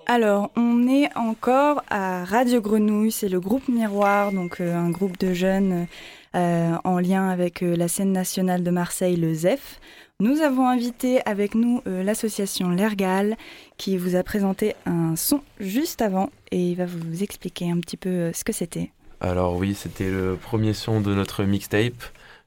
Alors, 0.07 0.51
on 0.57 0.87
est 0.88 1.14
encore 1.16 1.83
à 1.90 2.25
Radio 2.25 2.61
Grenouille, 2.61 3.11
c'est 3.11 3.29
le 3.29 3.40
groupe 3.40 3.69
Miroir, 3.69 4.31
donc 4.33 4.61
euh, 4.61 4.77
un 4.77 4.90
groupe 4.90 5.19
de 5.19 5.35
jeunes 5.35 5.87
euh, 6.35 6.77
en 6.85 6.99
lien 6.99 7.29
avec 7.29 7.62
euh, 7.62 7.75
la 7.75 7.88
scène 7.88 8.12
nationale 8.12 8.62
de 8.62 8.71
Marseille, 8.71 9.16
le 9.16 9.35
ZEF. 9.35 9.81
Nous 10.19 10.40
avons 10.40 10.66
invité 10.66 11.21
avec 11.27 11.55
nous 11.55 11.83
euh, 11.87 12.03
l'association 12.03 12.71
L'Ergal 12.71 13.37
qui 13.77 13.99
vous 13.99 14.16
a 14.16 14.23
présenté 14.23 14.75
un 14.87 15.14
son 15.14 15.42
juste 15.61 16.01
avant 16.01 16.31
et 16.51 16.71
il 16.71 16.75
va 16.75 16.87
vous 16.87 17.23
expliquer 17.23 17.71
un 17.71 17.81
petit 17.81 17.99
peu 17.99 18.09
euh, 18.09 18.33
ce 18.33 18.42
que 18.42 18.53
c'était. 18.53 18.90
Alors 19.21 19.57
oui, 19.57 19.75
c'était 19.75 20.11
le 20.11 20.37
premier 20.40 20.73
son 20.73 21.03
de 21.03 21.14
notre 21.14 21.45
mixtape. 21.45 22.03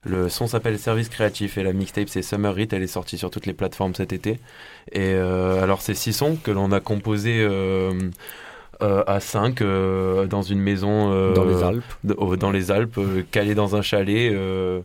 Le 0.06 0.30
son 0.30 0.48
s'appelle 0.48 0.80
Service 0.80 1.10
Créatif 1.10 1.58
et 1.58 1.64
la 1.64 1.74
mixtape 1.74 2.08
c'est 2.08 2.22
Summer 2.22 2.58
Hit, 2.58 2.72
elle 2.72 2.84
est 2.84 2.88
sortie 2.88 3.18
sur 3.18 3.30
toutes 3.30 3.46
les 3.46 3.54
plateformes 3.54 3.94
cet 3.94 4.14
été. 4.14 4.40
Et 4.94 5.14
euh, 5.14 5.62
alors 5.62 5.82
c'est 5.82 5.94
six 5.94 6.14
sons 6.14 6.38
que 6.42 6.52
l'on 6.52 6.72
a 6.72 6.80
composés 6.80 7.40
euh, 7.42 7.92
euh, 8.82 9.04
à 9.08 9.20
5 9.20 9.62
dans 9.62 10.42
une 10.42 10.60
maison... 10.60 11.12
euh, 11.12 11.34
Dans 11.34 11.44
les 11.44 11.64
Alpes. 11.64 11.84
oh, 12.18 12.38
dans 12.38 12.52
les 12.52 12.72
Alpes, 12.72 12.98
euh, 12.98 13.24
calé 13.30 13.56
dans 13.56 13.76
un 13.76 13.82
chalet. 13.82 14.32
euh, 14.34 14.82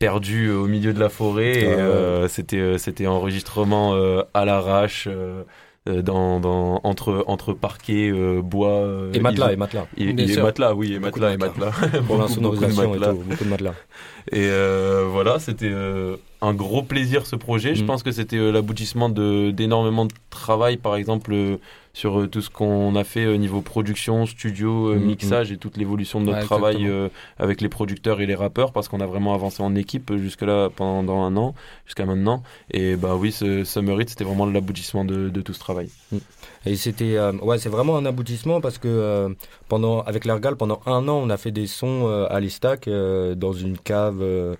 perdu 0.00 0.50
au 0.50 0.66
milieu 0.66 0.92
de 0.92 1.00
la 1.00 1.08
forêt 1.08 1.52
et 1.60 1.74
Ah 1.74 1.78
euh, 1.78 2.28
c'était 2.28 2.58
euh, 2.58 2.78
c'était 2.78 3.06
enregistrement 3.08 3.94
euh, 3.96 4.22
à 4.34 4.44
l'arrache 4.44 5.06
euh, 5.10 5.42
euh, 5.88 6.02
dans, 6.02 6.40
dans 6.40 6.80
entre 6.84 7.24
entre 7.26 7.52
parquet 7.52 8.10
euh, 8.10 8.40
bois 8.40 8.70
euh, 8.70 9.12
Et 9.12 9.20
matelas, 9.20 9.46
iso- 9.46 9.52
et 9.54 9.56
matelas. 9.56 9.86
et, 9.96 10.04
et 10.10 10.36
matelas 10.42 10.74
oui 10.74 10.94
et 10.94 10.98
matelas 11.00 11.32
et 11.32 11.36
matelas. 11.36 11.72
Pour 12.06 12.16
l'insonorisation 12.18 12.90
beaucoup 12.94 13.24
beaucoup 13.24 13.44
de 13.44 13.50
matelas. 13.50 13.74
et 14.32 14.46
euh, 14.50 15.04
voilà 15.08 15.38
c'était 15.38 15.70
euh, 15.70 16.16
un 16.40 16.54
gros 16.54 16.82
plaisir 16.82 17.26
ce 17.26 17.36
projet. 17.36 17.72
Mm. 17.72 17.76
je 17.76 17.84
pense 17.84 18.02
que 18.02 18.12
c'était 18.12 18.36
euh, 18.36 18.50
l'aboutissement 18.52 19.08
d'énormément 19.08 20.04
de 20.06 20.12
travail 20.30 20.76
par 20.76 20.96
exemple 20.96 21.58
sur 21.94 22.28
tout 22.30 22.40
ce 22.40 22.50
qu'on 22.50 22.94
a 22.94 23.02
fait 23.04 23.26
au 23.26 23.36
niveau 23.36 23.60
production 23.60 24.24
studio 24.26 24.94
Mm, 24.94 24.98
mixage 25.00 25.50
et 25.52 25.56
toute 25.56 25.76
l'évolution 25.76 26.20
de 26.20 26.26
notre 26.26 26.38
Ouais, 26.38 26.44
travail 26.44 26.88
avec 27.38 27.60
les 27.60 27.68
producteurs 27.68 28.20
et 28.20 28.26
les 28.26 28.34
rappeurs 28.36 28.72
parce 28.72 28.88
qu'on 28.88 29.00
a 29.00 29.06
vraiment 29.06 29.34
avancé 29.34 29.62
en 29.62 29.74
équipe 29.74 30.14
jusque 30.16 30.42
là 30.42 30.68
pendant 30.74 31.22
un 31.24 31.36
an 31.36 31.54
jusqu'à 31.86 32.04
maintenant. 32.06 32.42
Et 32.70 32.96
bah 32.96 33.16
oui 33.16 33.32
ce 33.32 33.64
Summer 33.64 34.00
Hit 34.00 34.10
c'était 34.10 34.24
vraiment 34.24 34.46
l'aboutissement 34.46 35.04
de, 35.04 35.28
de 35.28 35.40
tout 35.40 35.52
ce 35.54 35.58
travail 35.60 35.88
Et 36.66 36.76
c'était, 36.76 37.16
euh, 37.16 37.32
ouais, 37.42 37.58
c'est 37.58 37.68
vraiment 37.68 37.96
un 37.96 38.04
aboutissement 38.06 38.60
parce 38.60 38.78
que 38.78 38.88
euh, 38.88 39.28
pendant, 39.68 40.02
avec 40.02 40.24
l'Ergal, 40.24 40.56
pendant 40.56 40.80
un 40.86 41.06
an, 41.08 41.20
on 41.22 41.30
a 41.30 41.36
fait 41.36 41.50
des 41.52 41.66
sons 41.66 42.08
euh, 42.08 42.26
à 42.30 42.40
l'Estac, 42.40 42.88
euh, 42.88 43.34
dans 43.34 43.52
une 43.52 43.78
cave 43.78 44.20
euh, 44.22 44.54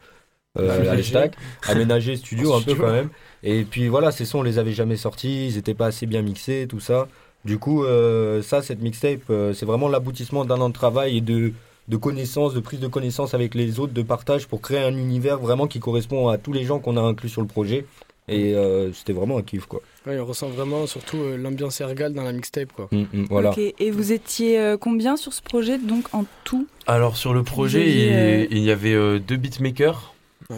à 0.57 0.95
l'Estac, 0.95 1.35
aménagé 1.67 2.17
studio 2.17 2.55
un 2.57 2.63
peu 2.63 2.75
quand 2.75 2.91
même. 2.91 3.11
Et 3.43 3.65
puis 3.65 3.89
voilà, 3.89 4.11
ces 4.13 4.25
sons, 4.25 4.41
on 4.41 4.43
les 4.43 4.59
avait 4.59 4.73
jamais 4.73 4.97
sortis, 4.97 5.49
ils 5.49 5.57
n'étaient 5.57 5.75
pas 5.75 5.87
assez 5.87 6.07
bien 6.07 6.23
mixés, 6.23 6.67
tout 6.69 6.81
ça. 6.81 7.09
Du 7.45 7.59
coup, 7.59 7.85
euh, 7.85 8.43
ça, 8.43 8.63
cette 8.63 8.81
mixtape, 8.83 9.21
euh, 9.31 9.53
c'est 9.55 9.67
vraiment 9.67 9.89
l'aboutissement 9.89 10.45
d'un 10.45 10.61
an 10.61 10.69
de 10.69 10.75
travail 10.75 11.17
et 11.19 11.21
de, 11.21 11.53
de 11.87 11.97
connaissances, 11.97 12.53
de 12.55 12.61
prise 12.61 12.81
de 12.81 12.89
connaissances 12.89 13.33
avec 13.35 13.55
les 13.55 13.79
autres, 13.79 13.93
de 13.93 14.03
partage 14.03 14.49
pour 14.49 14.61
créer 14.61 14.81
un 14.81 14.97
univers 14.97 15.39
vraiment 15.39 15.67
qui 15.69 15.79
correspond 15.79 16.29
à 16.29 16.39
tous 16.39 16.53
les 16.53 16.65
gens 16.65 16.81
qu'on 16.81 16.97
a 16.97 17.01
inclus 17.01 17.29
sur 17.29 17.41
le 17.41 17.47
projet. 17.47 17.87
Et 18.29 18.55
euh, 18.55 18.93
c'était 18.93 19.13
vraiment 19.13 19.39
un 19.39 19.43
kiff, 19.43 19.67
quoi. 19.67 19.81
Ouais, 20.07 20.19
on 20.19 20.27
ressent 20.27 20.49
vraiment 20.49 20.87
surtout 20.87 21.19
euh, 21.19 21.37
l'ambiance 21.37 21.81
ergale 21.81 22.15
dans 22.15 22.23
la 22.23 22.33
mixtape 22.33 22.73
quoi. 22.73 22.89
Mm, 22.93 23.03
mm, 23.13 23.27
voilà. 23.31 23.55
Et 23.79 23.91
vous 23.91 24.13
étiez 24.13 24.59
euh, 24.59 24.77
combien 24.77 25.17
sur 25.17 25.33
ce 25.33 25.43
projet, 25.43 25.79
donc 25.79 26.07
en 26.13 26.25
tout? 26.45 26.67
Alors 26.87 27.17
sur 27.17 27.35
le 27.35 27.43
projet, 27.43 27.91
il, 27.91 28.13
euh, 28.13 28.47
il 28.51 28.59
y 28.61 28.71
avait 28.71 28.95
euh, 28.95 29.19
deux 29.19 29.37
beatmakers, 29.37 30.15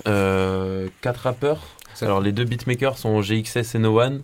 euh, 0.07 0.89
quatre 1.01 1.23
rappeurs. 1.23 1.63
Alors 2.01 2.21
les 2.21 2.33
deux 2.33 2.45
beatmakers 2.45 2.97
sont 2.97 3.21
GXS 3.21 3.75
et 3.75 3.79
No 3.79 4.01
One. 4.01 4.23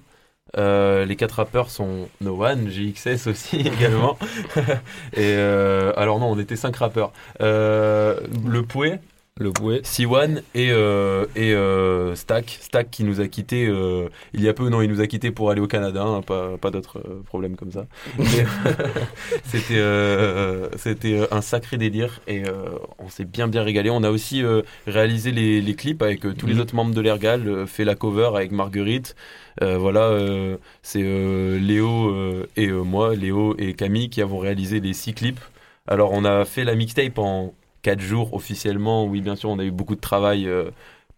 Euh, 0.56 1.04
les 1.04 1.16
quatre 1.16 1.32
rappeurs 1.32 1.70
sont 1.70 2.08
No 2.20 2.42
One, 2.42 2.68
GXS 2.68 3.26
aussi 3.26 3.56
également. 3.60 4.16
et 5.12 5.34
euh, 5.34 5.92
alors 5.96 6.18
non, 6.20 6.30
on 6.30 6.38
était 6.38 6.56
cinq 6.56 6.76
rappeurs. 6.76 7.12
Euh, 7.40 8.20
le 8.46 8.62
Pouet. 8.62 9.00
Le 9.38 9.52
Pouet. 9.52 9.80
Siwan 9.84 10.40
et, 10.54 10.70
euh, 10.70 11.26
et 11.36 11.52
euh, 11.52 12.14
Stack. 12.14 12.56
Stack 12.62 12.90
qui 12.90 13.04
nous 13.04 13.20
a 13.20 13.28
quittés 13.28 13.66
euh, 13.66 14.08
il 14.32 14.40
y 14.42 14.48
a 14.48 14.54
peu. 14.54 14.70
Non, 14.70 14.80
il 14.80 14.88
nous 14.88 15.02
a 15.02 15.06
quittés 15.06 15.30
pour 15.30 15.50
aller 15.50 15.60
au 15.60 15.66
Canada. 15.66 16.02
hein, 16.04 16.22
pas 16.22 16.56
pas 16.56 16.70
d'autres 16.70 17.00
euh, 17.06 17.22
problèmes 17.22 17.54
comme 17.54 17.70
ça. 17.70 17.86
C'était 19.44 19.76
euh, 19.76 20.70
c'était 20.78 21.18
euh, 21.18 21.26
un 21.30 21.42
sacré 21.42 21.76
délire 21.76 22.20
et 22.26 22.48
euh, 22.48 22.78
on 22.98 23.10
s'est 23.10 23.26
bien 23.26 23.46
bien 23.46 23.62
régalé. 23.62 23.90
On 23.90 24.02
a 24.04 24.10
aussi 24.10 24.42
euh, 24.42 24.62
réalisé 24.86 25.32
les, 25.32 25.60
les 25.60 25.74
clips 25.74 26.00
avec 26.00 26.20
tous 26.38 26.46
les 26.46 26.58
autres 26.58 26.74
membres 26.74 26.94
de 26.94 27.00
l'Ergal, 27.02 27.46
euh, 27.46 27.66
fait 27.66 27.84
la 27.84 27.94
cover 27.94 28.30
avec 28.34 28.52
Marguerite. 28.52 29.16
Euh, 29.62 29.76
voilà, 29.76 30.04
euh, 30.04 30.56
c'est 30.80 31.02
euh, 31.02 31.58
Léo 31.58 32.08
euh, 32.08 32.46
et 32.56 32.68
euh, 32.68 32.80
moi, 32.82 33.14
Léo 33.14 33.54
et 33.58 33.74
Camille 33.74 34.08
qui 34.08 34.22
avons 34.22 34.38
réalisé 34.38 34.80
les 34.80 34.94
six 34.94 35.12
clips. 35.12 35.40
Alors 35.86 36.12
on 36.12 36.24
a 36.24 36.46
fait 36.46 36.64
la 36.64 36.74
mixtape 36.74 37.18
en 37.18 37.52
quatre 37.86 38.00
jours 38.00 38.34
officiellement. 38.34 39.06
Oui, 39.06 39.20
bien 39.20 39.36
sûr, 39.36 39.50
on 39.50 39.58
a 39.58 39.64
eu 39.64 39.70
beaucoup 39.70 39.94
de 39.94 40.00
travail. 40.00 40.48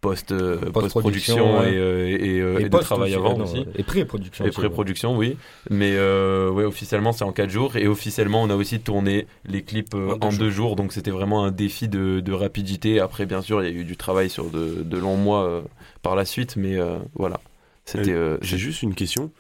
Post, 0.00 0.32
Post-production, 0.72 1.64
et, 1.64 1.70
et, 1.70 1.74
et, 1.74 2.36
Et 2.36 2.60
et 2.66 2.68
de 2.68 2.78
travail 2.78 3.10
aussi, 3.10 3.18
avant 3.18 3.36
non, 3.36 3.44
aussi. 3.44 3.66
et 3.74 3.82
pré-production 3.82 4.44
Et 4.44 4.50
pré-production, 4.50 5.16
oui. 5.16 5.36
Mais 5.70 5.94
euh, 5.96 6.50
ouais, 6.50 6.62
officiellement, 6.62 7.10
c'est 7.10 7.24
en 7.24 7.32
4 7.32 7.50
jours. 7.50 7.74
Et 7.76 7.88
officiellement, 7.88 8.40
on 8.44 8.48
a 8.48 8.54
aussi 8.54 8.78
tourné 8.78 9.26
les 9.44 9.62
clips 9.62 9.94
euh, 9.94 10.16
en, 10.20 10.32
deux, 10.32 10.50
jours. 10.50 10.76
Donc, 10.76 10.92
c'était 10.92 11.10
vraiment 11.10 11.42
un 11.42 11.50
défi 11.50 11.88
de, 11.88 12.20
de 12.20 12.32
rapidité. 12.32 13.00
Après, 13.00 13.26
bien 13.26 13.42
sûr, 13.42 13.60
il 13.60 13.74
y 13.74 13.76
a 13.76 13.80
eu 13.80 13.84
du 13.84 13.96
travail 13.96 14.30
sur 14.30 14.50
de, 14.50 14.84
de 14.84 14.98
longs 14.98 15.16
mois 15.16 15.42
euh, 15.42 15.62
par 16.02 16.14
la 16.14 16.24
suite. 16.24 16.54
Mais 16.54 16.78
euh, 16.78 16.98
voilà. 17.14 17.40
C'était. 17.84 18.12
Euh, 18.12 18.34
euh, 18.34 18.38
J'ai 18.40 18.58
juste 18.58 18.82
une 18.82 18.94
question. 18.94 19.32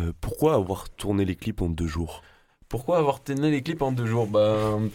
Euh, 0.00 0.12
pourquoi 0.20 0.54
avoir 0.54 0.88
tourné 0.90 1.24
les 1.24 1.36
clips 1.36 1.62
en 1.62 1.68
deux 1.68 1.86
jours? 1.86 2.22
Pourquoi 2.68 2.98
avoir 2.98 3.22
tourné 3.22 3.50
les 3.50 3.62
clips 3.62 3.82
en 3.82 3.92
deux 3.92 4.06
jours? 4.06 4.26
Ben, 4.26 4.88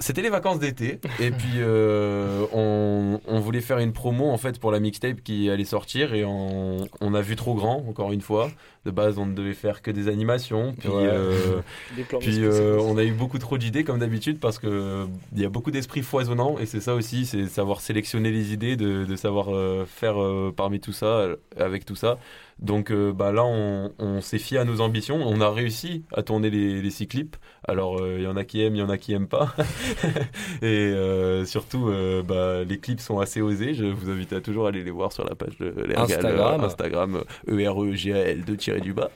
c'était 0.00 0.22
les 0.22 0.30
vacances 0.30 0.58
d'été 0.58 0.98
et 1.20 1.30
puis 1.30 1.54
euh, 1.58 2.46
on, 2.52 3.20
on 3.26 3.40
voulait 3.40 3.60
faire 3.60 3.78
une 3.78 3.92
promo 3.92 4.30
en 4.30 4.38
fait 4.38 4.58
pour 4.58 4.72
la 4.72 4.80
mixtape 4.80 5.22
qui 5.22 5.48
allait 5.50 5.64
sortir 5.64 6.14
et 6.14 6.24
on, 6.24 6.88
on 7.00 7.14
a 7.14 7.20
vu 7.20 7.36
trop 7.36 7.54
grand 7.54 7.84
encore 7.88 8.12
une 8.12 8.20
fois. 8.20 8.50
De 8.84 8.90
base, 8.90 9.16
on 9.16 9.24
ne 9.24 9.32
devait 9.34 9.54
faire 9.54 9.80
que 9.80 9.90
des 9.90 10.08
animations. 10.08 10.74
Puis, 10.78 10.90
Ouais. 10.90 11.06
euh, 11.08 11.60
puis 12.20 12.40
euh, 12.44 12.78
on 12.82 12.98
a 12.98 13.04
eu 13.04 13.12
beaucoup 13.12 13.38
trop 13.38 13.56
d'idées 13.56 13.82
comme 13.82 13.98
d'habitude 13.98 14.38
parce 14.40 14.58
que 14.58 14.66
euh, 14.66 15.06
il 15.34 15.40
y 15.40 15.44
a 15.46 15.48
beaucoup 15.48 15.70
d'esprits 15.70 16.02
foisonnants 16.02 16.58
et 16.58 16.66
c'est 16.66 16.80
ça 16.80 16.94
aussi, 16.94 17.24
c'est 17.24 17.46
savoir 17.46 17.80
sélectionner 17.80 18.30
les 18.30 18.52
idées, 18.52 18.76
de, 18.76 19.04
de 19.06 19.16
savoir 19.16 19.46
faire 19.86 20.16
parmi 20.54 20.80
tout 20.80 20.92
ça, 20.92 21.28
avec 21.58 21.86
tout 21.86 21.96
ça. 21.96 22.18
Donc 22.60 22.90
euh, 22.90 23.12
bah, 23.12 23.32
là, 23.32 23.44
on, 23.44 23.92
on 23.98 24.20
s'est 24.20 24.38
fié 24.38 24.58
à 24.58 24.64
nos 24.64 24.80
ambitions. 24.80 25.16
On 25.26 25.40
a 25.40 25.50
réussi 25.50 26.04
à 26.14 26.22
tourner 26.22 26.50
les, 26.50 26.80
les 26.80 26.90
six 26.90 27.06
clips. 27.06 27.36
Alors, 27.66 28.00
euh, 28.00 28.16
il 28.18 28.24
y 28.24 28.26
en 28.26 28.36
a 28.36 28.44
qui 28.44 28.62
aiment, 28.62 28.76
il 28.76 28.78
y 28.78 28.82
en 28.82 28.88
a 28.88 28.98
qui 28.98 29.12
aiment 29.12 29.28
pas. 29.28 29.54
et 30.62 30.66
euh, 30.66 31.44
surtout, 31.44 31.88
euh, 31.88 32.22
bah, 32.22 32.64
les 32.64 32.78
clips 32.78 33.00
sont 33.00 33.18
assez 33.18 33.40
osés. 33.40 33.74
Je 33.74 33.84
vous 33.86 34.10
invite 34.10 34.32
à 34.32 34.40
toujours 34.40 34.66
aller 34.66 34.84
les 34.84 34.90
voir 34.90 35.12
sur 35.12 35.24
la 35.24 35.34
page 35.34 35.56
de 35.58 35.66
l'Ergal, 35.86 35.98
Instagram. 36.04 36.60
euh, 36.60 36.66
Instagram 36.66 37.24
E 37.48 37.54
E-R-E-G-A-L 37.60 38.44
2 38.44 38.56
tiré 38.56 38.80
du 38.80 38.92
bas. 38.92 39.10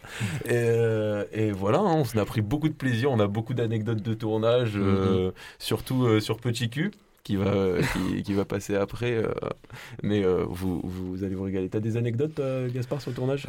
Et, 0.46 0.50
euh, 0.52 1.24
et 1.32 1.50
voilà, 1.52 1.78
hein, 1.78 2.02
on 2.14 2.18
a 2.18 2.24
pris 2.24 2.40
beaucoup 2.40 2.68
de 2.68 2.74
plaisir. 2.74 3.10
On 3.10 3.20
a 3.20 3.26
beaucoup 3.26 3.54
d'anecdotes 3.54 4.02
de 4.02 4.14
tournage, 4.14 4.72
euh, 4.76 5.30
surtout 5.58 6.04
euh, 6.06 6.20
sur 6.20 6.38
Petit 6.38 6.70
Cul 6.70 6.90
qui 7.28 7.36
va, 7.36 7.52
qui, 8.24 8.32
va 8.32 8.46
passer 8.46 8.74
après. 8.74 9.12
euh, 9.12 9.28
mais 10.02 10.24
euh, 10.24 10.44
vous, 10.48 10.80
vous 10.82 11.24
allez 11.24 11.34
vous 11.34 11.44
régaler. 11.44 11.68
T'as 11.68 11.78
des 11.78 11.98
anecdotes, 11.98 12.40
euh, 12.40 12.70
Gaspard, 12.72 13.02
sur 13.02 13.10
le 13.10 13.16
tournage? 13.16 13.44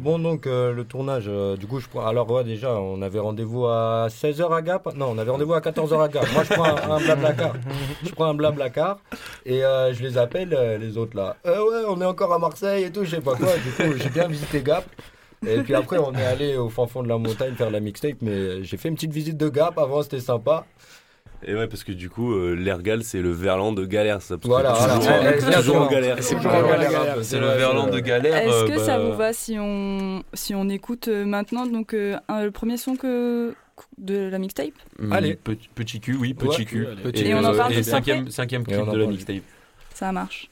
Bon, 0.00 0.18
donc 0.18 0.46
le 0.46 0.82
tournage, 0.82 1.30
du 1.58 1.66
coup, 1.68 1.78
je 1.78 1.88
prends. 1.88 2.04
Alors, 2.04 2.42
déjà, 2.42 2.74
on 2.74 3.00
avait 3.00 3.20
rendez-vous 3.20 3.66
à 3.66 4.08
16h 4.10 4.52
à 4.52 4.60
Gap. 4.60 4.92
Non, 4.96 5.10
on 5.10 5.18
avait 5.18 5.30
rendez-vous 5.30 5.54
à 5.54 5.60
14h 5.60 6.02
à 6.02 6.08
Gap. 6.08 6.26
Moi, 6.32 6.42
je 6.42 6.52
prends 6.54 6.64
un, 6.64 6.96
un 6.96 6.98
blablacar. 6.98 7.52
Je 8.02 8.10
prends 8.10 8.24
un 8.24 8.34
blablacar 8.34 8.98
et 9.46 9.60
je 9.60 10.02
les 10.02 10.18
appelle, 10.18 10.78
les 10.80 10.98
autres 10.98 11.16
là. 11.16 11.36
Ouais, 11.44 11.84
on 11.88 12.00
est 12.00 12.04
encore 12.04 12.32
à 12.32 12.40
Marseille 12.40 12.84
et 12.84 12.90
tout, 12.90 13.04
je 13.04 13.10
sais 13.10 13.20
pas 13.20 13.36
quoi. 13.36 13.52
Du 13.56 13.70
coup, 13.70 13.96
j'ai 13.96 14.10
bien 14.10 14.26
visité 14.26 14.62
Gap. 14.62 14.84
Et 15.46 15.58
puis 15.58 15.74
après, 15.74 15.98
on 15.98 16.12
est 16.14 16.24
allé 16.24 16.56
au 16.56 16.68
fin 16.70 16.86
fond 16.88 17.02
de 17.04 17.08
la 17.08 17.18
montagne 17.18 17.54
faire 17.54 17.70
la 17.70 17.80
mixtape. 17.80 18.16
Mais 18.20 18.64
j'ai 18.64 18.76
fait 18.76 18.88
une 18.88 18.96
petite 18.96 19.12
visite 19.12 19.36
de 19.36 19.48
Gap 19.48 19.78
avant, 19.78 20.02
c'était 20.02 20.20
sympa. 20.20 20.66
Et 21.44 21.54
ouais, 21.54 21.66
parce 21.66 21.82
que 21.84 21.92
du 21.92 22.08
coup, 22.08 22.32
euh, 22.34 22.54
l'Ergal, 22.54 23.02
c'est 23.02 23.20
le 23.20 23.30
verlan 23.32 23.72
de 23.72 23.84
galère, 23.84 24.22
ça. 24.22 24.36
parce 24.36 24.42
que 24.42 24.48
Voilà, 24.48 24.72
toujours, 24.72 25.02
voilà, 25.02 25.32
toujours 25.32 25.48
exactement. 25.48 25.82
en 25.82 25.90
galère. 25.90 26.16
C'est 26.20 26.34
toujours 26.36 26.52
toujours 26.52 26.64
en 26.66 26.70
galère. 26.70 27.16
C'est 27.22 27.40
le 27.40 27.46
verlan 27.48 27.86
de 27.88 27.98
galère. 28.00 28.36
Est-ce 28.36 28.52
euh, 28.64 28.68
que 28.68 28.76
bah, 28.76 28.84
ça 28.84 28.98
vous 28.98 29.12
va 29.14 29.32
si 29.32 29.56
on, 29.58 30.22
si 30.34 30.54
on 30.54 30.68
écoute 30.68 31.08
euh, 31.08 31.24
maintenant 31.24 31.66
donc, 31.66 31.94
euh, 31.94 32.16
un- 32.28 32.44
le 32.44 32.50
premier 32.52 32.76
son 32.76 32.94
que, 32.96 33.54
de 33.98 34.28
la 34.28 34.38
mixtape? 34.38 34.68
Hum, 35.00 35.12
Allez. 35.12 35.34
Petit, 35.34 35.68
petit 35.74 35.98
cul, 36.00 36.14
oui, 36.16 36.34
petit 36.34 36.60
Ouais, 36.60 36.64
cul. 36.64 36.86
allez. 36.86 37.20
Et, 37.20 37.28
Et 37.30 37.34
on 37.34 37.38
en 37.44 37.52
euh, 37.52 37.56
parle 37.56 37.72
et 37.72 37.82
cinquième, 37.82 38.30
cinquième 38.30 38.64
clip 38.64 38.78
de 38.90 38.96
la 38.96 39.06
mixtape. 39.06 39.42
Ça 39.94 40.12
marche. 40.12 40.48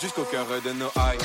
Jusqu'au 0.00 0.24
cœur 0.24 0.46
de 0.64 0.72
nos 0.72 0.90
high. 0.96 1.20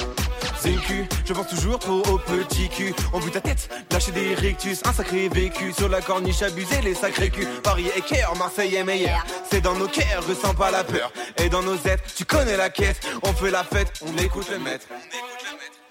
Zécu, 0.61 1.07
je 1.25 1.33
pense 1.33 1.47
toujours 1.47 1.79
trop 1.79 2.01
au 2.07 2.17
petit 2.17 2.69
cul. 2.69 2.93
On 3.13 3.19
bout 3.19 3.29
ta 3.29 3.41
tête, 3.41 3.69
lâcher 3.91 4.11
des 4.11 4.35
rictus, 4.35 4.81
un 4.85 4.93
sacré 4.93 5.27
vécu. 5.29 5.73
Sur 5.73 5.89
la 5.89 6.01
corniche 6.01 6.41
abusée, 6.41 6.81
les 6.81 6.93
sacrés 6.93 7.29
culs. 7.29 7.47
Paris 7.63 7.87
est 7.95 8.01
cœur, 8.01 8.35
Marseille 8.35 8.75
est 8.75 8.83
meilleur. 8.83 9.25
C'est 9.49 9.61
dans 9.61 9.75
nos 9.75 9.87
cœurs, 9.87 10.25
ressens 10.27 10.53
pas 10.53 10.69
la 10.69 10.83
peur. 10.83 11.11
Et 11.37 11.49
dans 11.49 11.63
nos 11.63 11.75
aides, 11.75 12.01
tu 12.15 12.25
connais 12.25 12.57
la 12.57 12.69
caisse. 12.69 12.99
On 13.23 13.33
fait 13.33 13.51
la 13.51 13.63
fête, 13.63 13.91
on 14.01 14.15
écoute 14.17 14.49
le 14.51 14.59
maître. 14.59 14.87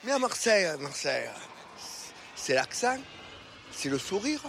Mais 0.04 0.12
à 0.12 0.18
Marseille, 0.18 0.68
Marseille, 0.78 1.28
c'est 2.34 2.54
l'accent, 2.54 2.96
c'est 3.72 3.88
le 3.88 3.98
sourire, 3.98 4.40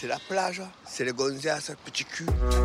c'est 0.00 0.06
la 0.06 0.18
plage, 0.30 0.62
c'est 0.86 1.04
les 1.04 1.12
gonzesses, 1.12 1.68
le 1.68 1.76
petit 1.84 2.04
cul. 2.04 2.24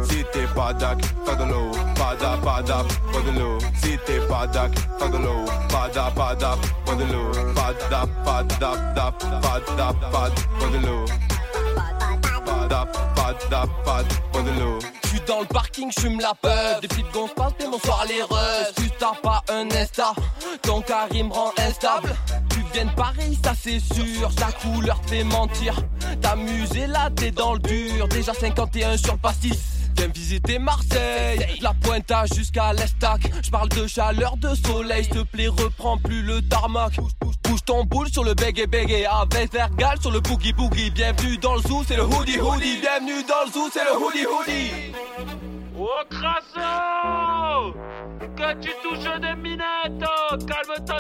Si 0.10 0.24
t'es 0.32 0.48
pas 0.56 0.72
dac, 0.72 1.00
pas 1.26 1.36
de 1.36 1.44
l'eau, 1.44 1.70
pas 1.96 2.16
da, 2.16 2.38
pas 2.38 2.62
da, 2.62 2.86
pas 3.12 3.22
de 3.30 3.38
l'eau. 3.38 3.58
Si 3.84 3.98
t'es 4.06 4.20
pas 4.22 4.48
dac, 4.48 4.72
pas 4.98 5.10
de 5.10 5.18
l'eau, 5.18 5.44
pas 5.68 5.90
da, 5.94 6.10
pas 6.12 6.34
da, 6.36 6.58
pas 6.86 6.96
de 6.96 7.04
l'eau. 7.04 7.32
Pas 7.54 7.74
da, 7.90 8.08
pas 8.24 8.44
da, 8.44 8.76
da, 8.96 9.12
pas 9.42 9.60
da, 9.76 9.94
pas 10.12 10.30
de 10.30 10.86
l'eau. 10.86 11.06
Pas 12.46 12.68
da, 12.70 12.86
pas 13.16 13.34
da, 13.50 13.66
pas 13.84 14.04
pas 14.32 14.42
de 14.42 14.60
l'eau. 14.60 15.05
Suis 15.16 15.24
dans 15.28 15.40
le 15.40 15.46
parking, 15.46 15.90
je 15.96 16.02
fume 16.02 16.20
la 16.20 16.34
peur. 16.34 16.82
Des 16.82 16.90
petites 16.90 17.10
gonzes 17.14 17.30
passent, 17.34 17.54
mais 17.58 17.68
bonsoir 17.70 18.04
les 18.06 18.22
reuses. 18.22 18.74
Tu 18.76 18.90
t'as 19.00 19.14
pas 19.24 19.42
un 19.48 19.66
Insta, 19.72 20.14
ton 20.62 20.82
carré 20.82 21.24
me 21.24 21.32
rend 21.32 21.54
instable. 21.58 22.14
Tu 22.50 22.60
viens 22.74 22.84
de 22.84 22.92
Paris, 22.92 23.40
ça 23.42 23.54
c'est 23.58 23.80
sûr. 23.80 24.36
Ta 24.36 24.52
couleur 24.52 25.00
fait 25.08 25.24
mentir. 25.24 25.80
T'amuser 26.22 26.88
là, 26.88 27.10
t'es 27.16 27.32
dans 27.32 27.54
le 27.54 27.60
dur. 27.60 28.10
Déjà 28.10 28.34
51 28.34 28.98
sur 28.98 29.14
le 29.14 29.20
pastis. 29.20 29.85
Viens 29.96 30.08
visiter 30.08 30.60
Marseille, 30.60 31.40
de 31.60 31.64
la 31.64 31.74
Pointa 31.74 32.26
jusqu'à 32.26 32.74
l'Estac. 32.74 33.22
Je 33.44 33.50
parle 33.50 33.70
de 33.70 33.88
chaleur, 33.88 34.38
de 34.38 34.54
soleil, 34.56 35.04
s'il 35.04 35.14
te 35.14 35.24
plaît, 35.24 35.48
reprends 35.48 35.98
plus 35.98 36.22
le 36.22 36.42
tarmac. 36.42 36.94
Bouge 37.44 37.64
ton 37.66 37.84
boule 37.84 38.10
sur 38.10 38.24
le 38.24 38.34
bégué 38.34 38.68
bégué, 38.68 39.06
avec 39.06 39.54
Vergal 39.54 40.00
sur 40.02 40.12
le 40.12 40.20
boogie 40.20 40.54
boogie. 40.54 40.92
Bienvenue 40.92 41.38
dans 41.38 41.56
le 41.56 41.62
zoo, 41.62 41.84
c'est 41.88 41.96
le 41.96 42.04
hoodie 42.04 42.40
hoodie. 42.40 42.80
Bienvenue 42.82 43.24
dans 43.28 43.46
le 43.46 43.52
zoo, 43.52 43.70
c'est 43.72 43.84
le 43.84 43.96
hoodie 43.96 44.26
hoodie. 44.26 44.94
Oh 45.78 45.90
Crasso 46.10 47.74
Que 48.36 48.62
tu 48.62 48.70
touches 48.82 49.20
des 49.20 49.36
minettes 49.36 50.10
Calme-toi 50.38 50.98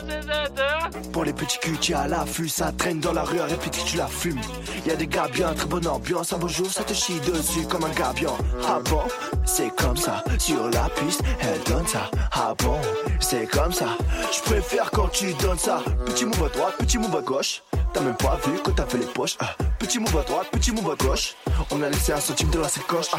hein 0.58 0.90
Pour 1.12 1.24
les 1.26 1.34
petits 1.34 1.60
culs, 1.60 1.78
tu 1.80 1.94
à 1.94 2.08
l'affût, 2.08 2.48
ça 2.48 2.72
traîne 2.72 3.00
dans 3.00 3.14
la 3.14 3.24
rue, 3.24 3.40
à 3.40 3.46
répéter 3.46 3.80
tu 3.86 3.98
la 3.98 4.08
fumes. 4.08 4.40
Y 4.86 4.92
a 4.92 4.96
des 4.96 5.08
gars 5.08 5.28
bien, 5.32 5.54
très 5.54 5.66
bonne 5.66 5.88
ambiance, 5.88 6.34
un 6.34 6.38
beau 6.38 6.48
jour, 6.48 6.68
ça 6.72 6.84
te 6.84 6.94
chie 6.94 7.20
dessus 7.22 7.66
comme 7.70 7.84
un 7.84 7.90
gars 7.90 8.14
bien. 8.16 8.30
Ah 8.68 8.80
bon, 8.90 9.02
c'est 9.46 9.76
comme 9.76 9.98
ça, 9.98 10.24
sur 10.40 10.70
la 10.70 10.90
piste, 10.90 11.22
elle 11.42 11.62
donne 11.72 11.88
ça. 11.88 12.10
Ah 12.32 12.54
bon, 12.58 12.80
c'est 13.20 13.48
comme 13.48 13.72
ça, 13.72 13.98
je 14.32 14.42
préfère 14.42 14.92
quand 14.92 15.10
tu 15.10 15.34
donnes 15.36 15.58
ça. 15.60 15.82
Petit 16.06 16.26
move 16.26 16.44
à 16.46 16.50
droite, 16.50 16.76
petit 16.78 16.98
move 16.98 17.16
à 17.16 17.22
gauche, 17.22 17.62
t'as 17.94 18.02
même 18.02 18.16
pas 18.16 18.40
vu 18.46 18.60
que 18.64 18.72
t'as 18.72 18.86
fait 18.86 18.98
les 19.00 19.06
poches. 19.06 19.38
Ah, 19.40 19.56
Petit 19.80 20.00
move 20.00 20.18
à 20.18 20.24
droite, 20.24 20.48
petit 20.52 20.72
move 20.72 20.90
à 20.92 20.96
gauche, 20.96 21.36
on 21.70 21.82
a 21.84 21.90
laissé 21.90 22.12
un 22.14 22.20
centime 22.20 22.50
de 22.50 22.60
la 22.60 22.68
sacoche. 22.70 23.08
Ah. 23.14 23.18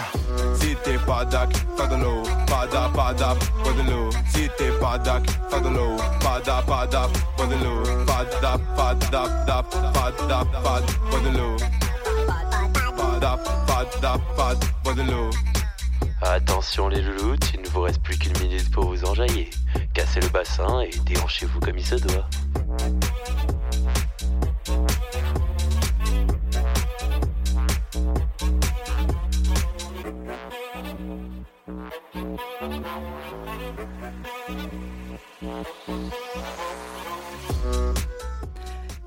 Si 0.60 0.74
t'es 0.82 0.98
pas 1.06 1.24
dac, 1.24 1.50
pas 1.76 1.86
de 1.86 1.96
l'eau, 1.96 2.22
pas 2.46 2.66
da, 2.66 2.90
pas 2.94 3.12
da, 3.14 3.36
pas 3.62 3.70
de 3.70 3.88
l'eau. 3.88 4.10
Si 4.34 4.48
t'es 4.58 4.70
pas 4.80 4.98
dac, 4.98 5.22
pas 5.48 5.60
de 5.60 5.68
l'eau, 5.68 5.96
Attention 16.22 16.88
les 16.88 17.02
louloutes, 17.02 17.52
il 17.54 17.60
ne 17.62 17.68
vous 17.68 17.82
reste 17.82 18.02
plus 18.02 18.18
qu'une 18.18 18.38
minute 18.38 18.70
pour 18.70 18.86
vous 18.86 19.04
enjailler. 19.04 19.50
Cassez 19.94 20.20
le 20.20 20.28
bassin 20.28 20.80
et 20.80 20.90
déhanchez-vous 21.04 21.60
comme 21.60 21.78
il 21.78 21.86
se 21.86 21.96
doit. 21.96 22.28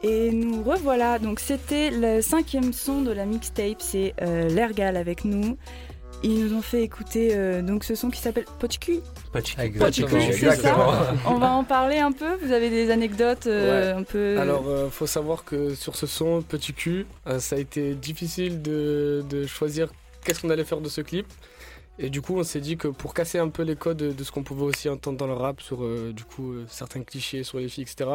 Et 0.01 0.31
nous 0.31 0.63
revoilà. 0.63 1.19
Donc 1.19 1.39
c'était 1.39 1.89
le 1.91 2.21
cinquième 2.21 2.71
son 2.73 3.01
de 3.01 3.11
la 3.11 3.25
mixtape, 3.25 3.77
c'est 3.81 4.13
euh, 4.21 4.47
l'Ergal 4.47 4.95
avec 4.97 5.25
nous. 5.25 5.57
Ils 6.21 6.43
nous 6.43 6.53
ont 6.53 6.61
fait 6.61 6.83
écouter 6.83 7.29
euh, 7.33 7.61
donc 7.61 7.85
ce 7.85 7.95
son 7.95 8.09
qui 8.09 8.19
s'appelle. 8.19 8.43
Pochku. 8.59 8.99
Pochku, 9.31 10.05
c'est 10.33 10.51
ça. 10.55 11.13
On 11.27 11.35
va 11.35 11.51
en 11.51 11.63
parler 11.63 11.97
un 11.97 12.11
peu. 12.11 12.35
Vous 12.43 12.51
avez 12.51 12.69
des 12.69 12.91
anecdotes 12.91 13.47
euh, 13.47 13.93
Ouais. 13.93 13.99
un 13.99 14.03
peu. 14.03 14.37
Alors, 14.37 14.65
euh, 14.67 14.89
faut 14.89 15.07
savoir 15.07 15.45
que 15.45 15.75
sur 15.75 15.95
ce 15.95 16.07
son, 16.07 16.41
Petit 16.41 16.73
cul, 16.73 17.05
euh, 17.27 17.39
ça 17.39 17.55
a 17.55 17.59
été 17.59 17.93
difficile 17.95 18.61
de, 18.61 19.23
de 19.29 19.45
choisir 19.45 19.89
qu'est-ce 20.25 20.41
qu'on 20.41 20.49
allait 20.49 20.65
faire 20.65 20.81
de 20.81 20.89
ce 20.89 20.99
clip. 21.01 21.25
Et 22.01 22.09
du 22.09 22.21
coup, 22.21 22.37
on 22.37 22.43
s'est 22.43 22.61
dit 22.61 22.77
que 22.77 22.87
pour 22.87 23.13
casser 23.13 23.39
un 23.39 23.49
peu 23.49 23.63
les 23.63 23.75
codes 23.75 23.97
de 23.97 24.23
ce 24.23 24.31
qu'on 24.31 24.43
pouvait 24.43 24.63
aussi 24.63 24.87
entendre 24.87 25.17
dans 25.17 25.27
le 25.27 25.33
rap, 25.33 25.59
sur 25.59 25.83
euh, 25.83 26.13
du 26.13 26.23
coup 26.23 26.53
euh, 26.53 26.65
certains 26.69 27.03
clichés 27.03 27.43
sur 27.43 27.59
les 27.59 27.67
filles, 27.67 27.83
etc., 27.83 28.09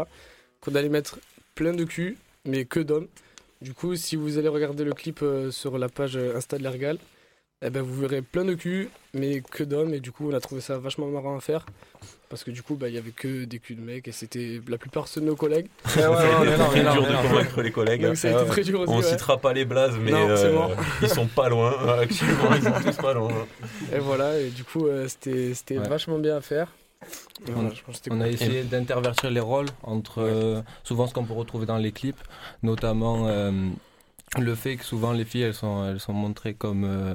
qu'on 0.63 0.75
allait 0.75 0.89
mettre 0.89 1.19
plein 1.55 1.75
de 1.75 1.85
cul, 1.85 2.17
mais 2.47 2.65
que 2.65 2.81
d'hommes. 2.81 3.09
Du 3.61 3.75
coup, 3.75 3.95
si 3.95 4.17
vous 4.17 4.39
allez 4.39 4.49
regarder 4.49 4.85
le 4.85 4.95
clip 4.95 5.21
euh, 5.21 5.51
sur 5.51 5.77
la 5.77 5.91
page 5.91 6.17
Insta 6.17 6.57
de 6.57 6.63
l'Ergal, 6.63 6.99
eh 7.67 7.71
ben, 7.71 7.83
vous 7.83 7.99
verrez 8.01 8.23
plein 8.23 8.45
de 8.45 8.55
cul, 8.55 8.91
mais 9.15 9.41
que 9.41 9.65
d'hommes. 9.65 9.95
Et 9.95 10.01
du 10.01 10.13
coup, 10.13 10.31
on 10.31 10.35
a 10.35 10.41
trouvé 10.41 10.61
ça 10.61 10.79
vachement 10.79 11.07
marrant 11.07 11.37
à 11.37 11.41
faire. 11.41 11.67
Parce 12.29 12.45
que 12.45 12.51
du 12.51 12.63
coup, 12.63 12.75
bah, 12.75 12.89
il 12.89 12.95
y 12.95 12.99
avait 12.99 13.11
que 13.11 13.45
des 13.45 13.59
culs 13.59 13.77
de 13.77 13.81
mecs 13.81 14.09
et 14.09 14.13
c'était 14.13 14.61
la 14.69 14.77
plupart 14.77 15.07
de 15.15 15.21
nos 15.21 15.37
collègues. 15.37 15.69
Ouais, 15.97 16.07
ouais, 16.07 16.11
ouais, 16.11 16.83
non, 16.83 16.93
dur 16.93 17.03
de 17.07 17.29
convaincre 17.29 17.63
les 17.63 17.71
collègues. 17.71 18.03
Donc 18.03 18.17
ça 18.17 18.29
a 18.29 18.31
été 18.33 18.41
ouais. 18.41 18.49
très 18.49 18.63
dur 18.63 18.81
aussi. 18.81 18.93
On 18.93 18.97
ouais. 18.99 19.03
citera 19.03 19.39
pas 19.39 19.53
les 19.53 19.65
blazes, 19.65 19.97
mais 20.01 20.11
Non, 20.11 20.29
euh, 20.29 20.69
ils 21.01 21.09
sont 21.09 21.27
pas 21.27 21.49
loin. 21.49 21.99
Actuellement, 22.01 22.55
ils 22.57 22.63
sont 22.63 22.73
tous 22.83 22.97
pas 22.97 23.15
loin. 23.15 23.31
Et 23.95 23.99
voilà, 23.99 24.39
et 24.39 24.51
du 24.51 24.65
coup, 24.65 24.87
euh, 24.87 25.07
c'était 25.09 25.77
vachement 25.77 26.19
bien 26.19 26.37
à 26.37 26.41
faire. 26.41 26.69
On, 28.11 28.21
a 28.21 28.29
essayé 28.29 28.63
d'intervertir 28.63 29.31
les 29.31 29.41
rôles 29.41 29.69
entre 29.83 30.23
euh, 30.23 30.63
souvent 30.85 31.07
ce 31.07 31.15
qu'on 31.15 31.25
peut 31.25 31.35
retrouver 31.35 31.67
dans 31.67 31.77
les 31.77 31.93
clips, 31.93 32.21
notamment 32.63 33.27
euh, 33.29 33.51
le 34.39 34.55
fait 34.55 34.77
que 34.77 34.85
souvent 34.85 35.13
les 35.13 35.25
filles 35.25 35.43
elles 35.43 35.55
sont, 35.55 35.85
elles 35.87 36.01
sont 36.01 36.13
montrées 36.13 36.55
comme 36.55 36.85
euh, 36.85 37.15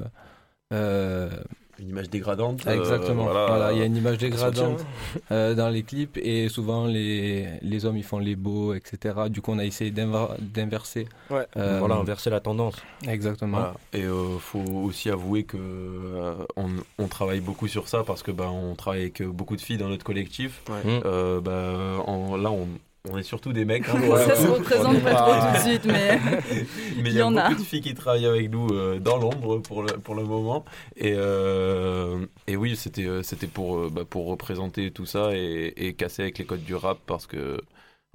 une 0.72 1.88
image 1.88 2.10
dégradante. 2.10 2.66
euh, 2.66 2.78
Exactement. 2.78 3.24
voilà. 3.24 3.46
Voilà, 3.46 3.72
il 3.72 3.78
y 3.78 3.82
a 3.82 3.86
une 3.86 3.96
image 3.96 4.18
dégradante 4.18 4.76
tient. 4.78 5.20
euh, 5.32 5.54
dans 5.54 5.70
les 5.70 5.82
clips 5.82 6.18
et 6.18 6.48
souvent 6.50 6.86
les, 6.86 7.48
les 7.62 7.84
hommes 7.86 7.96
ils 7.96 8.04
font 8.04 8.18
les 8.18 8.36
beaux, 8.36 8.74
etc. 8.74 9.14
Du 9.30 9.40
coup, 9.40 9.52
on 9.52 9.58
a 9.58 9.64
essayé 9.64 9.90
d'inver- 9.90 10.34
d'inverser. 10.40 11.08
Ouais. 11.30 11.46
Euh, 11.56 11.78
Voilà, 11.78 11.94
inverser 11.96 12.28
la 12.30 12.40
tendance. 12.40 12.76
Exactement. 13.08 13.56
Voilà. 13.58 13.74
Et 13.94 14.02
euh, 14.04 14.38
faut 14.38 14.58
aussi 14.84 15.08
avouer 15.10 15.44
que 15.44 15.56
euh, 15.58 16.34
on, 16.56 16.68
on 16.98 17.06
travaille 17.08 17.40
beaucoup 17.40 17.66
sur 17.68 17.88
ça 17.88 18.04
parce 18.04 18.22
que 18.22 18.30
bah, 18.30 18.50
on 18.50 18.74
travaille 18.74 19.00
avec 19.00 19.22
beaucoup 19.22 19.56
de 19.56 19.62
filles 19.62 19.78
dans 19.78 19.88
notre 19.88 20.04
collectif. 20.04 20.60
Ouais. 20.68 21.00
Euh, 21.06 21.40
bah, 21.40 22.02
en- 22.06 22.36
là, 22.36 22.50
on, 22.50 22.68
on 23.08 23.16
est 23.18 23.22
surtout 23.22 23.52
des 23.52 23.64
mecs. 23.64 23.88
hein, 23.88 23.98
Ça 24.16 24.36
se 24.36 24.46
représente 24.46 25.02
pas 25.02 25.14
trop 25.14 25.34
tout 25.34 25.50
de 25.52 25.56
suite, 25.58 25.84
mais 25.86 26.18
mais 26.96 27.10
il 27.10 27.12
il 27.12 27.16
y 27.16 27.18
y 27.18 27.20
a 27.20 27.26
en 27.26 27.32
beaucoup 27.32 27.54
a. 27.54 27.54
de 27.54 27.62
filles 27.62 27.80
qui 27.80 27.94
travaillent 27.94 28.26
avec 28.26 28.50
nous 28.50 28.68
euh, 28.72 28.98
dans 28.98 29.16
l'ombre 29.16 29.58
pour 29.60 29.82
le, 29.82 29.98
pour 29.98 30.14
le 30.14 30.24
moment. 30.24 30.64
Et, 30.96 31.14
euh, 31.16 32.26
et 32.46 32.56
oui, 32.56 32.76
c'était 32.76 33.06
euh, 33.06 33.22
pour, 33.52 33.90
bah, 33.90 34.04
pour 34.08 34.26
représenter 34.28 34.90
tout 34.90 35.06
ça 35.06 35.30
et, 35.34 35.72
et 35.76 35.94
casser 35.94 36.22
avec 36.22 36.38
les 36.38 36.44
codes 36.46 36.62
du 36.64 36.74
rap 36.74 36.98
parce 37.06 37.26
que 37.26 37.60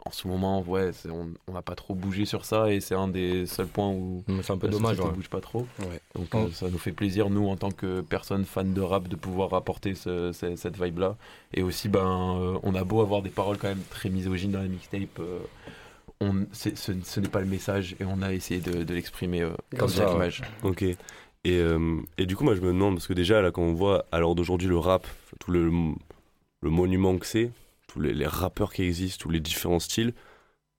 en 0.03 0.11
ce 0.11 0.27
moment, 0.27 0.61
ouais, 0.61 0.91
on 1.09 1.29
on 1.47 1.53
n'a 1.53 1.61
pas 1.61 1.73
trop 1.75 1.95
bougé 1.95 2.25
sur 2.25 2.43
ça 2.45 2.71
et 2.71 2.79
c'est 2.79 2.95
un 2.95 3.07
des 3.07 3.45
seuls 3.45 3.67
points 3.67 3.89
où 3.89 4.23
C'est 4.43 4.51
un 4.51 4.57
peu 4.57 4.67
dommage. 4.67 4.91
société 4.97 5.09
ouais. 5.09 5.15
bouge 5.15 5.29
pas 5.29 5.41
trop. 5.41 5.65
Ouais. 5.79 5.99
Donc 6.15 6.27
Oh. 6.33 6.37
euh, 6.37 6.51
ça 6.51 6.69
nous 6.69 6.77
fait 6.77 6.91
plaisir, 6.91 7.29
nous, 7.29 7.47
en 7.47 7.55
tant 7.55 7.71
que 7.71 8.01
personnes 8.01 8.45
fans 8.45 8.63
de 8.65 8.81
rap, 8.81 9.07
de 9.07 9.15
pouvoir 9.15 9.53
apporter 9.53 9.95
ce- 9.95 10.31
ce- 10.33 10.55
cette 10.57 10.81
vibe-là. 10.81 11.15
Et 11.53 11.63
aussi, 11.63 11.87
ben, 11.89 12.37
euh, 12.39 12.59
on 12.63 12.75
a 12.75 12.83
beau 12.83 13.01
avoir 13.01 13.21
des 13.21 13.29
paroles 13.29 13.57
quand 13.57 13.69
même 13.69 13.81
très 13.89 14.09
misogynes 14.09 14.51
dans 14.51 14.61
la 14.61 14.67
mixtape. 14.67 15.19
euh, 15.19 15.39
on, 16.21 16.45
ce, 16.53 16.69
ce 16.75 17.19
n'est 17.19 17.27
pas 17.27 17.41
le 17.41 17.45
message 17.47 17.95
et 17.99 18.05
on 18.05 18.21
a 18.21 18.31
essayé 18.33 18.59
de, 18.61 18.83
de 18.83 18.93
l'exprimer 18.93 19.41
euh, 19.41 19.51
Comme 19.77 19.89
ça, 19.89 20.05
l'image. 20.11 20.43
Ok. 20.63 20.81
Et, 20.83 20.97
euh, 21.45 21.99
et 22.17 22.25
du 22.25 22.35
coup, 22.35 22.43
moi, 22.43 22.55
je 22.55 22.61
me 22.61 22.67
demande, 22.67 22.95
parce 22.95 23.07
que 23.07 23.13
déjà, 23.13 23.41
là, 23.41 23.51
quand 23.51 23.61
on 23.63 23.73
voit 23.73 24.05
à 24.11 24.19
l'heure 24.19 24.33
d'aujourd'hui 24.35 24.67
le 24.67 24.77
rap, 24.77 25.07
tout 25.39 25.51
le, 25.51 25.69
le 26.61 26.69
monument 26.69 27.17
que 27.17 27.25
c'est, 27.25 27.51
tous 27.95 28.01
les, 28.01 28.13
les 28.13 28.27
rappeurs 28.27 28.73
qui 28.73 28.83
existent, 28.83 29.17
tous 29.23 29.29
les 29.29 29.39
différents 29.39 29.79
styles, 29.79 30.13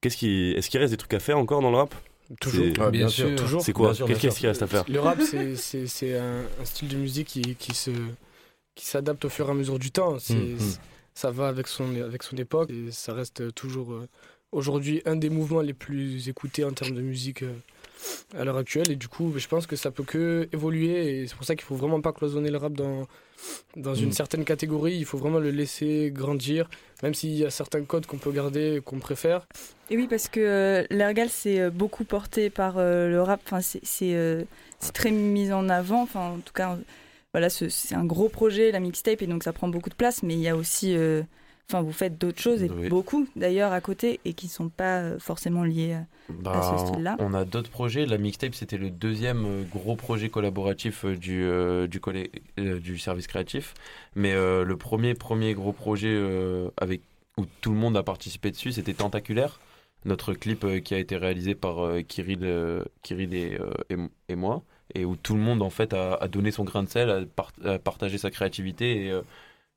qu'est-ce 0.02 0.16
qui, 0.18 0.50
est-ce 0.52 0.68
qu'il 0.68 0.78
reste 0.80 0.92
des 0.92 0.96
trucs 0.98 1.14
à 1.14 1.18
faire 1.20 1.38
encore 1.38 1.62
dans 1.62 1.70
le 1.70 1.78
rap? 1.78 1.94
Toujours. 2.40 2.66
Bien 2.90 3.08
sûr. 3.08 3.34
Toujours. 3.36 3.62
C'est 3.62 3.72
quoi 3.72 3.94
Qu'est-ce 3.94 4.38
qu'il 4.38 4.48
reste 4.48 4.62
à 4.62 4.66
faire? 4.66 4.84
Le 4.88 5.00
rap, 5.00 5.20
c'est- 5.22 5.56
c'est 5.56 5.86
c'est 5.86 6.16
un, 6.18 6.40
un 6.60 6.64
style 6.64 6.88
de 6.88 6.96
musique 6.96 7.28
qui, 7.28 7.54
qui 7.56 7.74
se 7.74 7.90
qui 8.74 8.84
s'adapte 8.84 9.24
au 9.24 9.28
fur 9.30 9.48
et 9.48 9.50
à 9.50 9.54
mesure 9.54 9.78
du 9.78 9.90
temps. 9.90 10.18
C'est- 10.18 10.34
Mm, 10.34 10.56
mm. 10.56 10.76
Ça 11.14 11.30
va 11.30 11.48
avec 11.48 11.66
son, 11.66 11.98
avec 12.02 12.22
son 12.22 12.36
époque 12.36 12.68
et 12.70 12.90
ça 12.92 13.14
reste 13.14 13.54
toujours 13.54 13.92
euh, 13.94 14.06
aujourd'hui 14.52 15.00
un 15.06 15.16
des 15.16 15.30
mouvements 15.30 15.62
les 15.62 15.72
plus 15.72 16.28
écoutés 16.28 16.62
en 16.62 16.72
termes 16.72 16.94
de 16.94 17.00
musique 17.00 17.42
euh, 17.42 17.54
à 18.36 18.44
l'heure 18.44 18.56
actuelle. 18.56 18.90
Et 18.90 18.96
du 18.96 19.08
coup, 19.08 19.32
je 19.36 19.46
pense 19.48 19.66
que 19.66 19.76
ça 19.76 19.90
peut 19.90 20.02
que 20.04 20.48
évoluer 20.52 21.20
et 21.22 21.26
c'est 21.26 21.34
pour 21.36 21.44
ça 21.44 21.54
qu'il 21.56 21.64
faut 21.64 21.76
vraiment 21.76 22.00
pas 22.00 22.12
cloisonner 22.12 22.50
le 22.50 22.58
rap 22.58 22.72
dans, 22.72 23.06
dans 23.76 23.94
une 23.94 24.08
Mm. 24.08 24.12
certaine 24.12 24.44
catégorie. 24.44 24.96
Il 24.96 25.04
faut 25.04 25.18
vraiment 25.18 25.38
le 25.38 25.50
laisser 25.50 26.10
grandir, 26.12 26.68
même 27.02 27.14
s'il 27.14 27.36
y 27.36 27.44
a 27.44 27.50
certains 27.50 27.82
codes 27.84 28.06
qu'on 28.06 28.18
peut 28.18 28.32
garder 28.32 28.76
et 28.76 28.80
qu'on 28.80 28.98
préfère. 28.98 29.46
Et 29.90 29.96
oui, 29.96 30.06
parce 30.08 30.28
que 30.28 30.40
euh, 30.40 30.84
l'Ergal, 30.90 31.28
c'est 31.30 31.60
euh, 31.60 31.70
beaucoup 31.70 32.04
porté 32.04 32.50
par 32.50 32.78
euh, 32.78 33.08
le 33.08 33.22
rap. 33.22 33.40
Enfin, 33.46 33.60
c'est 33.60 33.80
c'est, 33.84 34.14
euh, 34.14 34.42
c'est 34.80 34.92
très 34.92 35.10
mis 35.10 35.52
en 35.52 35.68
avant. 35.68 36.02
Enfin, 36.02 36.30
en 36.30 36.38
tout 36.38 36.52
cas, 36.52 36.76
voilà, 37.32 37.50
ce- 37.50 37.68
c'est 37.68 37.94
un 37.94 38.04
gros 38.04 38.28
projet, 38.28 38.72
la 38.72 38.80
mixtape, 38.80 39.22
et 39.22 39.26
donc 39.26 39.44
ça 39.44 39.52
prend 39.52 39.68
beaucoup 39.68 39.90
de 39.90 39.94
place. 39.94 40.22
Mais 40.22 40.34
il 40.34 40.40
y 40.40 40.48
a 40.48 40.56
aussi. 40.56 40.96
Euh, 41.68 41.72
Enfin, 41.76 41.82
vous 41.82 41.92
faites 41.92 42.18
d'autres 42.20 42.40
choses, 42.40 42.62
et 42.62 42.70
Oui. 42.70 42.88
beaucoup 42.88 43.26
d'ailleurs 43.36 43.72
à 43.72 43.80
côté, 43.80 44.20
et 44.24 44.34
qui 44.34 44.46
ne 44.46 44.50
sont 44.50 44.68
pas 44.68 45.00
euh, 45.00 45.18
forcément 45.18 45.64
liés 45.64 45.94
à, 46.44 46.50
à 46.50 46.62
ce 46.62 46.86
style-là. 46.92 47.16
on 47.18 47.34
a 47.34 47.44
d'autres 47.44 47.70
projets. 47.70 48.06
La 48.06 48.18
mixtape, 48.18 48.54
c'était 48.54 48.78
le 48.78 48.90
deuxième 48.90 49.44
euh, 49.44 49.62
gros 49.68 49.96
projet 49.96 50.28
collaboratif 50.28 51.04
euh, 51.04 51.16
du, 51.16 51.42
euh, 51.44 51.88
du, 51.88 52.00
euh, 52.60 52.96
service 52.98 53.26
créatif. 53.26 53.74
Mais 54.14 54.32
euh, 54.32 54.64
le 54.64 54.76
premier, 54.76 55.14
premier 55.14 55.54
gros 55.54 55.72
projet 55.72 56.12
euh, 56.14 56.68
avec, 56.76 57.00
où 57.36 57.44
tout 57.60 57.72
le 57.72 57.78
monde 57.78 57.96
a 57.96 58.02
participé 58.04 58.50
dessus, 58.52 58.70
c'était 58.72 58.94
Tentaculaire, 58.94 59.58
notre 60.04 60.34
clip 60.34 60.62
euh, 60.64 60.78
qui 60.78 60.94
a 60.94 60.98
été 60.98 61.16
réalisé 61.16 61.56
par 61.56 61.80
euh, 61.84 62.02
Kirill, 62.02 62.38
euh, 62.44 62.84
Kirill 63.02 63.34
et, 63.34 63.58
euh, 63.60 63.72
et, 63.90 63.96
et 64.32 64.36
moi, 64.36 64.62
et 64.94 65.04
où 65.04 65.16
tout 65.16 65.34
le 65.34 65.40
monde 65.40 65.62
en 65.62 65.70
fait 65.70 65.92
a, 65.94 66.14
a 66.14 66.28
donné 66.28 66.52
son 66.52 66.62
grain 66.62 66.84
de 66.84 66.88
sel, 66.88 67.10
a, 67.10 67.22
par- 67.26 67.50
a 67.64 67.80
partagé 67.80 68.18
sa 68.18 68.30
créativité. 68.30 69.06
Et, 69.06 69.10
euh, 69.10 69.22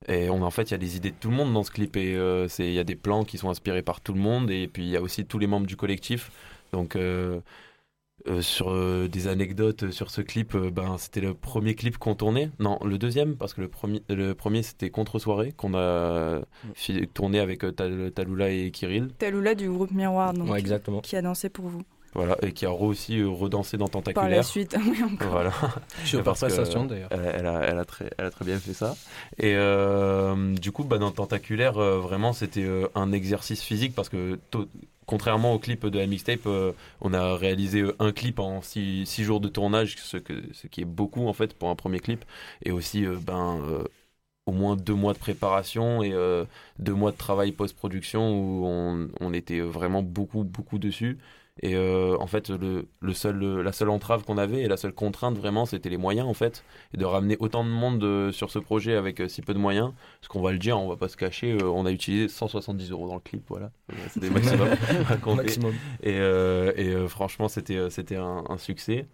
et 0.07 0.29
on, 0.29 0.41
en 0.41 0.49
fait, 0.51 0.63
il 0.63 0.71
y 0.71 0.75
a 0.75 0.77
des 0.77 0.95
idées 0.95 1.11
de 1.11 1.15
tout 1.19 1.29
le 1.29 1.35
monde 1.35 1.53
dans 1.53 1.63
ce 1.63 1.71
clip 1.71 1.97
et 1.97 2.15
euh, 2.15 2.47
c'est- 2.47 2.65
il 2.67 2.73
y 2.73 2.79
a 2.79 2.83
des 2.85 2.95
plans 2.95 3.25
qui 3.25 3.37
sont 3.37 3.49
inspirés 3.49 3.81
par 3.81 3.99
tout 4.01 4.13
le 4.13 4.19
monde 4.21 4.49
et 4.49 4.67
puis 4.67 4.83
il 4.83 4.89
y 4.89 4.95
a 4.97 5.01
aussi 5.01 5.25
tous 5.25 5.39
les 5.39 5.47
membres 5.47 5.67
du 5.67 5.75
collectif. 5.75 6.31
Donc, 6.71 6.95
euh, 6.95 7.41
euh, 8.27 8.41
sur 8.41 8.69
euh, 8.71 9.07
des 9.09 9.27
anecdotes 9.27 9.91
sur 9.91 10.09
ce 10.11 10.21
clip, 10.21 10.55
euh, 10.55 10.71
ben, 10.71 10.97
c'était 10.97 11.21
le 11.21 11.33
premier 11.33 11.75
clip 11.75 11.97
qu'on 11.97 12.15
tournait. 12.15 12.49
Non, 12.59 12.79
le 12.85 12.97
deuxième, 12.97 13.35
parce 13.35 13.53
que 13.53 13.61
le 13.61 13.67
premier, 13.67 14.01
le 14.09 14.33
premier 14.33 14.63
c'était 14.63 14.89
Contre-soirée, 14.89 15.51
qu'on 15.53 15.73
a 15.73 16.41
fi- 16.75 17.07
tourné 17.07 17.39
avec 17.39 17.63
euh, 17.65 17.71
Tal- 17.71 18.11
Talula 18.11 18.49
et 18.51 18.71
Kirill. 18.71 19.09
Talula 19.17 19.53
du 19.55 19.69
groupe 19.69 19.91
Miroir, 19.91 20.33
donc, 20.33 20.49
Ouais, 20.49 20.59
exactement. 20.59 21.01
qui 21.01 21.15
a 21.17 21.21
dansé 21.21 21.49
pour 21.49 21.67
vous. 21.67 21.81
Voilà, 22.14 22.38
et 22.41 22.51
qui 22.51 22.66
a 22.66 22.70
re- 22.70 22.86
aussi 22.86 23.20
euh, 23.20 23.30
redansé 23.30 23.78
dans 23.78 23.88
Tentaculaire. 23.88 24.14
Par 24.14 24.30
la 24.38 24.43
suite, 24.43 24.76
oui, 24.88 25.03
encore. 25.03 25.30
Voilà. 25.30 25.53
Sur 26.05 26.24
prestation, 26.24 26.86
euh, 26.86 26.88
d'ailleurs. 26.88 27.10
Elle, 27.12 27.32
elle 27.39 27.45
a, 27.47 27.62
elle, 27.62 27.78
a 27.78 27.86
très, 27.86 28.10
elle 28.18 28.26
a 28.26 28.32
très 28.32 28.45
bien 28.45 28.57
fait 28.60 28.74
ça. 28.74 28.95
Et 29.38 29.53
euh, 29.55 30.53
du 30.55 30.72
coup, 30.72 30.84
bah, 30.84 30.97
dans 30.97 31.12
Tentaculaire, 31.12 31.78
euh, 31.78 31.99
vraiment, 31.99 32.34
c'était 32.34 32.64
euh, 32.64 32.88
un 32.95 33.12
exercice 33.12 33.62
physique 33.62 33.93
parce 33.95 34.10
que, 34.10 34.39
to- 34.51 34.68
contrairement 35.05 35.53
au 35.53 35.60
clip 35.60 35.86
de 35.86 35.99
la 35.99 36.07
mixtape, 36.07 36.45
euh, 36.47 36.72
on 37.01 37.14
a 37.14 37.36
réalisé 37.36 37.82
euh, 37.82 37.95
un 37.99 38.12
clip 38.12 38.39
en 38.39 38.62
six, 38.62 39.05
six 39.05 39.24
jours 39.24 39.39
de 39.39 39.47
tournage, 39.47 39.95
ce, 39.97 40.18
que, 40.18 40.34
ce 40.53 40.68
qui 40.68 40.82
est 40.82 40.86
beaucoup 40.86 41.28
en 41.28 41.34
fait 41.34 41.53
pour 41.53 41.70
un 41.70 41.76
premier 41.76 41.99
clip. 41.99 42.26
Et 42.66 42.72
aussi, 42.72 43.05
euh, 43.05 43.18
ben. 43.22 43.62
euh, 43.68 43.84
au 44.45 44.51
moins 44.51 44.76
deux 44.76 44.93
mois 44.95 45.14
de 45.14 45.20
préparation 45.20 46.01
et 46.01 46.12
euh, 46.14 46.45
deux 46.80 46.93
mois 46.93 47.12
de 47.12 47.18
travail 47.18 47.51
post-production 47.51 48.32
où 48.32 48.66
on, 48.66 49.10
on 49.20 49.34
était 49.34 49.60
vraiment 49.60 50.01
beaucoup, 50.01 50.43
beaucoup 50.43 50.80
dessus. 50.80 51.20
Et 51.62 51.76
euh, 51.76 52.16
en 52.20 52.28
fait, 52.28 52.49
le, 52.49 52.88
le 53.01 53.14
seul, 53.14 53.38
la 53.62 53.72
seule 53.72 53.89
entrave 53.89 54.24
qu'on 54.24 54.38
avait 54.38 54.62
et 54.62 54.68
la 54.68 54.78
seule 54.78 54.93
contrainte 54.93 55.38
vraiment, 55.38 55.66
c'était 55.66 55.89
les 55.89 55.97
moyens 55.97 56.28
en 56.28 56.34
fait. 56.34 56.64
Et 56.93 56.97
de 56.97 57.05
ramener 57.05 57.36
autant 57.39 57.64
de 57.64 57.70
monde 57.70 58.03
euh, 58.03 58.32
sur 58.32 58.49
ce 58.49 58.60
projet 58.60 58.95
avec 58.95 59.20
euh, 59.20 59.28
si 59.28 59.41
peu 59.41 59.53
de 59.53 59.60
moyens. 59.60 59.91
Parce 60.22 60.30
qu'on 60.30 60.41
va 60.41 60.51
le 60.51 60.57
dire, 60.57 60.80
on 60.80 60.88
va 60.88 60.95
pas 60.95 61.10
se 61.10 61.18
cacher, 61.18 61.53
euh, 61.53 61.66
on 61.70 61.86
a 61.86 61.91
utilisé 61.91 62.28
170 62.30 62.91
euros 62.91 63.07
dans 63.07 63.16
le 63.16 63.20
clip, 63.22 63.43
voilà. 63.49 63.72
C'était 64.10 64.30
maximum. 64.30 64.70
Maximum. 65.36 65.80
Et, 66.03 66.16
et 66.16 67.07
franchement, 67.07 67.47
c'était, 67.47 67.89
c'était 67.89 68.16
un, 68.16 68.43
un 68.47 68.57
succès. 68.57 69.07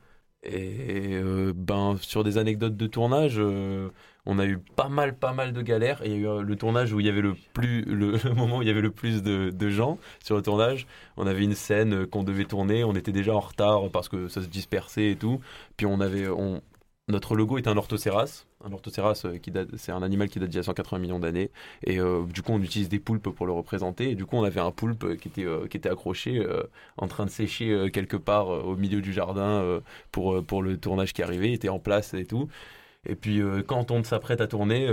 Et 0.46 1.14
euh, 1.14 1.54
ben, 1.56 1.98
sur 2.02 2.24
des 2.24 2.38
anecdotes 2.38 2.78
de 2.78 2.88
tournage, 2.88 3.36
euh, 3.38 3.90
on 4.26 4.38
a 4.38 4.46
eu 4.46 4.60
pas 4.60 4.90
mal, 4.90 5.18
pas 5.18 5.34
mal 5.34 5.54
de 5.54 5.62
galères. 5.62 6.02
Et 6.04 6.10
il 6.10 6.12
y 6.12 6.16
a 6.16 6.18
eu 6.18 6.28
euh, 6.28 6.42
le 6.42 6.56
tournage 6.56 6.94
où 6.94 7.00
il 7.00 7.06
y 7.06 7.10
avait 7.10 7.22
le 7.22 7.36
plus, 7.54 7.84
le, 7.84 8.18
moment 8.36 8.58
où 8.58 8.62
il 8.62 8.68
y 8.68 8.72
avait 8.72 8.82
le 8.82 8.92
plus 8.92 9.24
de, 9.24 9.70
gens 9.70 9.98
sur 10.24 10.36
le 10.36 10.42
tournage. 10.42 10.86
On 11.18 11.26
avait 11.26 11.44
une 11.44 11.56
scène 11.56 12.06
qu'on 12.06 12.24
devait 12.24 12.46
tourner. 12.46 12.84
On 12.84 12.94
était 12.94 13.12
déjà 13.12 13.34
en 13.34 13.40
retard 13.40 13.90
parce 13.92 14.08
que 14.08 14.28
ça 14.28 14.42
se 14.42 14.48
dispersait 14.48 15.12
et 15.12 15.16
tout. 15.16 15.42
Puis 15.78 15.88
on 15.88 16.00
avait, 16.00 16.28
on, 16.28 16.62
notre 17.08 17.36
logo 17.36 17.58
est 17.58 17.68
un 17.68 17.78
orthocéras. 17.78 18.46
Un 18.68 18.74
orthocéras, 18.74 19.22
euh, 19.26 19.38
qui 19.38 19.52
date, 19.52 19.70
c'est 19.78 19.92
un 19.92 20.02
animal 20.02 20.28
qui 20.28 20.40
date 20.40 20.50
d'il 20.50 20.58
y 20.58 20.60
a 20.60 20.64
180 20.64 20.98
millions 21.00 21.20
d'années. 21.20 21.52
Et 21.84 22.00
euh, 22.00 22.24
du 22.26 22.42
coup, 22.42 22.52
on 22.52 22.60
utilise 22.62 22.90
des 22.90 23.00
poulpes 23.00 23.30
pour 23.30 23.46
le 23.46 23.52
représenter. 23.52 24.10
Et 24.10 24.16
du 24.16 24.26
coup, 24.26 24.38
on 24.38 24.44
avait 24.44 24.60
un 24.60 24.72
poulpe 24.72 25.04
euh, 25.04 25.16
qui 25.18 25.28
était, 25.28 25.46
euh, 25.46 25.68
qui 25.68 25.78
était 25.78 25.90
accroché, 25.90 26.40
euh, 26.40 26.64
en 26.98 27.08
train 27.08 27.26
de 27.26 27.30
sécher 27.30 27.92
quelque 27.94 28.18
part 28.18 28.48
au 28.48 28.76
milieu 28.76 29.02
du 29.02 29.14
jardin 29.14 29.82
pour, 30.12 30.44
pour 30.46 30.64
le 30.64 30.78
tournage 30.78 31.14
qui 31.14 31.22
arrivait. 31.22 31.50
Il 31.50 31.54
était 31.54 31.70
en 31.70 31.80
place 31.80 32.14
et 32.16 32.26
tout. 32.26 32.48
Et 33.08 33.16
puis, 33.16 33.42
quand 33.68 33.92
on 33.92 34.04
s'apprête 34.04 34.42
à 34.42 34.48
tourner, 34.48 34.90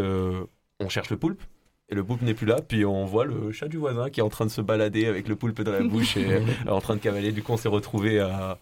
on 0.81 0.89
cherche 0.89 1.11
le 1.11 1.19
poulpe. 1.19 1.43
Et 1.91 1.95
le 1.95 2.05
poulpe 2.05 2.23
n'est 2.23 2.35
plus 2.35 2.47
là, 2.47 2.63
puis 2.63 2.85
on 2.87 3.05
voit 3.07 3.25
le 3.27 3.53
chat 3.53 3.69
du 3.69 3.77
voisin 3.79 4.11
qui 4.11 4.21
est 4.21 4.23
en 4.23 4.29
train 4.31 4.47
de 4.47 4.51
se 4.51 4.61
balader 4.63 5.07
avec 5.07 5.29
le 5.29 5.37
poulpe 5.37 5.63
dans 5.63 5.73
la 5.73 5.83
bouche 5.85 6.17
et 6.17 6.43
en 6.69 6.81
train 6.81 6.97
de 6.97 7.01
cavaler. 7.01 7.33
Du 7.33 7.43
coup, 7.43 7.53
on 7.53 7.57
s'est 7.59 7.69
retrouvé 7.69 8.21
à, 8.21 8.59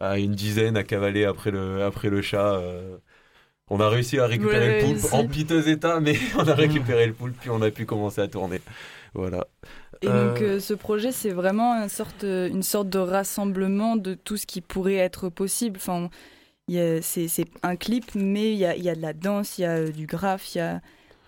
à 0.00 0.18
une 0.18 0.32
dizaine 0.34 0.76
à 0.76 0.84
cavaler 0.84 1.24
après 1.24 1.50
le, 1.52 1.82
après 1.84 2.10
le 2.10 2.22
chat. 2.22 2.54
euh. 2.56 2.98
On 3.70 3.80
a 3.80 3.88
réussi 3.88 4.18
à 4.18 4.26
récupérer 4.26 4.82
le 4.82 4.86
poulpe 4.86 5.12
en 5.12 5.26
piteux 5.26 5.68
état, 5.68 6.00
mais 6.00 6.16
on 6.36 6.46
a 6.46 6.54
récupéré 6.54 7.06
le 7.06 7.12
poulpe, 7.14 7.36
puis 7.40 7.50
on 7.50 7.62
a 7.62 7.70
pu 7.70 7.86
commencer 7.86 8.20
à 8.20 8.28
tourner. 8.28 8.60
Voilà. 9.14 9.46
Et 10.02 10.08
Euh, 10.08 10.30
donc 10.30 10.42
euh, 10.42 10.60
ce 10.60 10.74
projet, 10.74 11.12
c'est 11.12 11.30
vraiment 11.30 11.74
une 11.74 11.88
sorte, 11.88 12.24
une 12.24 12.62
sorte 12.62 12.88
de 12.88 12.98
rassemblement 12.98 13.96
de 13.96 14.14
tout 14.14 14.36
ce 14.36 14.46
qui 14.46 14.60
pourrait 14.60 14.96
être 14.96 15.28
possible. 15.28 15.76
Enfin, 15.76 16.10
c'est 16.68 17.46
un 17.62 17.76
clip, 17.76 18.14
mais 18.14 18.52
il 18.52 18.58
y 18.58 18.64
a, 18.64 18.76
y 18.76 18.88
a 18.88 18.94
de 18.94 19.02
la 19.02 19.12
danse, 19.12 19.58
il 19.58 19.62
y 19.62 19.64
a 19.64 19.76
euh, 19.76 19.88
du 19.90 20.06
graphe, 20.06 20.54
il 20.54 20.58
y 20.58 20.60
a... 20.60 20.80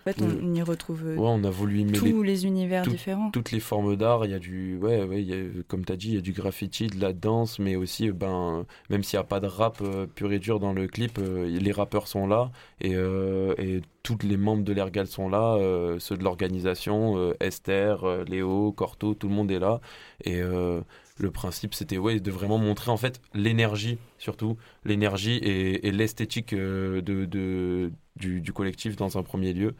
En 0.07 0.11
fait, 0.11 0.21
on, 0.21 0.27
Mm. 0.27 0.39
on 0.51 0.53
y 0.55 0.61
retrouve 0.61 1.01
euh, 1.05 1.15
Ouais, 1.15 1.27
on 1.27 1.43
a 1.43 1.49
voulu 1.49 1.79
y 1.79 1.85
mêler 1.85 1.97
tous 1.97 2.21
les 2.21 2.45
univers 2.45 2.83
tout- 2.83 2.91
différents. 2.91 3.31
Toutes 3.31 3.51
les 3.51 3.59
formes 3.59 3.95
d'art, 3.95 4.23
il 4.25 4.31
y 4.31 4.33
a 4.35 4.39
du, 4.39 4.77
ouais, 4.77 5.03
ouais, 5.03 5.21
il 5.23 5.27
y 5.27 5.33
a, 5.33 5.63
comme 5.67 5.83
tu 5.83 5.91
as 5.91 5.95
dit, 5.95 6.09
il 6.09 6.15
y 6.15 6.17
a 6.17 6.21
du 6.21 6.31
graffiti, 6.31 6.87
de 6.87 7.01
la 7.01 7.11
danse, 7.11 7.57
mais 7.57 7.75
aussi, 7.75 8.11
ben, 8.11 8.65
même 8.91 9.01
s'il 9.01 9.17
n'y 9.17 9.21
a 9.21 9.27
pas 9.27 9.39
de 9.39 9.47
rap 9.47 9.79
euh, 9.81 10.05
pur 10.05 10.31
et 10.31 10.37
dur 10.37 10.59
dans 10.59 10.73
le 10.73 10.87
clip, 10.87 11.17
euh, 11.17 11.47
les 11.47 11.71
rappeurs 11.71 12.07
sont 12.07 12.27
là 12.27 12.51
et, 12.81 12.93
euh, 12.93 13.55
et 13.57 13.81
tous 14.03 14.19
les 14.23 14.37
membres 14.37 14.63
de 14.63 14.73
l'Ergal 14.73 15.07
sont 15.07 15.27
là, 15.27 15.55
euh, 15.55 15.97
ceux 15.97 16.15
de 16.17 16.23
l'organisation, 16.23 17.17
euh, 17.17 17.33
Esther, 17.39 18.03
euh, 18.03 18.23
Léo, 18.25 18.71
Corto, 18.73 19.15
tout 19.15 19.27
le 19.27 19.33
monde 19.33 19.49
est 19.49 19.57
là. 19.59 19.81
Et 20.23 20.39
euh, 20.41 20.81
le 21.17 21.31
principe, 21.31 21.73
c'était 21.73 21.97
ouais, 21.97 22.19
de 22.19 22.29
vraiment 22.29 22.59
montrer 22.59 22.91
en 22.91 22.97
fait 22.97 23.19
l'énergie, 23.33 23.97
surtout 24.19 24.57
l'énergie 24.83 25.37
et, 25.37 25.87
et 25.87 25.91
l'esthétique 25.91 26.53
euh, 26.53 27.01
de, 27.01 27.25
de, 27.25 27.91
du, 28.15 28.41
du 28.41 28.53
collectif 28.53 28.95
dans 28.95 29.17
un 29.17 29.23
premier 29.23 29.53
lieu. 29.53 29.75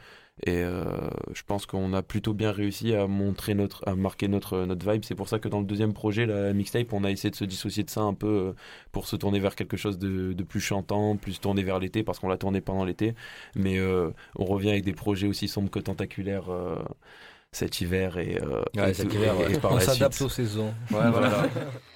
Et 0.46 0.58
euh, 0.64 0.84
je 1.34 1.44
pense 1.48 1.66
qu'on 1.66 1.94
a 1.94 2.02
plutôt 2.02 2.34
bien 2.34 2.52
réussi 2.52 2.94
à 2.94 3.08
montrer 3.08 3.54
notre, 3.54 3.88
à 3.88 3.96
marquer 3.96 4.28
notre, 4.28 4.66
notre 4.66 4.92
vibe. 4.92 5.06
C'est 5.06 5.16
pour 5.16 5.30
ça 5.30 5.40
que 5.40 5.48
dans 5.48 5.60
le 5.60 5.66
deuxième 5.66 5.94
projet, 5.94 6.26
la 6.26 6.52
mixtape, 6.52 6.92
on 6.92 7.06
a 7.06 7.12
essayé 7.12 7.32
de 7.32 7.38
se 7.38 7.46
dissocier 7.46 7.84
de 7.84 7.90
ça 7.90 8.02
un 8.02 8.14
peu 8.14 8.28
euh, 8.28 8.54
pour 8.92 9.08
se 9.08 9.16
tourner 9.16 9.40
vers 9.40 9.56
quelque 9.56 9.78
chose 9.78 9.98
de, 9.98 10.34
de 10.34 10.44
plus 10.44 10.60
chantant, 10.60 11.16
plus 11.16 11.40
tourné 11.40 11.64
vers 11.64 11.80
l'été, 11.80 12.04
parce 12.04 12.20
qu'on 12.20 12.28
l'a 12.28 12.38
tourné 12.38 12.60
pendant 12.60 12.84
l'été. 12.84 13.16
Mais 13.56 13.80
euh, 13.80 14.12
on 14.36 14.44
revient 14.44 14.72
avec 14.72 14.84
des 14.84 14.92
projets 14.94 15.28
aussi 15.28 15.48
sombres 15.48 15.72
que 15.72 15.80
tentaculaires 15.80 16.50
euh, 16.52 16.76
cet 17.54 17.80
hiver 17.80 18.18
et, 18.18 18.38
euh, 18.44 18.62
Ouais, 18.76 18.92
et 18.92 18.94
cet 18.94 19.14
hiver, 19.14 19.34
et- 19.40 19.44
ouais. 19.46 19.54
et 19.54 19.60
par 19.60 19.72
On 19.72 19.76
la 19.76 19.82
s'adapte 19.82 20.22
aux 20.22 20.28
saisons. 20.28 20.74
Ouais, 20.92 21.10
voilà. 21.12 21.48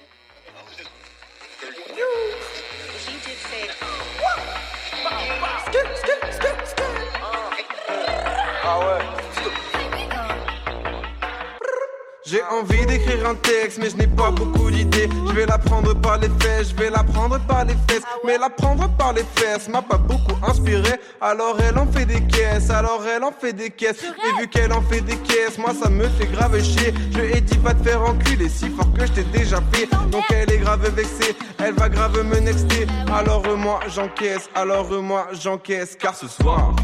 J'ai 12.30 12.42
envie 12.44 12.86
d'écrire 12.86 13.28
un 13.28 13.34
texte, 13.34 13.78
mais 13.80 13.90
je 13.90 13.96
n'ai 13.96 14.06
pas 14.06 14.30
beaucoup 14.30 14.70
d'idées. 14.70 15.08
Je 15.26 15.32
vais 15.32 15.46
la 15.46 15.58
prendre 15.58 15.94
par 15.94 16.16
les 16.18 16.28
fesses, 16.38 16.70
je 16.70 16.76
vais 16.76 16.88
la 16.88 17.02
prendre 17.02 17.40
par 17.40 17.64
les 17.64 17.74
fesses. 17.88 18.04
Mais 18.24 18.38
la 18.38 18.48
prendre 18.48 18.88
par 18.96 19.12
les 19.12 19.24
fesses 19.34 19.68
m'a 19.68 19.82
pas 19.82 19.96
beaucoup 19.96 20.36
inspiré. 20.46 21.00
Alors 21.20 21.56
elle 21.60 21.76
en 21.76 21.88
fait 21.88 22.04
des 22.04 22.20
caisses, 22.20 22.70
alors 22.70 23.02
elle 23.04 23.24
en 23.24 23.32
fait 23.32 23.52
des 23.52 23.70
caisses. 23.70 24.04
Et 24.04 24.40
vu 24.40 24.46
qu'elle 24.46 24.72
en 24.72 24.80
fait 24.82 25.00
des 25.00 25.16
caisses, 25.16 25.58
moi 25.58 25.72
ça 25.74 25.90
me 25.90 26.06
fait 26.08 26.26
grave 26.26 26.62
chier. 26.62 26.94
Je 27.12 27.18
lui 27.18 27.32
ai 27.32 27.40
dit 27.40 27.58
va 27.64 27.74
te 27.74 27.82
faire 27.82 28.02
enculer 28.02 28.48
si 28.48 28.68
fort 28.68 28.92
que 28.92 29.06
je 29.06 29.12
t'ai 29.12 29.24
déjà 29.24 29.58
fait. 29.72 29.88
Donc 30.12 30.22
elle 30.30 30.52
est 30.52 30.58
grave 30.58 30.88
vexée, 30.94 31.34
elle 31.58 31.74
va 31.74 31.88
grave 31.88 32.22
me 32.22 32.38
nexter. 32.38 32.86
Alors 33.12 33.42
euh, 33.48 33.56
moi 33.56 33.80
j'encaisse, 33.88 34.48
alors 34.54 34.88
moi 35.02 35.26
j'encaisse. 35.32 35.96
Car 35.98 36.14
ce 36.14 36.28
soir, 36.28 36.76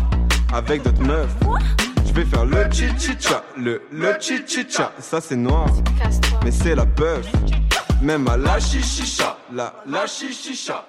avec 0.53 0.83
d'autres 0.83 1.03
meufs. 1.03 1.31
Vais 2.17 2.25
faire 2.25 2.47
le 2.47 2.65
chichicha, 2.71 3.45
le 3.59 3.83
le 3.93 4.15
chichicha. 4.19 4.91
Ça 5.01 5.21
c'est 5.21 5.37
noir, 5.37 5.69
mais 6.43 6.51
c'est 6.51 6.75
la 6.75 6.87
bœuf. 6.87 7.31
Même 8.01 8.27
à 8.27 8.39
la 8.39 8.59
chichicha, 8.59 9.37
la 9.53 9.85
la 9.87 10.07
chichicha. 10.07 10.89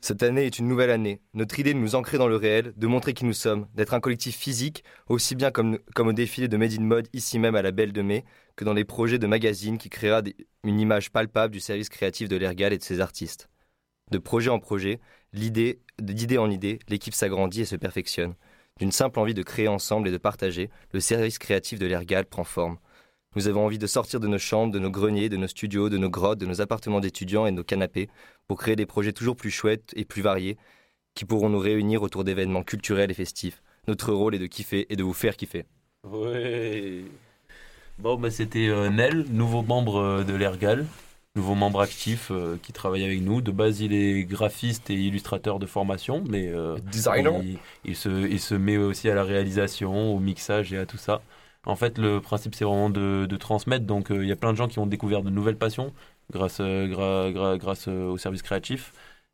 Cette 0.00 0.22
année 0.22 0.46
est 0.46 0.60
une 0.60 0.68
nouvelle 0.68 0.90
année. 0.90 1.22
Notre 1.34 1.58
idée 1.58 1.74
de 1.74 1.80
nous 1.80 1.96
ancrer 1.96 2.18
dans 2.18 2.28
le 2.28 2.36
réel, 2.36 2.72
de 2.76 2.86
montrer 2.86 3.14
qui 3.14 3.24
nous 3.24 3.32
sommes, 3.32 3.66
d'être 3.74 3.94
un 3.94 4.00
collectif 4.00 4.36
physique, 4.36 4.84
aussi 5.08 5.34
bien 5.34 5.50
comme, 5.50 5.80
au 5.98 6.12
défilé 6.12 6.46
de 6.46 6.56
Made 6.56 6.78
in 6.78 6.84
Mode 6.84 7.08
ici 7.12 7.40
même 7.40 7.56
à 7.56 7.62
la 7.62 7.72
Belle 7.72 7.92
de 7.92 8.02
Mai, 8.02 8.24
que 8.54 8.64
dans 8.64 8.74
les 8.74 8.84
projets 8.84 9.18
de 9.18 9.26
magazine 9.26 9.76
qui 9.76 9.88
créera 9.88 10.22
une 10.62 10.78
image 10.78 11.10
palpable 11.10 11.52
du 11.52 11.58
service 11.58 11.88
créatif 11.88 12.28
de 12.28 12.36
l'Ergal 12.36 12.72
et 12.72 12.78
de 12.78 12.84
ses 12.84 13.00
artistes. 13.00 13.50
De 14.12 14.18
projet 14.18 14.50
en 14.50 14.60
projet, 14.60 15.00
d'idée 15.32 16.38
en 16.38 16.48
idée, 16.48 16.78
l'équipe 16.86 17.14
s'agrandit 17.14 17.62
et 17.62 17.64
se 17.64 17.74
perfectionne. 17.74 18.34
D'une 18.78 18.92
simple 18.92 19.18
envie 19.18 19.34
de 19.34 19.42
créer 19.42 19.68
ensemble 19.68 20.08
et 20.08 20.12
de 20.12 20.18
partager, 20.18 20.70
le 20.92 21.00
service 21.00 21.38
créatif 21.38 21.78
de 21.78 21.86
l'Ergal 21.86 22.26
prend 22.26 22.44
forme. 22.44 22.78
Nous 23.34 23.48
avons 23.48 23.64
envie 23.64 23.78
de 23.78 23.86
sortir 23.86 24.20
de 24.20 24.28
nos 24.28 24.38
chambres, 24.38 24.72
de 24.72 24.78
nos 24.78 24.90
greniers, 24.90 25.28
de 25.28 25.36
nos 25.36 25.46
studios, 25.46 25.88
de 25.88 25.98
nos 25.98 26.10
grottes, 26.10 26.38
de 26.38 26.46
nos 26.46 26.60
appartements 26.60 27.00
d'étudiants 27.00 27.46
et 27.46 27.50
de 27.50 27.56
nos 27.56 27.64
canapés 27.64 28.08
pour 28.48 28.58
créer 28.58 28.76
des 28.76 28.86
projets 28.86 29.12
toujours 29.12 29.36
plus 29.36 29.50
chouettes 29.50 29.92
et 29.94 30.04
plus 30.04 30.22
variés 30.22 30.56
qui 31.14 31.24
pourront 31.24 31.48
nous 31.48 31.58
réunir 31.58 32.02
autour 32.02 32.24
d'événements 32.24 32.62
culturels 32.62 33.10
et 33.10 33.14
festifs. 33.14 33.62
Notre 33.88 34.12
rôle 34.12 34.34
est 34.34 34.38
de 34.38 34.46
kiffer 34.46 34.86
et 34.90 34.96
de 34.96 35.02
vous 35.02 35.14
faire 35.14 35.36
kiffer. 35.36 35.64
Ouais. 36.04 37.04
Bon, 37.98 38.16
bah, 38.16 38.30
c'était 38.30 38.68
euh, 38.68 38.90
Nel, 38.90 39.24
nouveau 39.30 39.62
membre 39.62 39.96
euh, 39.96 40.24
de 40.24 40.34
l'Ergal, 40.34 40.86
nouveau 41.36 41.54
membre 41.54 41.80
actif 41.80 42.30
euh, 42.30 42.56
qui 42.62 42.72
travaille 42.72 43.04
avec 43.04 43.20
nous. 43.20 43.40
De 43.40 43.52
base, 43.52 43.80
il 43.80 43.92
est 43.92 44.24
graphiste 44.24 44.90
et 44.90 44.94
illustrateur 44.94 45.58
de 45.58 45.66
formation, 45.66 46.24
mais 46.28 46.48
euh, 46.48 46.76
Designer. 46.90 47.40
il, 47.42 47.58
il 47.84 47.94
se, 47.94 48.08
il 48.28 48.40
se 48.40 48.54
met 48.54 48.76
aussi 48.76 49.08
à 49.08 49.14
la 49.14 49.22
réalisation, 49.22 50.14
au 50.14 50.18
mixage 50.18 50.72
et 50.72 50.78
à 50.78 50.86
tout 50.86 50.96
ça. 50.96 51.22
En 51.66 51.76
fait, 51.76 51.98
le 51.98 52.20
principe, 52.20 52.54
c'est 52.54 52.64
vraiment 52.64 52.90
de, 52.90 53.26
de 53.26 53.36
transmettre. 53.36 53.84
Donc, 53.86 54.10
euh, 54.10 54.22
il 54.22 54.28
y 54.28 54.32
a 54.32 54.36
plein 54.36 54.52
de 54.52 54.56
gens 54.56 54.68
qui 54.68 54.78
ont 54.78 54.86
découvert 54.86 55.22
de 55.22 55.30
nouvelles 55.30 55.58
passions 55.58 55.92
grâce, 56.32 56.58
euh, 56.60 56.86
gra- 56.88 57.32
gra- 57.32 57.58
grâce 57.58 57.86
au 57.88 58.16
service 58.18 58.42
créatif. 58.42 58.92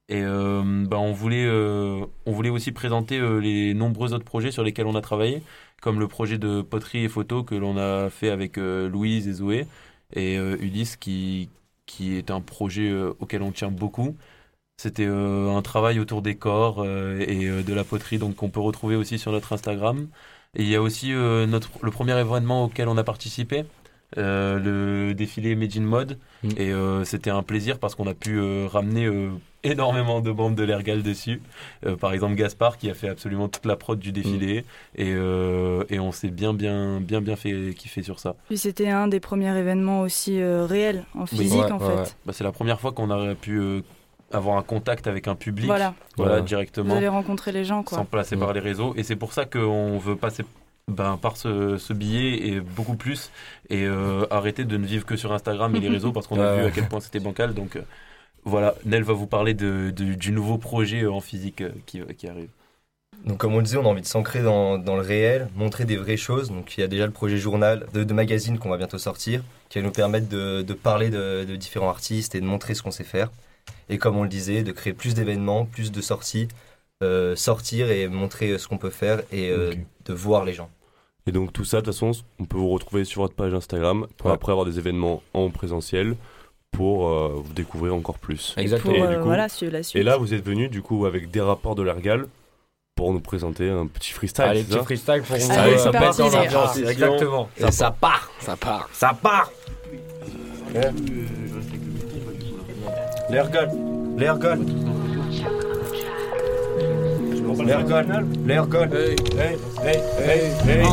Et 0.09 0.21
bah, 0.21 0.99
on, 0.99 1.13
voulait, 1.13 1.49
on 1.49 2.33
voulait 2.33 2.51
aussi 2.51 2.73
présenter 2.73 3.19
les 3.41 3.73
nombreux 3.73 4.13
autres 4.13 4.27
projets 4.27 4.51
sur 4.51 4.63
lesquels 4.63 4.85
on 4.85 4.95
a 4.95 5.01
travaillé, 5.01 5.43
comme 5.81 5.99
le 6.01 6.07
projet 6.07 6.37
de 6.37 6.61
poterie 6.61 7.05
et 7.05 7.09
photo 7.09 7.45
que 7.45 7.55
l'on 7.55 7.79
a 7.79 8.11
fait 8.11 8.29
avec 8.29 8.59
Louise 8.59 9.27
et 9.27 9.33
Zoé, 9.33 9.67
et 10.15 10.35
Ulysse, 10.37 10.97
qui, 10.97 11.49
qui 11.87 12.17
est 12.17 12.31
un 12.31 12.41
projet 12.41 12.89
euh, 12.89 13.15
auquel 13.21 13.43
on 13.43 13.53
tient 13.53 13.71
beaucoup. 13.71 14.17
C'était 14.79 15.07
euh, 15.07 15.51
un 15.51 15.63
travail 15.63 16.01
autour 16.01 16.23
des 16.23 16.37
corps 16.37 16.83
euh, 16.83 17.21
et 17.21 17.63
de 17.63 17.75
la 17.75 17.85
poterie, 17.85 18.19
donc 18.19 18.37
qu'on 18.37 18.51
peut 18.51 18.61
retrouver 18.61 18.97
aussi 18.97 19.19
sur 19.19 19.33
notre 19.33 19.53
Instagram. 19.53 20.09
Et 20.57 20.63
il 20.65 20.69
y 20.69 20.77
a 20.77 20.83
aussi 20.83 21.13
notre, 21.13 21.71
le 21.83 21.91
premier 21.91 22.19
événement 22.19 22.65
auquel 22.65 22.89
on 22.89 22.99
a 22.99 23.05
participé, 23.05 23.65
euh, 24.19 24.59
le 24.59 25.15
défilé 25.15 25.55
Made 25.57 25.77
in 25.77 25.83
Mode. 25.83 26.19
Et 26.57 26.73
euh, 26.73 27.05
c'était 27.05 27.31
un 27.31 27.43
plaisir 27.43 27.79
parce 27.79 27.95
qu'on 27.95 28.07
a 28.07 28.15
pu 28.15 28.39
euh, 28.39 28.67
ramener 28.67 29.09
énormément 29.65 30.21
de 30.21 30.31
membres 30.31 30.57
de 30.57 30.63
l'Ergal 30.65 31.03
dessus. 31.03 31.41
Euh, 31.87 31.97
par 31.97 32.13
exemple, 32.13 32.35
Gaspard 32.35 32.79
qui 32.79 32.91
a 32.91 32.95
fait 32.95 33.09
absolument 33.09 33.49
toute 33.49 33.67
la 33.67 33.77
prod 33.77 33.99
du 33.99 34.13
défilé. 34.13 34.65
Et, 34.97 35.13
euh, 35.15 35.85
et 35.89 35.99
on 36.01 36.13
s'est 36.13 36.31
bien, 36.31 36.53
bien, 36.55 37.01
bien, 37.01 37.21
bien 37.21 37.37
fait 37.37 37.75
kiffer 37.75 38.03
sur 38.03 38.19
ça. 38.19 38.35
Puis 38.49 38.59
c'était 38.59 38.89
un 38.89 39.09
des 39.09 39.21
premiers 39.21 39.57
événements 39.57 40.01
aussi 40.01 40.41
euh, 40.41 40.65
réels, 40.67 41.05
en 41.15 41.27
physique 41.27 41.71
en 41.71 41.79
fait. 41.79 42.17
Bah, 42.27 42.33
c'est 42.33 42.45
la 42.45 42.53
première 42.53 42.81
fois 42.81 42.93
qu'on 42.93 43.11
a 43.11 43.35
pu 43.35 43.59
euh, 43.59 43.81
avoir 44.33 44.57
un 44.57 44.63
contact 44.63 45.07
avec 45.07 45.29
un 45.29 45.35
public. 45.35 45.67
Voilà. 45.67 45.95
Voilà, 46.17 46.41
Vous 46.41 46.47
directement. 46.47 46.97
allez 46.97 47.09
rencontrer 47.09 47.53
les 47.53 47.65
gens 47.65 47.83
quoi. 47.83 47.99
Sans 47.99 48.05
passer 48.05 48.37
par 48.37 48.53
les 48.53 48.61
réseaux. 48.61 48.95
Et 48.97 49.03
c'est 49.03 49.17
pour 49.17 49.33
ça 49.33 49.45
qu'on 49.45 49.99
veut 49.99 50.17
passer 50.17 50.45
ben, 50.89 51.17
par 51.17 51.37
ce, 51.37 51.77
ce 51.77 51.93
billet 51.93 52.49
et 52.49 52.61
beaucoup 52.61 52.97
plus. 52.97 53.31
Et 53.71 53.85
euh, 53.85 54.27
arrêter 54.31 54.65
de 54.65 54.77
ne 54.77 54.87
vivre 54.87 55.07
que 55.07 55.17
sur 55.17 55.33
Instagram 55.33 55.75
et 55.77 55.81
les 55.81 55.89
réseaux 55.97 56.13
parce 56.13 56.27
qu'on 56.27 56.41
a 56.41 56.57
vu 56.57 56.65
à 56.67 56.71
quel 56.71 56.89
point 56.89 57.01
c'était 57.01 57.21
bancal. 57.21 57.55
Donc 57.55 57.77
euh, 57.77 57.83
voilà, 58.45 58.75
Nel 58.85 59.03
va 59.05 59.13
vous 59.13 59.27
parler 59.27 59.55
de, 59.55 59.91
de- 59.91 60.15
du 60.15 60.33
nouveau 60.33 60.59
projet 60.59 61.03
euh, 61.03 61.13
en 61.13 61.21
physique 61.21 61.61
euh, 61.61 61.71
qui, 61.87 62.01
qui 62.19 62.27
arrive. 62.29 62.49
Donc 63.25 63.39
comme 63.39 63.55
on 63.55 63.59
le 63.59 63.63
disait, 63.63 63.77
on 63.77 63.85
a 63.85 63.89
envie 63.89 64.03
de 64.03 64.07
s'ancrer 64.07 64.43
dans, 64.43 64.79
dans 64.79 64.97
le 64.97 65.03
réel, 65.03 65.49
montrer 65.55 65.85
des 65.85 65.97
vraies 65.97 66.17
choses. 66.17 66.49
Donc 66.49 66.77
il 66.77 66.81
y 66.81 66.85
a 66.85 66.89
déjà 66.89 67.07
le 67.07 67.13
projet 67.13 67.37
journal 67.39 67.87
de, 67.95 68.03
de 68.03 68.15
magazine 68.15 68.59
qu'on 68.59 68.71
va 68.71 68.79
bientôt 68.79 68.99
sortir, 68.99 69.43
qui 69.69 69.79
va 69.79 69.85
nous 69.85 69.93
permettre 69.93 70.29
de, 70.29 70.63
de 70.63 70.75
parler 70.75 71.09
de, 71.11 71.45
de 71.45 71.55
différents 71.57 71.89
artistes 71.91 72.35
et 72.35 72.41
de 72.41 72.47
montrer 72.47 72.75
ce 72.75 72.83
qu'on 72.83 72.91
sait 72.91 73.05
faire. 73.05 73.31
Et 73.89 73.99
comme 73.99 74.17
on 74.17 74.25
le 74.25 74.29
disait, 74.29 74.65
de 74.65 74.73
créer 74.73 74.93
plus 74.93 75.15
d'événements, 75.15 75.67
plus 75.67 75.93
de 75.93 76.01
sorties, 76.01 76.49
euh, 77.05 77.37
sortir 77.37 77.91
et 77.93 78.09
montrer 78.09 78.59
ce 78.59 78.67
qu'on 78.67 78.79
peut 78.79 78.91
faire 78.91 79.21
et 79.31 79.51
euh, 79.51 79.73
de 80.05 80.13
voir 80.13 80.45
les 80.45 80.53
gens. 80.53 80.71
Et 81.29 81.31
donc 81.33 81.53
tout 81.53 81.65
ça, 81.65 81.77
de 81.77 81.85
toute 81.85 81.95
façon, 81.95 82.11
on 82.41 82.45
peut 82.45 82.57
vous 82.57 82.71
retrouver 82.71 83.05
sur 83.05 83.23
votre 83.23 83.35
page 83.35 83.55
Instagram 83.55 84.09
pour 84.17 84.29
Ouais. 84.29 84.33
après 84.35 84.51
avoir 84.51 84.67
des 84.67 84.79
événements 84.81 85.23
en 85.35 85.49
présentiel 85.51 86.17
pour 86.73 87.09
euh, 87.09 87.35
vous 87.37 87.53
découvrir 87.53 87.95
encore 87.95 88.19
plus. 88.19 88.55
Exactement. 88.57 88.95
Pour, 88.95 89.05
euh, 89.05 89.21
voilà, 89.21 89.49
suivre 89.49 89.73
la 89.73 89.83
suite. 89.83 90.01
Et 90.01 90.03
là, 90.03 90.17
vous 90.17 90.35
êtes 90.35 90.45
venu 90.45 90.69
du 90.69 90.83
coup 90.83 91.07
avec 91.07 91.31
des 91.31 91.41
rapports 91.41 91.75
de 91.75 91.83
l'Ergal 91.83 92.27
pour 92.97 93.13
nous 93.13 93.21
présenter 93.21 93.71
un 93.71 93.87
petit 93.87 94.13
freestyle. 94.13 94.45
Allez, 94.45 94.65
petit 94.65 94.73
ça 94.73 94.83
freestyle 94.83 95.23
pour 95.23 95.37
vous 95.37 95.51
Allez, 95.53 95.75
euh, 95.75 95.79
c'est 95.79 95.93
mettre 95.93 96.01
parti, 96.01 96.19
dans 96.19 96.31
l'ambiance. 96.31 96.77
Exactement. 96.79 97.49
Et 97.59 97.71
ça 97.71 97.91
part, 97.91 98.31
ça 98.41 98.57
part, 98.57 98.89
ça 98.93 99.13
part. 99.21 99.51
L'Ergal, 103.31 103.71
l'Ergal. 104.17 104.61
L'Ergal, 107.65 108.27
l'Ergal. 108.47 108.93
Hey, 108.93 109.17
hey, 109.39 109.57
hey, 109.85 110.01
hey, 110.19 110.51
hey. 110.65 110.87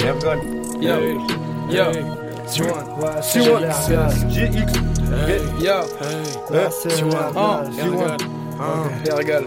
L'Ergal. 0.00 0.38
Yo, 0.80 0.94
yo, 1.70 2.25
C1, 2.46 2.64
C1, 3.20 3.70
C1, 3.70 4.28
GX, 4.28 4.72
yo, 5.60 5.72
Ouais, 6.50 6.68
c'est 6.70 6.88
C1, 6.88 7.10
la 7.10 7.30
base. 7.32 7.70
C1, 7.76 9.10
Ergal. 9.10 9.44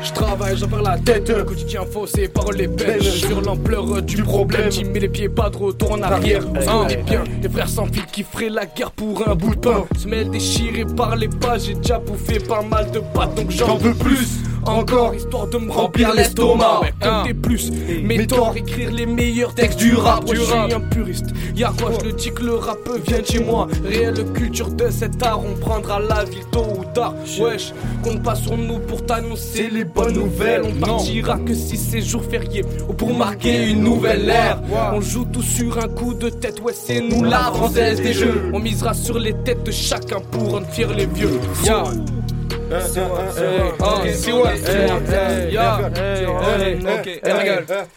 Je 0.00 0.12
travaille, 0.12 0.56
j'en 0.56 0.68
perds 0.68 0.82
la 0.82 0.98
tête, 0.98 1.44
quotidien 1.44 1.82
faussé, 1.90 2.28
paroles 2.28 2.60
et 2.60 2.68
belles 2.68 3.02
Sur 3.02 3.40
l'ampleur 3.40 4.00
du 4.02 4.22
problème, 4.22 4.70
j'y 4.70 4.84
mets 4.84 5.00
les 5.00 5.08
pieds, 5.08 5.28
pas 5.28 5.50
de 5.50 5.56
retour 5.56 5.92
en 5.92 6.02
arrière. 6.02 6.42
On 6.68 6.86
est 6.86 7.02
bien, 7.02 7.24
des 7.40 7.48
frères 7.48 7.68
sans 7.68 7.86
fil 7.86 8.04
qui 8.06 8.22
feraient 8.22 8.48
la 8.48 8.66
guerre 8.66 8.92
pour 8.92 9.28
un 9.28 9.34
bout 9.34 9.54
de 9.56 9.60
pain 9.60 9.84
Semelle 9.98 10.30
déchirée 10.30 10.84
par 10.84 11.16
les 11.16 11.28
pas, 11.28 11.58
j'ai 11.58 11.74
déjà 11.74 11.98
bouffé 11.98 12.38
pas 12.38 12.62
mal 12.62 12.90
de 12.92 13.00
pâtes 13.00 13.34
Donc 13.34 13.50
j'en 13.50 13.76
veux 13.76 13.94
plus 13.94 14.38
encore, 14.68 15.14
histoire 15.14 15.46
de 15.46 15.58
me 15.58 15.70
remplir 15.70 16.14
l'estomac. 16.14 16.80
Ouais, 16.82 16.92
Comme 17.02 17.26
des 17.26 17.34
plus, 17.34 17.70
mes 18.02 18.26
torts, 18.26 18.56
écrire 18.56 18.90
les 18.92 19.06
meilleurs 19.06 19.54
textes 19.54 19.78
du 19.78 19.94
rap. 19.94 20.24
Je 20.32 20.40
suis 20.40 20.72
un 20.74 20.80
puriste, 20.80 21.26
y'a 21.54 21.72
quoi, 21.78 21.92
je 21.98 22.06
le 22.06 22.12
dis 22.12 22.30
que 22.32 22.42
le 22.42 22.54
rap 22.56 22.78
vient 23.06 23.20
de 23.20 23.26
chez 23.26 23.42
moi. 23.42 23.68
Réelle 23.84 24.24
culture 24.32 24.70
de 24.70 24.90
cet 24.90 25.22
art, 25.22 25.40
on 25.44 25.58
prendra 25.58 26.00
la 26.00 26.24
ville 26.24 26.44
tôt 26.50 26.66
ou 26.78 26.84
tard. 26.94 27.14
Wesh, 27.40 27.72
compte 28.02 28.22
pas 28.22 28.34
sur 28.34 28.56
nous 28.56 28.78
pour 28.78 29.04
t'annoncer 29.04 29.68
les 29.70 29.84
bonnes 29.84 30.14
nouvelles. 30.14 30.62
On 30.64 30.80
partira 30.80 31.38
que 31.38 31.54
si 31.54 31.76
c'est 31.76 32.00
jour 32.00 32.22
férié 32.22 32.64
ou 32.88 32.92
pour 32.92 33.14
marquer 33.14 33.68
une 33.70 33.82
nouvelle 33.82 34.28
ère. 34.28 34.60
On 34.92 35.00
joue 35.00 35.24
tout 35.24 35.42
sur 35.42 35.78
un 35.78 35.88
coup 35.88 36.14
de 36.14 36.28
tête, 36.28 36.60
ouais 36.60 36.72
c'est 36.74 37.00
nous 37.00 37.24
la 37.24 37.38
française 37.52 38.00
des 38.00 38.12
jeux. 38.12 38.50
On 38.52 38.58
misera 38.58 38.94
sur 38.94 39.18
les 39.18 39.32
têtes 39.32 39.64
de 39.64 39.72
chacun 39.72 40.20
pour 40.30 40.54
en 40.54 40.62
fier 40.64 40.92
les 40.92 41.06
vieux. 41.06 41.40
Yeah. 41.64 41.84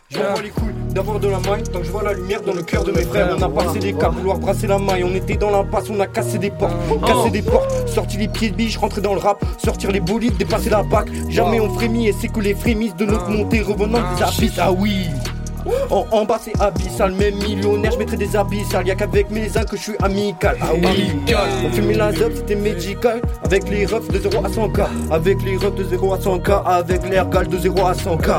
Je 0.09 0.17
m'envoie 0.17 0.41
les 0.41 0.49
couilles 0.49 0.71
d'avoir 0.91 1.19
de 1.19 1.27
la 1.27 1.39
maille 1.39 1.63
Tant 1.63 1.79
que 1.79 1.85
je 1.85 1.91
vois 1.91 2.03
la 2.03 2.13
lumière 2.13 2.41
dans 2.41 2.53
le 2.53 2.61
cœur 2.61 2.83
de 2.83 2.91
mes 2.91 3.03
frères 3.03 3.35
On 3.37 3.41
a 3.41 3.49
passé 3.49 3.79
des 3.79 3.93
cas, 3.93 4.09
vouloir 4.09 4.37
brasser 4.37 4.67
la 4.67 4.77
maille 4.77 5.03
On 5.03 5.13
était 5.13 5.35
dans 5.35 5.49
l'impasse, 5.49 5.89
on 5.89 5.99
a 5.99 6.07
cassé 6.07 6.37
des 6.37 6.51
portes 6.51 6.73
Cassé 7.05 7.29
des 7.31 7.41
portes, 7.41 7.87
sorti 7.87 8.17
les 8.17 8.27
pieds 8.27 8.49
de 8.51 8.55
biche 8.55 8.77
Rentrer 8.77 9.01
dans 9.01 9.13
le 9.13 9.19
rap, 9.19 9.43
sortir 9.57 9.91
les 9.91 9.99
bolides 9.99 10.37
Dépasser 10.37 10.69
la 10.69 10.83
bac, 10.83 11.07
jamais 11.29 11.59
on 11.59 11.73
frémit 11.73 12.07
Et 12.07 12.13
c'est 12.13 12.29
que 12.29 12.39
les 12.39 12.55
frémisses 12.55 12.95
de 12.95 13.05
notre 13.05 13.29
montée 13.29 13.61
Revenant 13.61 13.99
des 14.15 14.23
abysses, 14.23 14.57
ah 14.57 14.71
oui 14.71 15.07
en, 15.89 16.05
en 16.11 16.25
bas 16.25 16.39
c'est 16.41 16.59
abyssal, 16.61 17.11
même 17.13 17.35
millionnaire, 17.35 17.91
je 17.91 17.97
mettrais 17.97 18.17
des 18.17 18.35
abyssales. 18.35 18.87
Y'a 18.87 18.95
qu'avec 18.95 19.29
mes 19.29 19.57
uns 19.57 19.63
que 19.63 19.77
je 19.77 19.81
suis 19.81 19.95
amical. 20.01 20.57
Ah 20.61 20.67
oui, 20.73 21.11
on 21.65 21.69
fumait 21.71 21.93
la 21.93 22.11
zob, 22.13 22.33
c'était 22.35 22.55
médical. 22.55 23.21
Avec 23.43 23.69
les 23.69 23.85
refs 23.85 24.07
de 24.07 24.19
0 24.19 24.45
à 24.45 24.49
100k. 24.49 24.85
Avec 25.11 25.41
les 25.43 25.57
refs 25.57 25.75
de 25.75 25.83
0 25.83 26.13
à 26.13 26.17
100k. 26.17 26.63
Avec 26.65 27.09
l'air 27.09 27.29
gal 27.29 27.47
de 27.47 27.57
0 27.57 27.85
à 27.85 27.93
100k. 27.93 28.31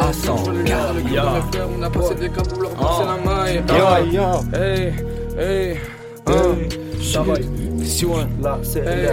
À 0.00 0.12
100 0.12 0.36
On 1.78 1.82
a 1.82 1.90
passé 1.90 2.14
des 2.14 2.28
cas 2.30 2.42
pour 2.42 2.62
leur 2.62 2.70
passer 2.72 3.04
la 3.04 3.16
maille. 3.24 3.62
Yo. 4.12 4.22
Hey, 4.54 4.92
hey, 5.38 5.78
Là, 8.42 8.58
c'est 8.62 8.80
Hey, 8.80 9.06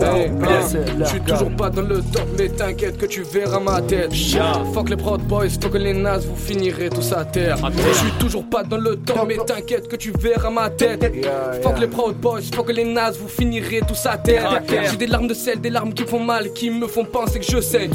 hey, 0.00 0.30
Je 0.98 1.04
suis 1.04 1.20
toujours 1.20 1.50
pas 1.50 1.70
dans 1.70 1.82
le 1.82 1.96
top, 2.02 2.26
mais 2.38 2.48
t'inquiète 2.48 2.96
que 2.98 3.06
tu 3.06 3.22
verras 3.22 3.60
ma 3.60 3.80
tête. 3.82 4.12
Fuck 4.72 4.88
les 4.90 4.96
Proud 4.96 5.22
Boys, 5.22 5.48
fuck 5.60 5.74
les 5.74 5.92
nazes, 5.94 6.26
vous 6.26 6.36
finirez 6.36 6.90
tous 6.90 7.12
à 7.12 7.24
terre. 7.24 7.56
Je 7.88 7.94
suis 7.98 8.12
toujours 8.18 8.44
pas 8.44 8.62
dans 8.62 8.76
le 8.78 8.96
top, 8.96 9.24
mais 9.26 9.36
t'inquiète 9.46 9.88
que 9.88 9.96
tu 9.96 10.12
verras 10.18 10.50
ma 10.50 10.70
tête. 10.70 11.04
Fuck 11.62 11.78
les 11.80 11.86
Proud 11.86 12.16
Boys, 12.16 12.40
fuck 12.54 12.70
les 12.72 12.84
nazes, 12.84 13.18
vous 13.18 13.28
finirez 13.28 13.80
tous 13.86 14.06
à 14.06 14.16
terre. 14.16 14.60
J'ai 14.90 14.96
des 14.96 15.06
larmes 15.06 15.28
de 15.28 15.34
sel, 15.34 15.60
des 15.60 15.70
larmes 15.70 15.92
qui 15.92 16.04
font 16.04 16.20
mal, 16.20 16.52
qui 16.52 16.70
me 16.70 16.86
font 16.86 17.04
penser 17.04 17.38
que 17.40 17.46
je 17.46 17.60
saigne. 17.60 17.90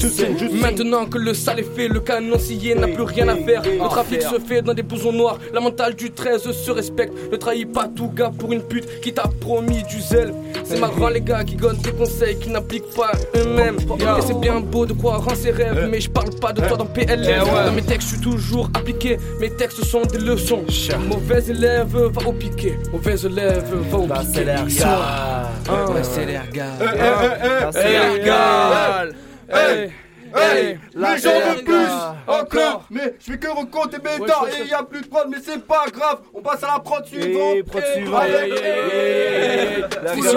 Maintenant 0.61 1.05
que 1.05 1.18
le 1.18 1.34
sale 1.34 1.59
est 1.59 1.76
fait, 1.76 1.88
le 1.88 1.99
canon 1.99 2.38
scié 2.39 2.76
n'a 2.76 2.88
plus 2.88 3.03
rien 3.03 3.28
à 3.28 3.36
faire. 3.36 3.63
Le 3.63 3.88
trafic 3.89 4.22
se 4.22 4.39
fait 4.39 4.61
dans 4.61 4.74
des 4.74 4.84
blousons 4.84 5.11
noirs, 5.13 5.39
la 5.53 5.59
mentale 5.59 5.95
du 5.95 6.11
13 6.11 6.51
se 6.51 6.72
respecte. 6.72 7.13
Ne 7.32 7.38
trahis 7.38 7.66
pas 7.66 7.88
tout 7.93 8.09
gars 8.09 8.32
pour 8.38 8.51
une 8.53 8.61
pute 8.61 9.01
qui 9.01 9.13
t'a 9.13 9.30
promis 9.39 9.84
du 9.84 10.01
zèle. 10.06 10.34
C'est 10.64 10.80
marrant 10.80 11.10
les 11.10 11.22
gars 11.22 11.43
qui 11.43 11.56
gonnent 11.56 11.78
des 11.78 11.91
conseils 11.91 12.38
qui 12.39 12.49
n'appliquent 12.49 12.93
pas 12.95 13.12
eux-mêmes. 13.36 13.78
Et 13.78 14.22
c'est 14.22 14.39
bien 14.39 14.60
beau 14.60 14.86
de 14.86 14.93
croire 14.93 15.26
en 15.28 15.36
ses 15.36 15.51
rêves, 15.51 15.88
mais 15.89 16.01
je 16.01 16.10
parle 16.10 16.30
pas 16.41 16.53
de 16.53 16.62
toi 16.62 16.78
dans 16.78 16.86
PLF. 16.86 17.45
Dans 17.45 17.72
mes 17.72 17.82
textes, 17.82 18.10
je 18.10 18.14
suis 18.16 18.24
toujours 18.24 18.70
appliqué. 18.74 19.18
Mes 19.39 19.49
textes 19.51 19.84
sont 19.84 20.01
des 20.03 20.18
leçons. 20.20 20.64
Mauvais 21.08 21.43
élève 21.47 21.95
va 21.95 22.28
au 22.28 22.34
piqué. 22.34 22.78
Mauvais 22.91 23.16
élève 23.16 23.64
va 23.91 23.97
au 23.97 24.08
piqué. 24.08 24.20
c'est 24.34 24.45
l'air 24.45 24.66
Soit. 24.70 24.86
gal. 24.88 24.99
Hein. 25.70 25.86
Ouais, 25.93 26.03
c'est 26.03 26.26
l'air 26.26 26.43
c'est. 30.36 30.66
Hey, 30.66 30.80
Mais 30.96 31.18
j'en 31.18 31.40
veux 31.40 31.64
plus 31.64 31.88
encore 32.28 32.84
Mais 32.90 33.16
je 33.20 33.32
fais 33.32 33.38
que 33.38 33.48
recompter 33.48 33.98
mes 34.04 34.66
Et 34.66 34.70
y 34.70 34.74
a 34.74 34.84
plus 34.84 35.02
de 35.02 35.08
prod 35.08 35.28
mais 35.30 35.38
c'est 35.44 35.66
pas 35.66 35.86
grave 35.94 36.20
On 36.34 36.42
passe 36.42 36.64
à 36.64 36.68
la 36.68 36.80
prod 36.80 37.06
suivante 37.06 37.64
prod 37.64 37.84
suivante. 37.94 38.24
eh, 38.28 38.52
eh, 38.52 39.76
eh, 39.78 40.22
c'est 40.22 40.32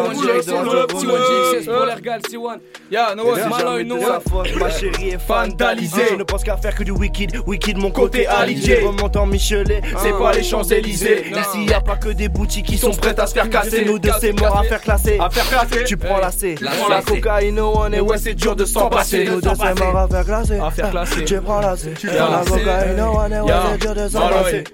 ma 4.58 4.70
chérie 4.70 5.10
est 5.10 5.28
vandalisée. 5.28 6.02
Je 6.10 6.14
ne 6.16 6.22
pense 6.22 6.42
qu'à 6.44 6.56
faire 6.56 6.74
que 6.74 6.82
du 6.82 6.90
wicked, 6.90 7.36
wicked 7.46 7.76
mon 7.76 7.90
côté 7.90 8.26
allié. 8.26 8.80
Remonte 8.84 9.16
en 9.16 9.26
Michelet, 9.26 9.80
c'est 10.02 10.12
Ah. 10.14 10.18
pas 10.18 10.32
les 10.32 10.42
Champs-Élysées. 10.42 11.26
Ici 11.30 11.64
y 11.66 11.72
a 11.72 11.80
pas 11.80 11.96
que 11.96 12.10
des 12.10 12.28
boutiques 12.28 12.66
qui 12.66 12.78
sont 12.78 12.92
prêtes 12.92 13.18
à 13.18 13.26
se 13.26 13.34
faire 13.34 13.50
casser. 13.50 13.84
Nous 13.84 13.98
deux 13.98 14.10
c'est 14.20 14.38
mort 14.38 14.58
à 14.58 14.62
faire 14.64 14.80
classer. 14.80 15.18
À 15.20 15.30
faire 15.30 15.48
classer. 15.48 15.84
Tu 15.84 15.96
prends 15.96 16.18
la 16.18 16.30
C, 16.30 16.54
La 16.60 17.02
cocaïne 17.02 17.60
et 17.92 18.00
ouais 18.00 18.18
c'est 18.18 18.34
dur 18.34 18.56
de 18.56 18.64
s'en 18.64 18.88
passer. 18.88 19.24
Nous 19.24 19.40
deux 19.40 19.50
c'est 19.50 19.80
mort 19.80 19.87
à 19.96 20.08
faire 20.08 20.24
classer. 20.24 20.58
À 20.60 20.70
faire 20.70 20.90
classer. 20.90 21.24
Tu 21.24 21.40
prends 21.40 21.60
la 21.60 21.76
C, 21.76 21.94
tu 21.98 22.06
Yeah. 22.08 22.24
prends 22.26 22.38
la 22.38 22.44
cocaïne 22.44 23.78
dur 23.80 23.94
de 23.94 24.08
s'en 24.08 24.28
passer. 24.28 24.64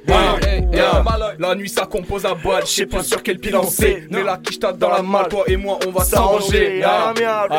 La 1.38 1.54
nuit 1.54 1.68
ça 1.68 1.86
compose 1.86 2.24
à 2.24 2.34
balle, 2.34 2.62
je 2.66 2.70
sais 2.70 2.86
pas 2.86 3.02
sur 3.02 3.22
quel 3.22 3.38
pilan 3.38 3.64
c'est 3.64 4.04
Mais 4.10 4.22
la 4.22 4.36
quiche 4.38 4.58
dans 4.58 4.88
la 4.90 5.02
malle, 5.02 5.28
toi 5.28 5.44
et 5.46 5.56
moi 5.56 5.78
on 5.86 5.90
va 5.90 6.04
s'arranger. 6.04 6.82
à 6.82 7.12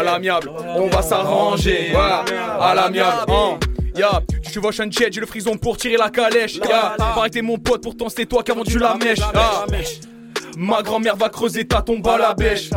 l'amiable. 0.03 0.51
On 0.76 0.88
va 0.88 1.01
s'arranger. 1.01 1.93
À 2.60 2.74
l'amiable. 2.76 3.18
hein. 3.28 3.58
Ya, 3.97 4.20
tu 4.43 4.51
chevauches 4.51 4.82
un 4.82 4.91
jet, 4.91 5.10
j'ai 5.10 5.22
le 5.22 5.26
frison 5.26 5.56
pour 5.56 5.78
tirer 5.78 5.95
la 5.95 6.10
calèche. 6.10 6.58
Ya, 6.58 6.97
t'es 7.32 7.41
mon 7.41 7.58
pote, 7.58 7.82
pourtant 7.82 8.08
c'est 8.10 8.26
toi 8.26 8.43
qui 8.43 8.51
as 8.51 8.56
vendu 8.56 8.78
la 8.78 8.95
mèche. 8.95 9.20
Ah. 9.34 9.66
Ma 10.58 10.82
grand-mère 10.82 11.16
va 11.16 11.30
creuser 11.30 11.66
ta 11.66 11.82
tombe 11.82 12.08
à 12.08 12.18
la 12.18 12.34
bêche. 12.34 12.70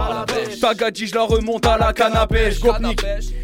Ta 0.61 0.74
gadji 0.74 1.07
je 1.07 1.14
la 1.14 1.22
remonte 1.22 1.66
à 1.66 1.79
la 1.79 1.93
canne 1.93 2.16
à 2.16 2.26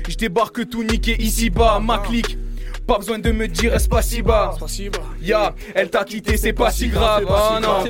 je 0.09 0.17
débarque 0.17 0.69
tout 0.69 0.85
niqué 0.85 1.17
ici 1.21 1.51
bas 1.51 1.81
Ma 1.81 1.99
clique 1.99 2.39
pas 2.87 2.99
besoin 2.99 3.19
de 3.19 3.33
me 3.33 3.49
dire 3.49 3.75
est-ce 3.75 3.89
pas 3.89 4.03
si 4.03 4.23
bas. 4.23 4.55
Ya, 5.21 5.55
elle 5.75 5.91
t'a 5.91 6.05
quitté, 6.05 6.37
c'est 6.37 6.53
pas 6.53 6.71
si 6.71 6.89
grave. 6.89 7.25
Oh 7.29 7.61
non, 7.61 7.85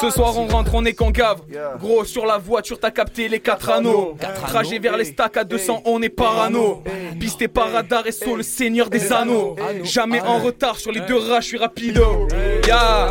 ce 0.00 0.10
soir 0.10 0.36
on 0.38 0.46
rentre, 0.46 0.72
on 0.74 0.84
est 0.84 0.92
qu'en 0.92 1.12
cave. 1.12 1.40
Gros, 1.78 2.04
sur 2.04 2.26
la 2.26 2.38
voiture, 2.38 2.78
t'as 2.78 2.90
capté 2.90 3.28
les 3.28 3.40
quatre 3.40 3.70
anneaux. 3.70 4.16
Trajet 4.46 4.78
vers 4.78 4.96
les 4.96 5.04
stacks 5.04 5.36
à 5.36 5.44
200, 5.44 5.82
on 5.84 6.02
est 6.02 6.08
parano. 6.08 6.82
Pisté 7.18 7.48
par 7.48 7.72
radar 7.72 8.06
et 8.06 8.12
sur 8.12 8.36
le 8.36 8.42
seigneur 8.42 8.90
des 8.90 9.12
anneaux. 9.12 9.56
Jamais 9.82 10.20
en 10.20 10.38
retard 10.38 10.76
sur 10.78 10.92
les 10.92 11.00
deux 11.00 11.18
rats, 11.18 11.40
je 11.40 11.46
suis 11.46 11.58
rapido. 11.58 12.28
Ya, 12.66 13.10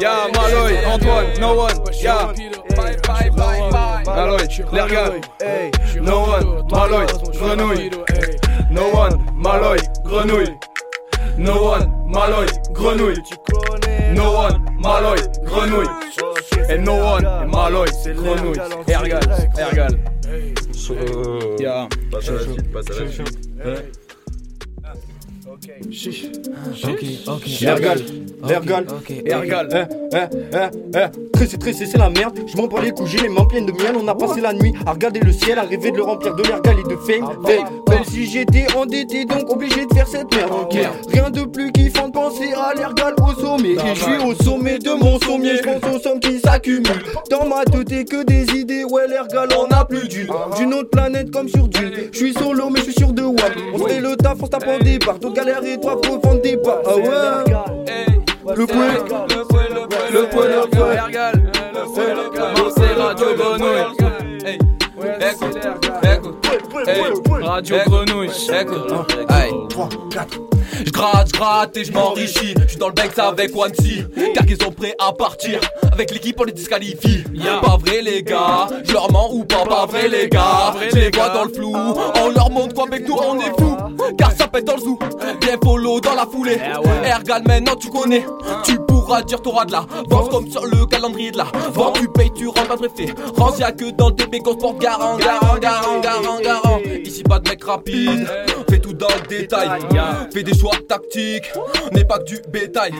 ya, 0.00 0.28
Maloy, 0.34 0.78
Antoine, 0.86 1.26
no 1.40 1.62
one. 1.62 1.84
Ya, 2.02 2.32
Maloy, 4.06 4.48
l'ergal. 4.72 5.20
No 6.00 6.24
one, 6.24 6.64
Maloy, 6.70 7.06
grenouille. 7.38 7.90
No 8.70 8.82
one, 8.94 9.18
Maloy, 9.34 9.78
grenouille. 10.12 10.54
No 11.38 11.54
one, 11.64 11.88
Maloy, 12.06 12.46
grenouille. 12.72 13.22
No 14.14 14.32
one, 14.32 14.60
Maloy, 14.78 15.16
grenouille. 15.42 15.88
Et 16.68 16.78
no 16.78 16.92
one, 16.92 17.24
Maloy, 17.50 17.88
grenouille. 18.06 18.58
Ergal, 18.86 19.22
Ergal. 19.58 19.98
Ya. 21.58 21.88
Passe 22.10 22.28
à 22.28 22.32
la 22.32 22.40
suite, 22.40 22.72
passe 22.72 22.90
à 22.90 23.04
la 23.04 23.10
suite. 23.10 24.01
Ok, 25.64 27.04
ok. 27.28 27.46
Eh, 29.10 29.30
eh, 29.30 29.86
eh, 30.12 30.68
eh. 30.94 31.06
Tressé, 31.32 31.58
tressé, 31.58 31.86
c'est 31.86 31.98
la 31.98 32.10
merde. 32.10 32.38
Je 32.46 32.56
m'en 32.56 32.68
les 32.80 32.90
couilles, 32.90 33.06
j'ai 33.06 33.18
les 33.18 33.28
mains 33.28 33.44
pleines 33.44 33.66
de 33.66 33.72
miel. 33.72 33.94
On 33.96 34.08
a 34.08 34.14
passé 34.14 34.40
la 34.40 34.52
nuit 34.52 34.72
à 34.84 34.92
regarder 34.92 35.20
le 35.20 35.32
ciel, 35.32 35.58
à 35.58 35.62
rêver 35.62 35.92
de 35.92 35.98
le 35.98 36.02
remplir 36.02 36.34
de 36.34 36.42
l'ergal 36.42 36.76
et 36.80 36.82
de 36.82 36.96
fame. 36.96 37.28
Fame. 37.46 37.68
Comme 37.86 38.04
si 38.04 38.26
j'étais 38.26 38.66
endetté, 38.76 39.24
donc 39.24 39.50
obligé 39.50 39.86
de 39.86 39.94
faire 39.94 40.08
cette 40.08 40.34
merde. 40.34 40.52
Rien 41.08 41.30
de 41.30 41.42
plus 41.44 41.70
kiffant 41.70 42.08
de 42.08 42.12
penser 42.12 42.52
à 42.54 42.74
l'ergal 42.74 43.14
au 43.22 43.40
sommet. 43.40 43.74
Et 43.74 43.94
je 43.94 44.02
suis 44.02 44.18
au 44.24 44.34
sommet 44.34 44.78
de 44.78 44.90
mon 44.90 45.20
sommier. 45.20 45.58
Je 45.58 45.62
pense 45.62 45.94
aux 45.94 46.00
sommes 46.00 46.20
qui 46.20 46.40
s'accumulent. 46.40 47.04
Dans 47.30 47.46
ma 47.46 47.64
tête, 47.64 47.92
et 47.92 48.04
que 48.04 48.24
des 48.24 48.46
idées. 48.58 48.84
Ouais, 48.84 49.06
l'ergal, 49.06 49.48
on 49.56 49.72
a 49.72 49.84
plus 49.84 50.08
d'une. 50.08 50.28
D'une 50.56 50.74
autre 50.74 50.90
planète 50.90 51.30
comme 51.30 51.48
sur 51.48 51.68
Dune. 51.68 51.92
Je 52.10 52.18
suis 52.18 52.32
solo, 52.32 52.68
mais 52.68 52.80
je 52.80 52.84
suis 52.86 52.94
sûr 52.94 53.12
de 53.12 53.22
what. 53.22 53.52
On 53.74 53.78
se 53.78 53.84
fait 53.88 54.00
le 54.00 54.16
taf, 54.16 54.38
on 54.40 54.46
se 54.46 54.50
tape 54.50 54.66
en 54.66 54.78
départ. 54.82 55.18
D'autres 55.18 55.34
galères 55.52 55.72
et 55.72 55.80
toi, 55.80 56.00
faut 56.04 56.18
vendre 56.18 56.42
des 56.42 56.56
parts. 56.56 56.82
Ah 56.86 56.96
ouais. 56.96 57.04
Le 58.56 58.66
point, 58.66 58.94
le 58.94 59.04
point, 59.04 59.26
le 60.10 60.28
point, 60.28 60.48
le 60.48 60.62
c'est 62.74 62.94
Radio 62.94 63.26
Grenouille. 63.36 63.84
Écoute, 65.30 65.58
écoute, 66.82 67.42
Radio 67.42 67.76
Grenouille, 67.86 68.30
écoute. 68.60 68.92
Hey. 69.30 69.52
Je 70.84 70.90
gratte, 70.90 71.28
je 71.28 71.38
gratte 71.38 71.76
et 71.76 71.84
je 71.84 71.92
m'enrichis. 71.92 72.54
Je 72.62 72.68
suis 72.68 72.78
dans 72.78 72.88
le 72.88 72.94
Banks 72.94 73.18
avec 73.18 73.54
Wansi. 73.54 74.04
Car 74.34 74.46
qu'ils 74.46 74.62
sont 74.62 74.72
prêts 74.72 74.94
à 74.98 75.12
partir. 75.12 75.60
Avec 75.92 76.10
l'équipe, 76.12 76.38
on 76.40 76.44
les 76.44 76.52
disqualifie. 76.52 77.24
Pas 77.62 77.76
vrai, 77.76 78.02
les 78.02 78.22
gars. 78.22 78.68
Je 78.84 78.92
leur 78.92 79.10
mens 79.12 79.30
ou 79.32 79.44
pas, 79.44 79.64
pas 79.64 79.86
vrai, 79.86 80.08
les 80.08 80.28
gars. 80.28 80.74
Je 80.90 80.96
les 80.96 81.10
vois 81.10 81.28
dans 81.30 81.44
le 81.44 81.52
flou. 81.52 81.74
On 81.74 82.30
leur 82.30 82.50
montre 82.50 82.74
quoi, 82.74 82.86
mec, 82.86 83.06
nous 83.06 83.14
on 83.14 83.38
est 83.38 83.52
fous. 83.58 83.76
Car 84.16 84.32
ça 84.32 84.48
pète 84.48 84.64
dans 84.64 84.76
le 84.76 84.80
zoo. 84.80 84.98
Bien 85.40 85.56
follow 85.62 86.00
dans 86.00 86.14
la 86.14 86.26
foulée. 86.26 86.58
Ergal, 87.04 87.42
maintenant 87.46 87.76
tu 87.76 87.88
connais. 87.88 88.24
Tu 88.64 88.78
pourras 88.88 89.22
dire 89.22 89.40
t'auras 89.42 89.64
de 89.64 89.72
la 89.72 89.86
vente 90.08 90.30
comme 90.30 90.50
sur 90.50 90.64
le 90.64 90.86
calendrier 90.86 91.30
de 91.30 91.38
la 91.38 91.46
vente. 91.72 91.98
Tu 92.00 92.08
payes, 92.08 92.30
tu 92.34 92.46
rentres 92.46 92.68
pas 92.68 92.76
préfet. 92.76 93.12
Range, 93.36 93.58
y'a 93.58 93.72
que 93.72 93.90
dans 93.90 94.10
tes 94.10 94.26
bécons 94.26 94.52
sport 94.52 94.76
garant, 94.78 95.16
garant, 95.16 95.58
garant, 95.58 96.00
garant, 96.00 96.40
garant. 96.40 96.78
Ici, 97.04 97.22
pas 97.22 97.38
de 97.38 97.48
mec 97.50 97.62
rapide. 97.64 98.28
Fais 98.68 98.78
tout 98.78 98.94
dans 98.94 99.08
le 99.08 99.28
détail. 99.28 99.68
Fais 100.32 100.42
des 100.42 100.54
choix 100.62 100.76
tactiques. 100.88 101.52
N'est 101.92 102.04
pas 102.04 102.18
que 102.18 102.24
du 102.24 102.40
bétail. 102.48 102.92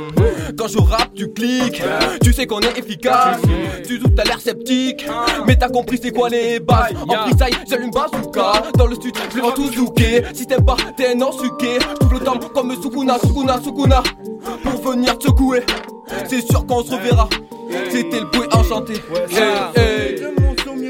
Quand 0.58 0.66
je 0.66 0.78
rappe, 0.78 1.14
tu 1.14 1.32
cliques. 1.32 1.80
Tu 2.22 2.32
sais 2.32 2.46
qu'on 2.46 2.60
est 2.60 2.76
efficace. 2.76 3.38
Tu 3.86 4.00
doutes, 4.00 4.16
t'as 4.16 4.24
l'air 4.24 4.40
sceptique. 4.40 5.06
Mais 5.46 5.54
t'as 5.54 5.68
compris 5.68 6.00
c'est 6.02 6.10
quoi 6.10 6.28
les 6.28 6.58
bases. 6.58 6.92
En 7.08 7.28
freestyle, 7.28 7.56
j'allume 7.68 7.90
bazooka. 7.90 8.64
Dans 8.76 8.86
le 8.86 8.96
studio, 8.96 9.22
je 9.30 9.40
vais 9.40 9.52
tout 9.54 9.72
zouker. 9.72 10.24
Si 10.34 10.46
t'aimes 10.46 10.64
pas, 10.64 10.76
t'es 10.96 11.14
un 11.14 11.20
ensuqué. 11.22 11.78
Tout 12.00 12.10
le 12.10 12.18
temps 12.18 12.38
comme 12.52 12.74
Sukuna, 12.82 13.18
Sukuna, 13.20 13.60
Sukuna. 13.62 14.02
Pour 14.64 14.92
venir 14.92 15.16
te 15.18 15.28
secouer. 15.28 15.62
C'est 16.28 16.44
sûr 16.44 16.66
qu'on 16.66 16.82
se 16.82 16.92
reverra. 16.92 17.28
C'était 17.90 18.20
le 18.20 18.26
bruit 18.26 18.48
enchanté. 18.52 18.94
Hey, 19.30 19.80
hey. 19.80 20.41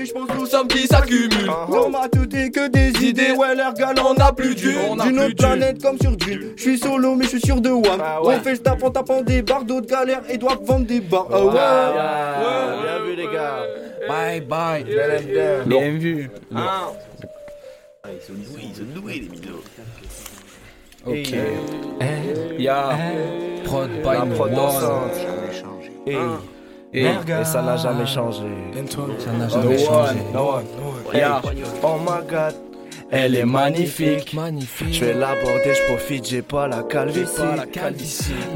Mais 0.03 0.07
je 0.09 0.12
pense 0.12 0.28
Nous 0.36 0.46
sommes 0.46 0.66
qui 0.66 0.86
s'accumulent. 0.86 1.50
On 1.68 1.88
m'a 1.88 2.09
tout 2.09 2.28
est 2.34 2.50
que 2.50 2.68
des 2.68 2.90
idées, 3.07 3.30
ouais, 3.32 3.55
l'air 3.55 3.72
galant, 3.72 4.11
On 4.11 4.14
n'a 4.14 4.32
plus 4.32 4.55
d'une, 4.55 4.72
D'une 4.72 4.96
plus 4.98 5.18
autre 5.18 5.26
d'une. 5.28 5.34
planète 5.36 5.82
comme 5.82 5.96
sur 6.00 6.16
Dune. 6.16 6.53
Je 6.57 6.62
suis 6.62 6.78
solo, 6.78 7.14
mais 7.14 7.24
je 7.24 7.30
suis 7.30 7.40
sûr 7.40 7.61
de 7.61 7.70
one. 7.70 7.84
Ah 8.03 8.20
ouais. 8.22 8.34
On 8.38 8.40
fait 8.42 8.53
le 8.53 8.59
tap 8.59 8.82
en 8.82 8.90
tapant 8.90 9.22
des 9.22 9.42
barres, 9.42 9.64
d'autres 9.64 9.86
galères 9.86 10.22
et 10.28 10.38
doivent 10.38 10.62
vendre 10.64 10.86
des 10.86 11.00
barres. 11.00 11.28
Ah 11.30 11.44
ouais. 11.44 12.82
Bien 12.82 13.05
vu 13.07 13.14
les 13.16 13.28
gars. 13.32 13.62
Bye 14.09 14.40
bye. 14.40 14.84
Bien 15.66 15.90
vu. 15.92 16.30
Ah. 16.55 16.90
Ils 18.07 18.20
sont 18.26 18.32
doués, 18.32 18.62
ils 18.70 18.74
sont 18.76 19.00
doués 19.00 19.14
les 19.14 19.28
minos. 19.28 19.62
Ok. 21.07 21.34
Eh. 22.00 22.62
Ya. 22.62 22.90
Prod 23.64 23.88
by 24.03 24.14
La 24.14 24.26
prod 24.34 24.53
One. 24.53 25.11
Hey. 26.07 26.16
Et, 26.95 27.05
Et 27.05 27.45
ça 27.45 27.62
n'a 27.62 27.76
jamais 27.76 28.07
changé. 28.07 28.47
Ça 29.18 29.32
n'a 29.32 29.47
No 29.47 29.51
jamais 29.51 29.76
one, 29.76 29.84
changé. 29.86 30.18
no 30.34 30.40
one. 30.57 30.64
Yeah. 31.14 31.40
Oh 31.82 31.97
my 31.99 32.20
god. 32.28 32.55
Elle 33.14 33.36
est 33.36 33.44
magnifique. 33.44 34.32
Magnifique. 34.32 34.94
Je 34.94 35.04
vais 35.04 35.12
l'aborder, 35.12 35.74
je 35.74 35.82
profite, 35.92 36.26
j'ai 36.28 36.40
pas 36.40 36.66
la 36.66 36.82
calvitie. 36.82 37.42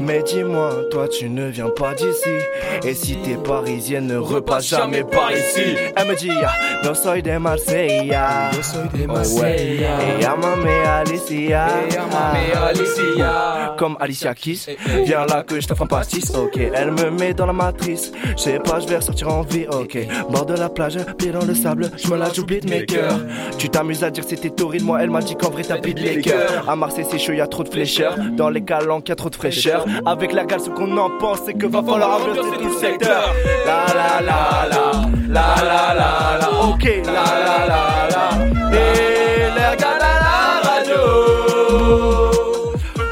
Mais 0.01 0.23
dis-moi, 0.23 0.71
toi 0.89 1.07
tu 1.07 1.29
ne 1.29 1.47
viens 1.49 1.69
pas 1.69 1.93
d'ici. 1.93 2.29
Et 2.83 2.95
si 2.95 3.17
t'es 3.17 3.35
parisienne, 3.35 4.07
ne 4.07 4.17
repasse 4.17 4.67
jamais 4.69 5.03
par 5.03 5.31
ici. 5.31 5.75
Elle 5.95 6.07
me 6.07 6.15
dit, 6.15 6.31
no 6.83 6.93
soy 6.95 7.21
de 7.21 7.37
Marsella. 7.37 8.49
Yo 8.55 8.63
soy 8.63 8.87
de 8.99 9.03
Oh, 9.03 9.13
Marsella. 9.13 9.41
ouais. 9.41 10.17
Et 10.17 10.21
llámame 10.23 10.67
Alicia. 10.85 11.67
Alicia. 12.67 13.75
Comme 13.77 13.95
Alicia 13.99 14.33
Keys. 14.33 14.75
Viens 15.05 15.25
là 15.27 15.43
que 15.43 15.59
je 15.59 15.67
un 15.69 15.85
pastis. 15.85 16.33
Ok, 16.35 16.57
elle 16.73 16.91
me 16.91 17.11
met 17.11 17.33
dans 17.33 17.45
la 17.45 17.53
matrice. 17.53 18.11
Je 18.35 18.41
sais 18.41 18.59
pas, 18.59 18.79
je 18.79 18.87
vais 18.87 18.97
ressortir 18.97 19.29
en 19.29 19.41
vie. 19.41 19.67
Ok, 19.71 19.97
bord 20.31 20.45
de 20.47 20.55
la 20.55 20.69
plage, 20.69 20.97
pied 21.17 21.31
dans 21.31 21.45
le 21.45 21.53
sable. 21.53 21.91
Je 21.95 22.07
me 22.09 22.17
la 22.17 22.33
j'oublie 22.33 22.59
de 22.59 22.69
mes 22.69 22.85
cœurs. 22.85 23.19
Tu 23.59 23.69
t'amuses 23.69 24.03
à 24.03 24.09
dire 24.09 24.25
que 24.25 24.46
c'était 24.47 24.55
torride. 24.55 24.83
Moi, 24.83 25.01
elle 25.01 25.09
m'a 25.09 25.21
dit 25.21 25.35
qu'en 25.35 25.49
vrai 25.49 25.63
t'as 25.63 25.77
pris 25.77 25.93
les 25.93 26.21
cœurs. 26.21 26.69
À 26.69 26.75
Marseille, 26.75 27.05
c'est 27.09 27.17
chaud, 27.19 27.33
y 27.33 27.41
a 27.41 27.47
trop 27.47 27.63
de 27.63 27.69
flécheurs. 27.69 28.15
Dans 28.33 28.49
les 28.49 28.61
calanques, 28.63 29.09
y 29.09 29.11
a 29.11 29.15
trop 29.15 29.29
de 29.29 29.35
fraîcheur. 29.35 29.85
Avec 30.05 30.33
la 30.33 30.45
gale, 30.45 30.61
ce 30.61 30.69
qu'on 30.69 30.97
en 30.97 31.09
pense, 31.17 31.39
c'est 31.45 31.53
que 31.53 31.67
va 31.67 31.81
falloir 31.83 32.21
ambiancer 32.21 32.57
tout 32.57 32.69
le 32.69 32.73
secteur. 32.73 33.33
La 33.65 33.85
la 33.93 34.21
la 34.21 34.67
la. 34.69 34.91
La 35.27 35.55
la 35.63 35.93
la 35.93 36.37
la. 36.39 36.47
Ok, 36.69 36.83
la 37.05 37.11
la 37.13 37.67
la 37.67 37.81
la. 38.13 38.25
Et 38.75 39.49
les 39.55 39.77
gars 39.77 39.97
à 39.99 40.19
la 40.25 40.69
radio. 40.69 41.01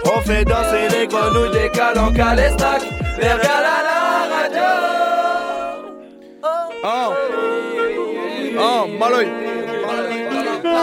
On 0.05 0.21
fait 0.21 0.45
danser 0.45 0.87
les 0.97 1.07
grenouilles 1.07 1.51
des 1.51 1.69
calanques 1.69 2.19
à 2.19 2.35
l'estac. 2.35 2.81
Les 3.17 3.27
gars 3.27 3.57
à 3.57 3.81
la 3.87 3.97
radio. 4.35 4.67
Oh, 6.83 7.13
oh, 8.59 8.87
Maloy. 8.99 9.54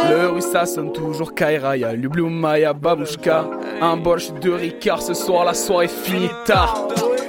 Le 0.09 0.31
oui 0.31 0.41
ça 0.41 0.65
sonne 0.65 0.91
toujours 0.91 1.33
Kaira, 1.33 1.77
y'a 1.77 1.93
le 1.93 2.07
Blue 2.07 2.29
Maya 2.29 2.73
Babushka 2.73 3.45
Un 3.81 3.97
borsch 3.97 4.31
de 4.41 4.51
Ricard, 4.51 5.01
ce 5.01 5.13
soir 5.13 5.45
la 5.45 5.53
soirée 5.53 5.87
finit 5.87 6.29
tard 6.45 6.87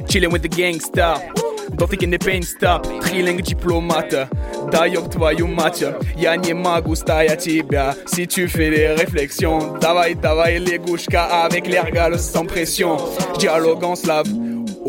Chillin' 0.09 0.31
with 0.31 0.43
the 0.43 0.49
gangsta 0.49 1.15
Don't 1.77 1.89
think 1.89 2.03
in 2.03 2.11
the 2.11 2.19
pain 2.19 2.43
stop 2.43 2.87
Trilingue 3.01 3.43
diplomate 3.43 4.15
D'ailleurs 4.71 5.09
toi 5.09 5.33
you 5.35 5.47
match 5.47 5.85
Я 6.17 6.37
не 6.37 6.55
могу 6.55 6.95
стоять 6.95 7.41
тебя 7.41 7.95
Si 8.07 8.27
tu 8.27 8.49
fais 8.49 8.71
des 8.71 8.89
réflexions 8.89 9.75
Давай, 9.81 10.15
давай 10.15 10.59
les 10.59 10.79
gouchka 10.79 11.25
Avec 11.25 11.67
les 11.67 11.79
regals 11.79 12.19
sans 12.19 12.47
pression 12.47 12.97
Dialogue 13.39 13.85
en 13.85 13.95
slave 13.95 14.27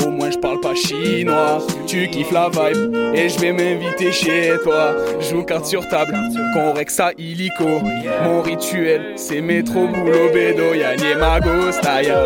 au 0.05 0.11
moins 0.11 0.30
je 0.30 0.38
parle 0.38 0.61
pas 0.61 0.74
chinois, 0.74 1.59
tu 1.86 2.09
kiffes 2.09 2.32
la 2.32 2.48
vibe 2.48 2.94
et 3.14 3.28
je 3.28 3.38
vais 3.40 3.52
m'inviter 3.52 4.12
chez 4.12 4.55
toi. 4.62 4.94
Joue 5.20 5.42
carte 5.42 5.66
sur 5.66 5.86
table, 5.88 6.14
Conrexa 6.52 7.12
illico. 7.18 7.80
Mon 8.22 8.42
rituel, 8.42 9.14
c'est 9.16 9.40
métro 9.40 9.86
boulot 9.88 10.32
bédo, 10.32 10.74
y'a 10.74 10.96
ni 10.96 11.14
ma 11.18 11.40
gostaya. 11.40 12.24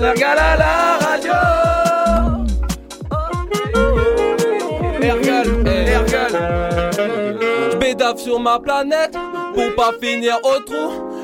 La 0.00 0.12
gala 0.14 0.56
la 0.56 0.98
radio. 1.00 1.32
Ergal, 5.02 5.46
Ergal. 5.66 6.90
J'bédave 7.72 8.18
sur 8.18 8.38
ma 8.38 8.58
planète 8.58 9.16
pour 9.54 9.74
pas 9.74 9.92
finir 10.00 10.38
au 10.42 10.60
trou. 10.60 11.15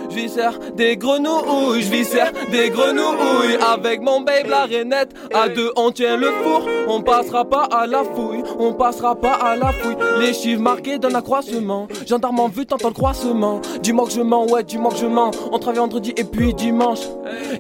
Des 0.77 0.97
grenouilles, 0.97 1.83
j'viscère 1.83 2.33
des 2.51 2.71
grenouilles. 2.71 3.57
Avec 3.73 4.03
mon 4.03 4.21
babe 4.21 4.47
la 4.49 4.65
rainette, 4.65 5.11
à 5.35 5.49
deux 5.49 5.71
on 5.77 5.91
tient 5.91 6.17
le 6.17 6.29
four. 6.43 6.67
On 6.89 7.01
passera 7.01 7.45
pas 7.45 7.65
à 7.65 7.87
la 7.87 8.03
fouille, 8.05 8.43
on 8.59 8.75
passera 8.75 9.15
pas 9.15 9.33
à 9.33 9.57
la 9.57 9.73
fouille. 9.73 9.97
Les 10.21 10.35
chiffres 10.35 10.61
marqués 10.61 10.99
d'un 10.99 11.15
accroissement 11.15 11.89
Gendarme 12.07 12.41
en 12.41 12.49
vue, 12.49 12.67
t'entends 12.67 12.89
le 12.89 12.95
croissement. 12.95 13.61
Dis-moi 13.83 14.07
que 14.07 14.13
je 14.13 14.21
mens, 14.21 14.47
ouais 14.47 14.63
dis-moi 14.63 14.93
que 14.93 14.99
je 14.99 15.07
mens. 15.07 15.31
On 15.51 15.59
travaille 15.59 15.81
vendredi 15.81 16.13
et 16.17 16.25
puis 16.25 16.53
dimanche. 16.55 17.01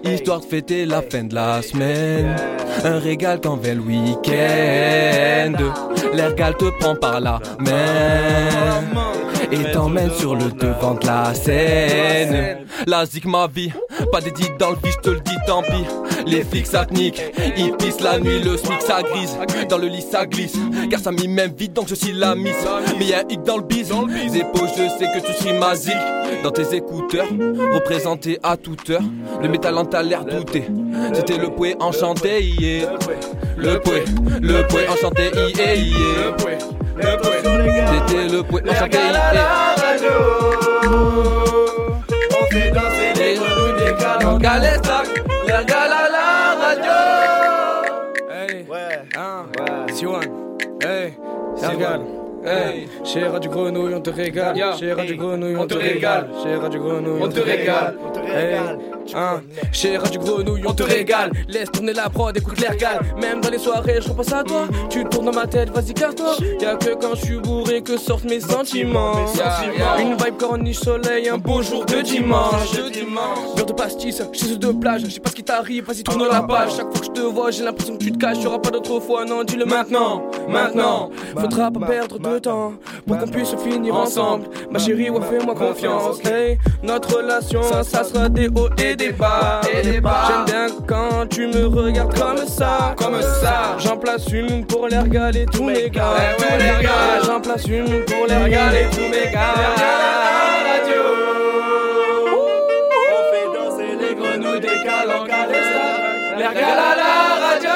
Histoire 0.04 0.40
de 0.40 0.44
fêter 0.44 0.84
la 0.84 1.02
fin 1.02 1.24
de 1.24 1.34
la 1.34 1.62
semaine. 1.62 2.36
Un 2.84 2.98
régal 2.98 3.40
quand 3.42 3.56
vient 3.56 3.74
le 3.74 3.80
week-end. 3.80 5.52
L'ergal 6.12 6.56
te 6.56 6.66
prend 6.78 6.94
par 6.96 7.20
la 7.20 7.38
main. 7.58 8.82
Et 9.50 9.70
t'emmène 9.72 10.10
sur 10.12 10.34
le 10.34 10.50
devant 10.50 10.94
de 10.94 11.06
la 11.06 11.34
scène. 11.34 12.41
La 12.86 13.06
zik 13.06 13.24
ma 13.24 13.46
vie, 13.46 13.72
pas 14.10 14.20
dédié 14.20 14.46
dans 14.58 14.70
le 14.70 14.76
vie, 14.76 14.92
je 14.92 14.98
te 15.00 15.10
le 15.10 15.20
dis 15.20 15.36
tant 15.46 15.62
pis. 15.62 15.84
Les 16.26 16.44
flics 16.44 16.66
ça 16.66 16.86
nique, 16.90 17.22
ils 17.56 17.72
pissent 17.72 18.00
la 18.00 18.18
nuit, 18.18 18.40
le 18.40 18.56
smic 18.56 18.80
ça 18.82 19.02
grise. 19.02 19.36
Dans 19.68 19.78
le 19.78 19.86
lit 19.88 20.02
ça 20.02 20.26
glisse, 20.26 20.56
car 20.90 21.00
ça 21.00 21.12
m'y 21.12 21.28
même 21.28 21.52
vite 21.56 21.72
donc 21.72 21.88
je 21.88 21.94
suis 21.94 22.12
la 22.12 22.34
miss. 22.34 22.56
Mais 22.98 23.06
y'a 23.06 23.18
un 23.20 23.28
hic 23.28 23.42
dans 23.42 23.56
le 23.56 23.62
bise, 23.62 23.92
Zépo 24.28 24.66
je 24.66 24.88
sais 24.98 25.06
que 25.12 25.26
tu 25.26 25.32
suis 25.32 25.52
ma 25.52 25.74
zik. 25.74 25.94
Dans 26.42 26.50
tes 26.50 26.74
écouteurs, 26.74 27.28
représenté 27.74 28.38
à 28.42 28.56
toute 28.56 28.90
heure. 28.90 29.02
Le 29.40 29.48
métal 29.48 29.76
en 29.78 29.84
t'a 29.84 30.02
l'air 30.02 30.24
douté, 30.24 30.64
c'était 31.12 31.38
le 31.38 31.50
pouet 31.50 31.76
enchanté, 31.80 32.42
yeah. 32.42 32.92
Le 33.56 33.78
pouet, 33.78 34.04
le 34.40 34.66
pouet 34.66 34.88
enchanté, 34.88 35.30
yeah, 35.56 35.74
yeah. 35.74 36.36
C'était 37.00 38.28
le 38.28 38.42
pouet 38.42 38.62
enchanté, 38.68 38.98
On 40.84 41.61
fait 42.52 42.70
danser 42.70 43.12
les 43.16 43.34
grenouilles 43.34 43.84
des 43.84 43.94
calanques 44.02 44.44
à 44.44 44.58
l'estac. 44.58 45.08
La 45.48 45.64
gala 45.64 45.96
à 45.96 46.10
la 46.16 46.26
radio. 46.64 46.98
Hey, 48.30 48.66
ouais, 48.68 49.02
hein, 49.16 49.46
Siwan, 49.92 50.22
hey, 50.82 51.14
Sergal. 51.56 52.21
Hey, 52.44 52.88
chez 53.04 53.22
du 53.40 53.48
Grenouille, 53.48 53.94
on 53.94 54.00
te 54.00 54.10
régale. 54.10 54.56
Chez 54.78 54.94
du 55.06 55.16
Grenouille, 55.16 55.56
on 55.56 55.66
te 55.66 55.74
régale. 55.74 56.28
Chez 56.42 56.68
du 56.70 56.78
Grenouille, 56.78 57.22
on 57.22 57.28
te 57.28 57.40
régale. 57.40 57.96
Hey, 58.26 58.56
hein, 59.14 59.40
chez 59.70 59.96
du 60.10 60.18
Grenouille, 60.18 60.64
on 60.66 60.72
te 60.72 60.82
régale. 60.82 61.30
Laisse 61.48 61.70
tourner 61.70 61.92
la 61.92 62.08
prod, 62.10 62.36
écoute 62.36 62.60
l'air 62.60 62.76
gale. 62.76 63.00
Même 63.20 63.40
dans 63.40 63.50
les 63.50 63.58
soirées, 63.58 64.00
je 64.00 64.08
repense 64.08 64.32
à 64.32 64.42
toi. 64.42 64.66
Tu 64.90 65.04
tournes 65.04 65.26
dans 65.26 65.32
ma 65.32 65.46
tête, 65.46 65.70
vas-y, 65.70 65.94
casse-toi. 65.94 66.34
Y'a 66.60 66.74
que 66.74 66.94
quand 66.94 67.14
je 67.14 67.26
suis 67.26 67.38
bourré 67.38 67.80
que 67.80 67.96
sortent 67.96 68.24
mes 68.24 68.40
sentiments. 68.40 69.12
Une 70.00 70.16
vibe 70.16 70.36
corniche 70.36 70.80
soleil, 70.80 71.28
un 71.28 71.38
beau 71.38 71.62
jour 71.62 71.84
de 71.84 72.00
dimanche. 72.00 72.74
Beurre 73.54 73.66
de 73.66 73.72
pastis, 73.72 74.20
chez 74.32 74.56
de 74.56 74.72
plage. 74.72 75.02
Je 75.04 75.10
sais 75.10 75.20
pas 75.20 75.30
ce 75.30 75.36
qui 75.36 75.44
t'arrive, 75.44 75.84
vas-y, 75.84 76.02
tourne 76.02 76.26
la 76.28 76.42
page. 76.42 76.70
Chaque 76.76 76.90
fois 76.90 77.00
que 77.00 77.06
je 77.06 77.10
te 77.12 77.20
vois, 77.20 77.52
j'ai 77.52 77.62
l'impression 77.62 77.96
que 77.96 78.02
tu 78.02 78.10
te 78.10 78.18
caches. 78.18 78.42
Y'aura 78.42 78.60
pas 78.60 78.70
d'autre 78.70 78.98
fois, 78.98 79.24
non, 79.24 79.44
dis-le 79.44 79.64
maintenant. 79.64 80.24
Maintenant, 80.48 81.10
faudra 81.36 81.70
pas 81.70 81.86
perdre 81.86 82.18
de 82.18 82.31
temps 82.40 82.74
pour 83.06 83.18
qu'on 83.18 83.28
puisse 83.28 83.54
finir 83.56 83.94
ensemble. 83.94 84.46
Ma 84.70 84.78
chérie, 84.78 85.10
ouais, 85.10 85.20
fais-moi 85.28 85.54
confiance. 85.54 86.24
Hey, 86.24 86.58
notre 86.82 87.16
relation, 87.16 87.62
ça, 87.62 87.82
ça 87.82 88.04
sera 88.04 88.28
des 88.28 88.48
hauts 88.48 88.68
et 88.78 88.96
des 88.96 89.12
bas. 89.12 89.60
J'aime 89.72 90.44
bien 90.46 90.66
quand 90.86 91.26
tu 91.28 91.46
me 91.46 91.66
regardes 91.66 92.18
comme 92.18 92.46
ça. 92.46 92.94
Comme 92.96 93.20
ça. 93.20 93.76
J'en 93.78 93.96
place 93.96 94.26
une 94.32 94.64
pour 94.66 94.88
les 94.88 94.98
regaler 94.98 95.46
tous 95.46 95.64
mes 95.64 95.90
gars. 95.90 96.14
Les. 96.58 97.26
J'en 97.26 97.40
place 97.40 97.66
une 97.66 98.04
pour 98.04 98.26
les 98.28 98.36
regaler 98.36 98.86
tous 98.90 99.00
mes 99.00 99.32
gars. 99.32 99.54
radio. 100.68 101.02
On 103.08 103.22
fait 103.32 103.48
danser 103.58 103.96
les 104.00 104.14
grenouilles 104.14 104.60
des 104.60 104.68
l'estac. 104.68 105.92
Les 106.38 106.44
à 106.44 106.52
la 106.52 107.06
radio. 107.46 107.70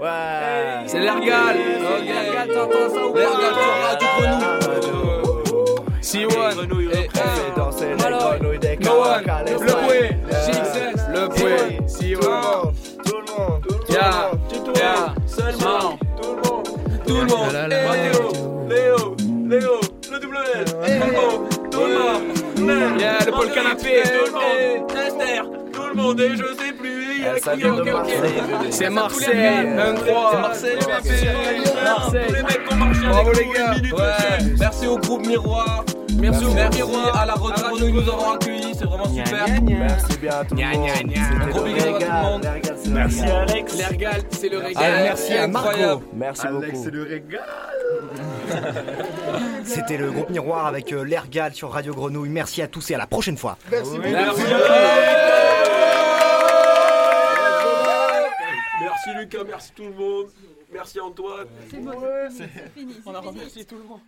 Ouais. 0.00 0.86
C'est. 0.86 1.00
L'ergal, 1.00 1.56
Ya. 14.00 14.30
Ya. 14.76 15.14
Seulement. 15.26 15.98
Tout 17.06 17.14
le 17.16 17.26
monde. 17.26 17.52
Léo, 17.68 17.92
Léo, 18.68 19.16
Léo, 19.46 19.80
le 20.10 20.16
WS, 20.16 20.68
Léo, 20.86 21.48
tout 21.70 21.84
le 21.84 21.92
monde. 21.98 23.00
Yeah, 23.00 23.18
le 23.26 23.30
Paul 23.30 23.50
Canapé. 23.52 24.02
Tout 24.04 24.26
le 24.26 24.32
monde. 24.32 24.90
Esther, 25.06 25.44
tout 25.44 25.69
le 25.90 26.02
monde 26.02 26.20
et 26.20 26.30
je 26.36 26.44
sais 26.44 26.72
plus. 26.72 27.24
ok. 27.24 27.92
Marseille. 27.92 28.70
C'est 28.70 28.90
Marseille, 28.90 29.66
23. 29.76 30.50
C'est 30.54 30.86
Marseille, 30.88 31.60
Marseille. 31.84 32.26
Les 32.28 32.42
mecs 32.42 32.72
ont 32.72 32.76
marché 32.76 33.00
Bravo, 33.08 33.32
gars. 33.32 33.74
Merci 34.58 34.86
au 34.86 34.98
groupe 34.98 35.26
Miroir. 35.26 35.84
Merci 36.18 36.44
au 36.44 36.48
groupe 36.48 36.56
Merci 36.56 36.76
Miroir. 36.78 37.16
à 37.20 37.26
la 37.26 37.34
radio 37.34 37.78
de 37.86 37.90
nous 37.90 38.00
avoir 38.10 38.32
accueillis, 38.34 38.74
c'est 38.78 38.84
vraiment 38.84 39.08
super. 39.08 39.46
Merci 39.62 40.18
bien 40.18 40.32
à 40.32 40.44
tout 40.44 40.54
le 40.54 40.64
monde. 40.64 40.90
Un 41.42 41.46
gros 41.48 41.62
big 41.62 41.80
up 41.80 41.86
à 41.86 41.98
tout 41.98 42.04
le 42.04 42.22
monde. 42.22 42.46
Merci 42.92 43.22
Alex. 43.22 43.76
Les 43.76 43.84
régales, 43.84 44.22
c'est 44.30 44.48
le 44.48 44.58
régal. 44.58 44.84
Allez, 44.84 45.02
merci 45.04 45.32
à 45.34 45.46
Marco. 45.46 46.02
Merci 46.14 46.46
Alex, 46.46 46.66
beaucoup. 46.72 46.84
c'est 46.84 46.90
le 46.90 47.02
régal. 47.02 47.40
C'était 49.64 49.96
le 49.96 50.10
groupe 50.10 50.30
Miroir 50.30 50.66
avec 50.66 50.92
euh, 50.92 51.02
l'Ergal 51.04 51.54
sur 51.54 51.70
Radio 51.70 51.94
Grenouille. 51.94 52.28
Merci 52.28 52.62
à 52.62 52.66
tous 52.68 52.90
et 52.90 52.94
à 52.94 52.98
la 52.98 53.06
prochaine 53.06 53.36
fois. 53.36 53.56
Merci 53.70 53.96
beaucoup. 53.96 54.40
Merci. 59.06 59.18
Lucas, 59.18 59.44
merci 59.44 59.72
tout 59.72 59.84
le 59.84 59.92
monde. 59.92 60.30
Merci 60.72 61.00
Antoine. 61.00 61.48
C'est 61.70 61.78
bon, 61.78 61.92
c'est 62.30 62.48
fini. 62.74 62.94
On 63.06 63.14
a 63.14 63.20
remercié 63.20 63.64
tout 63.64 63.76
le 63.76 63.84
monde. 63.84 64.00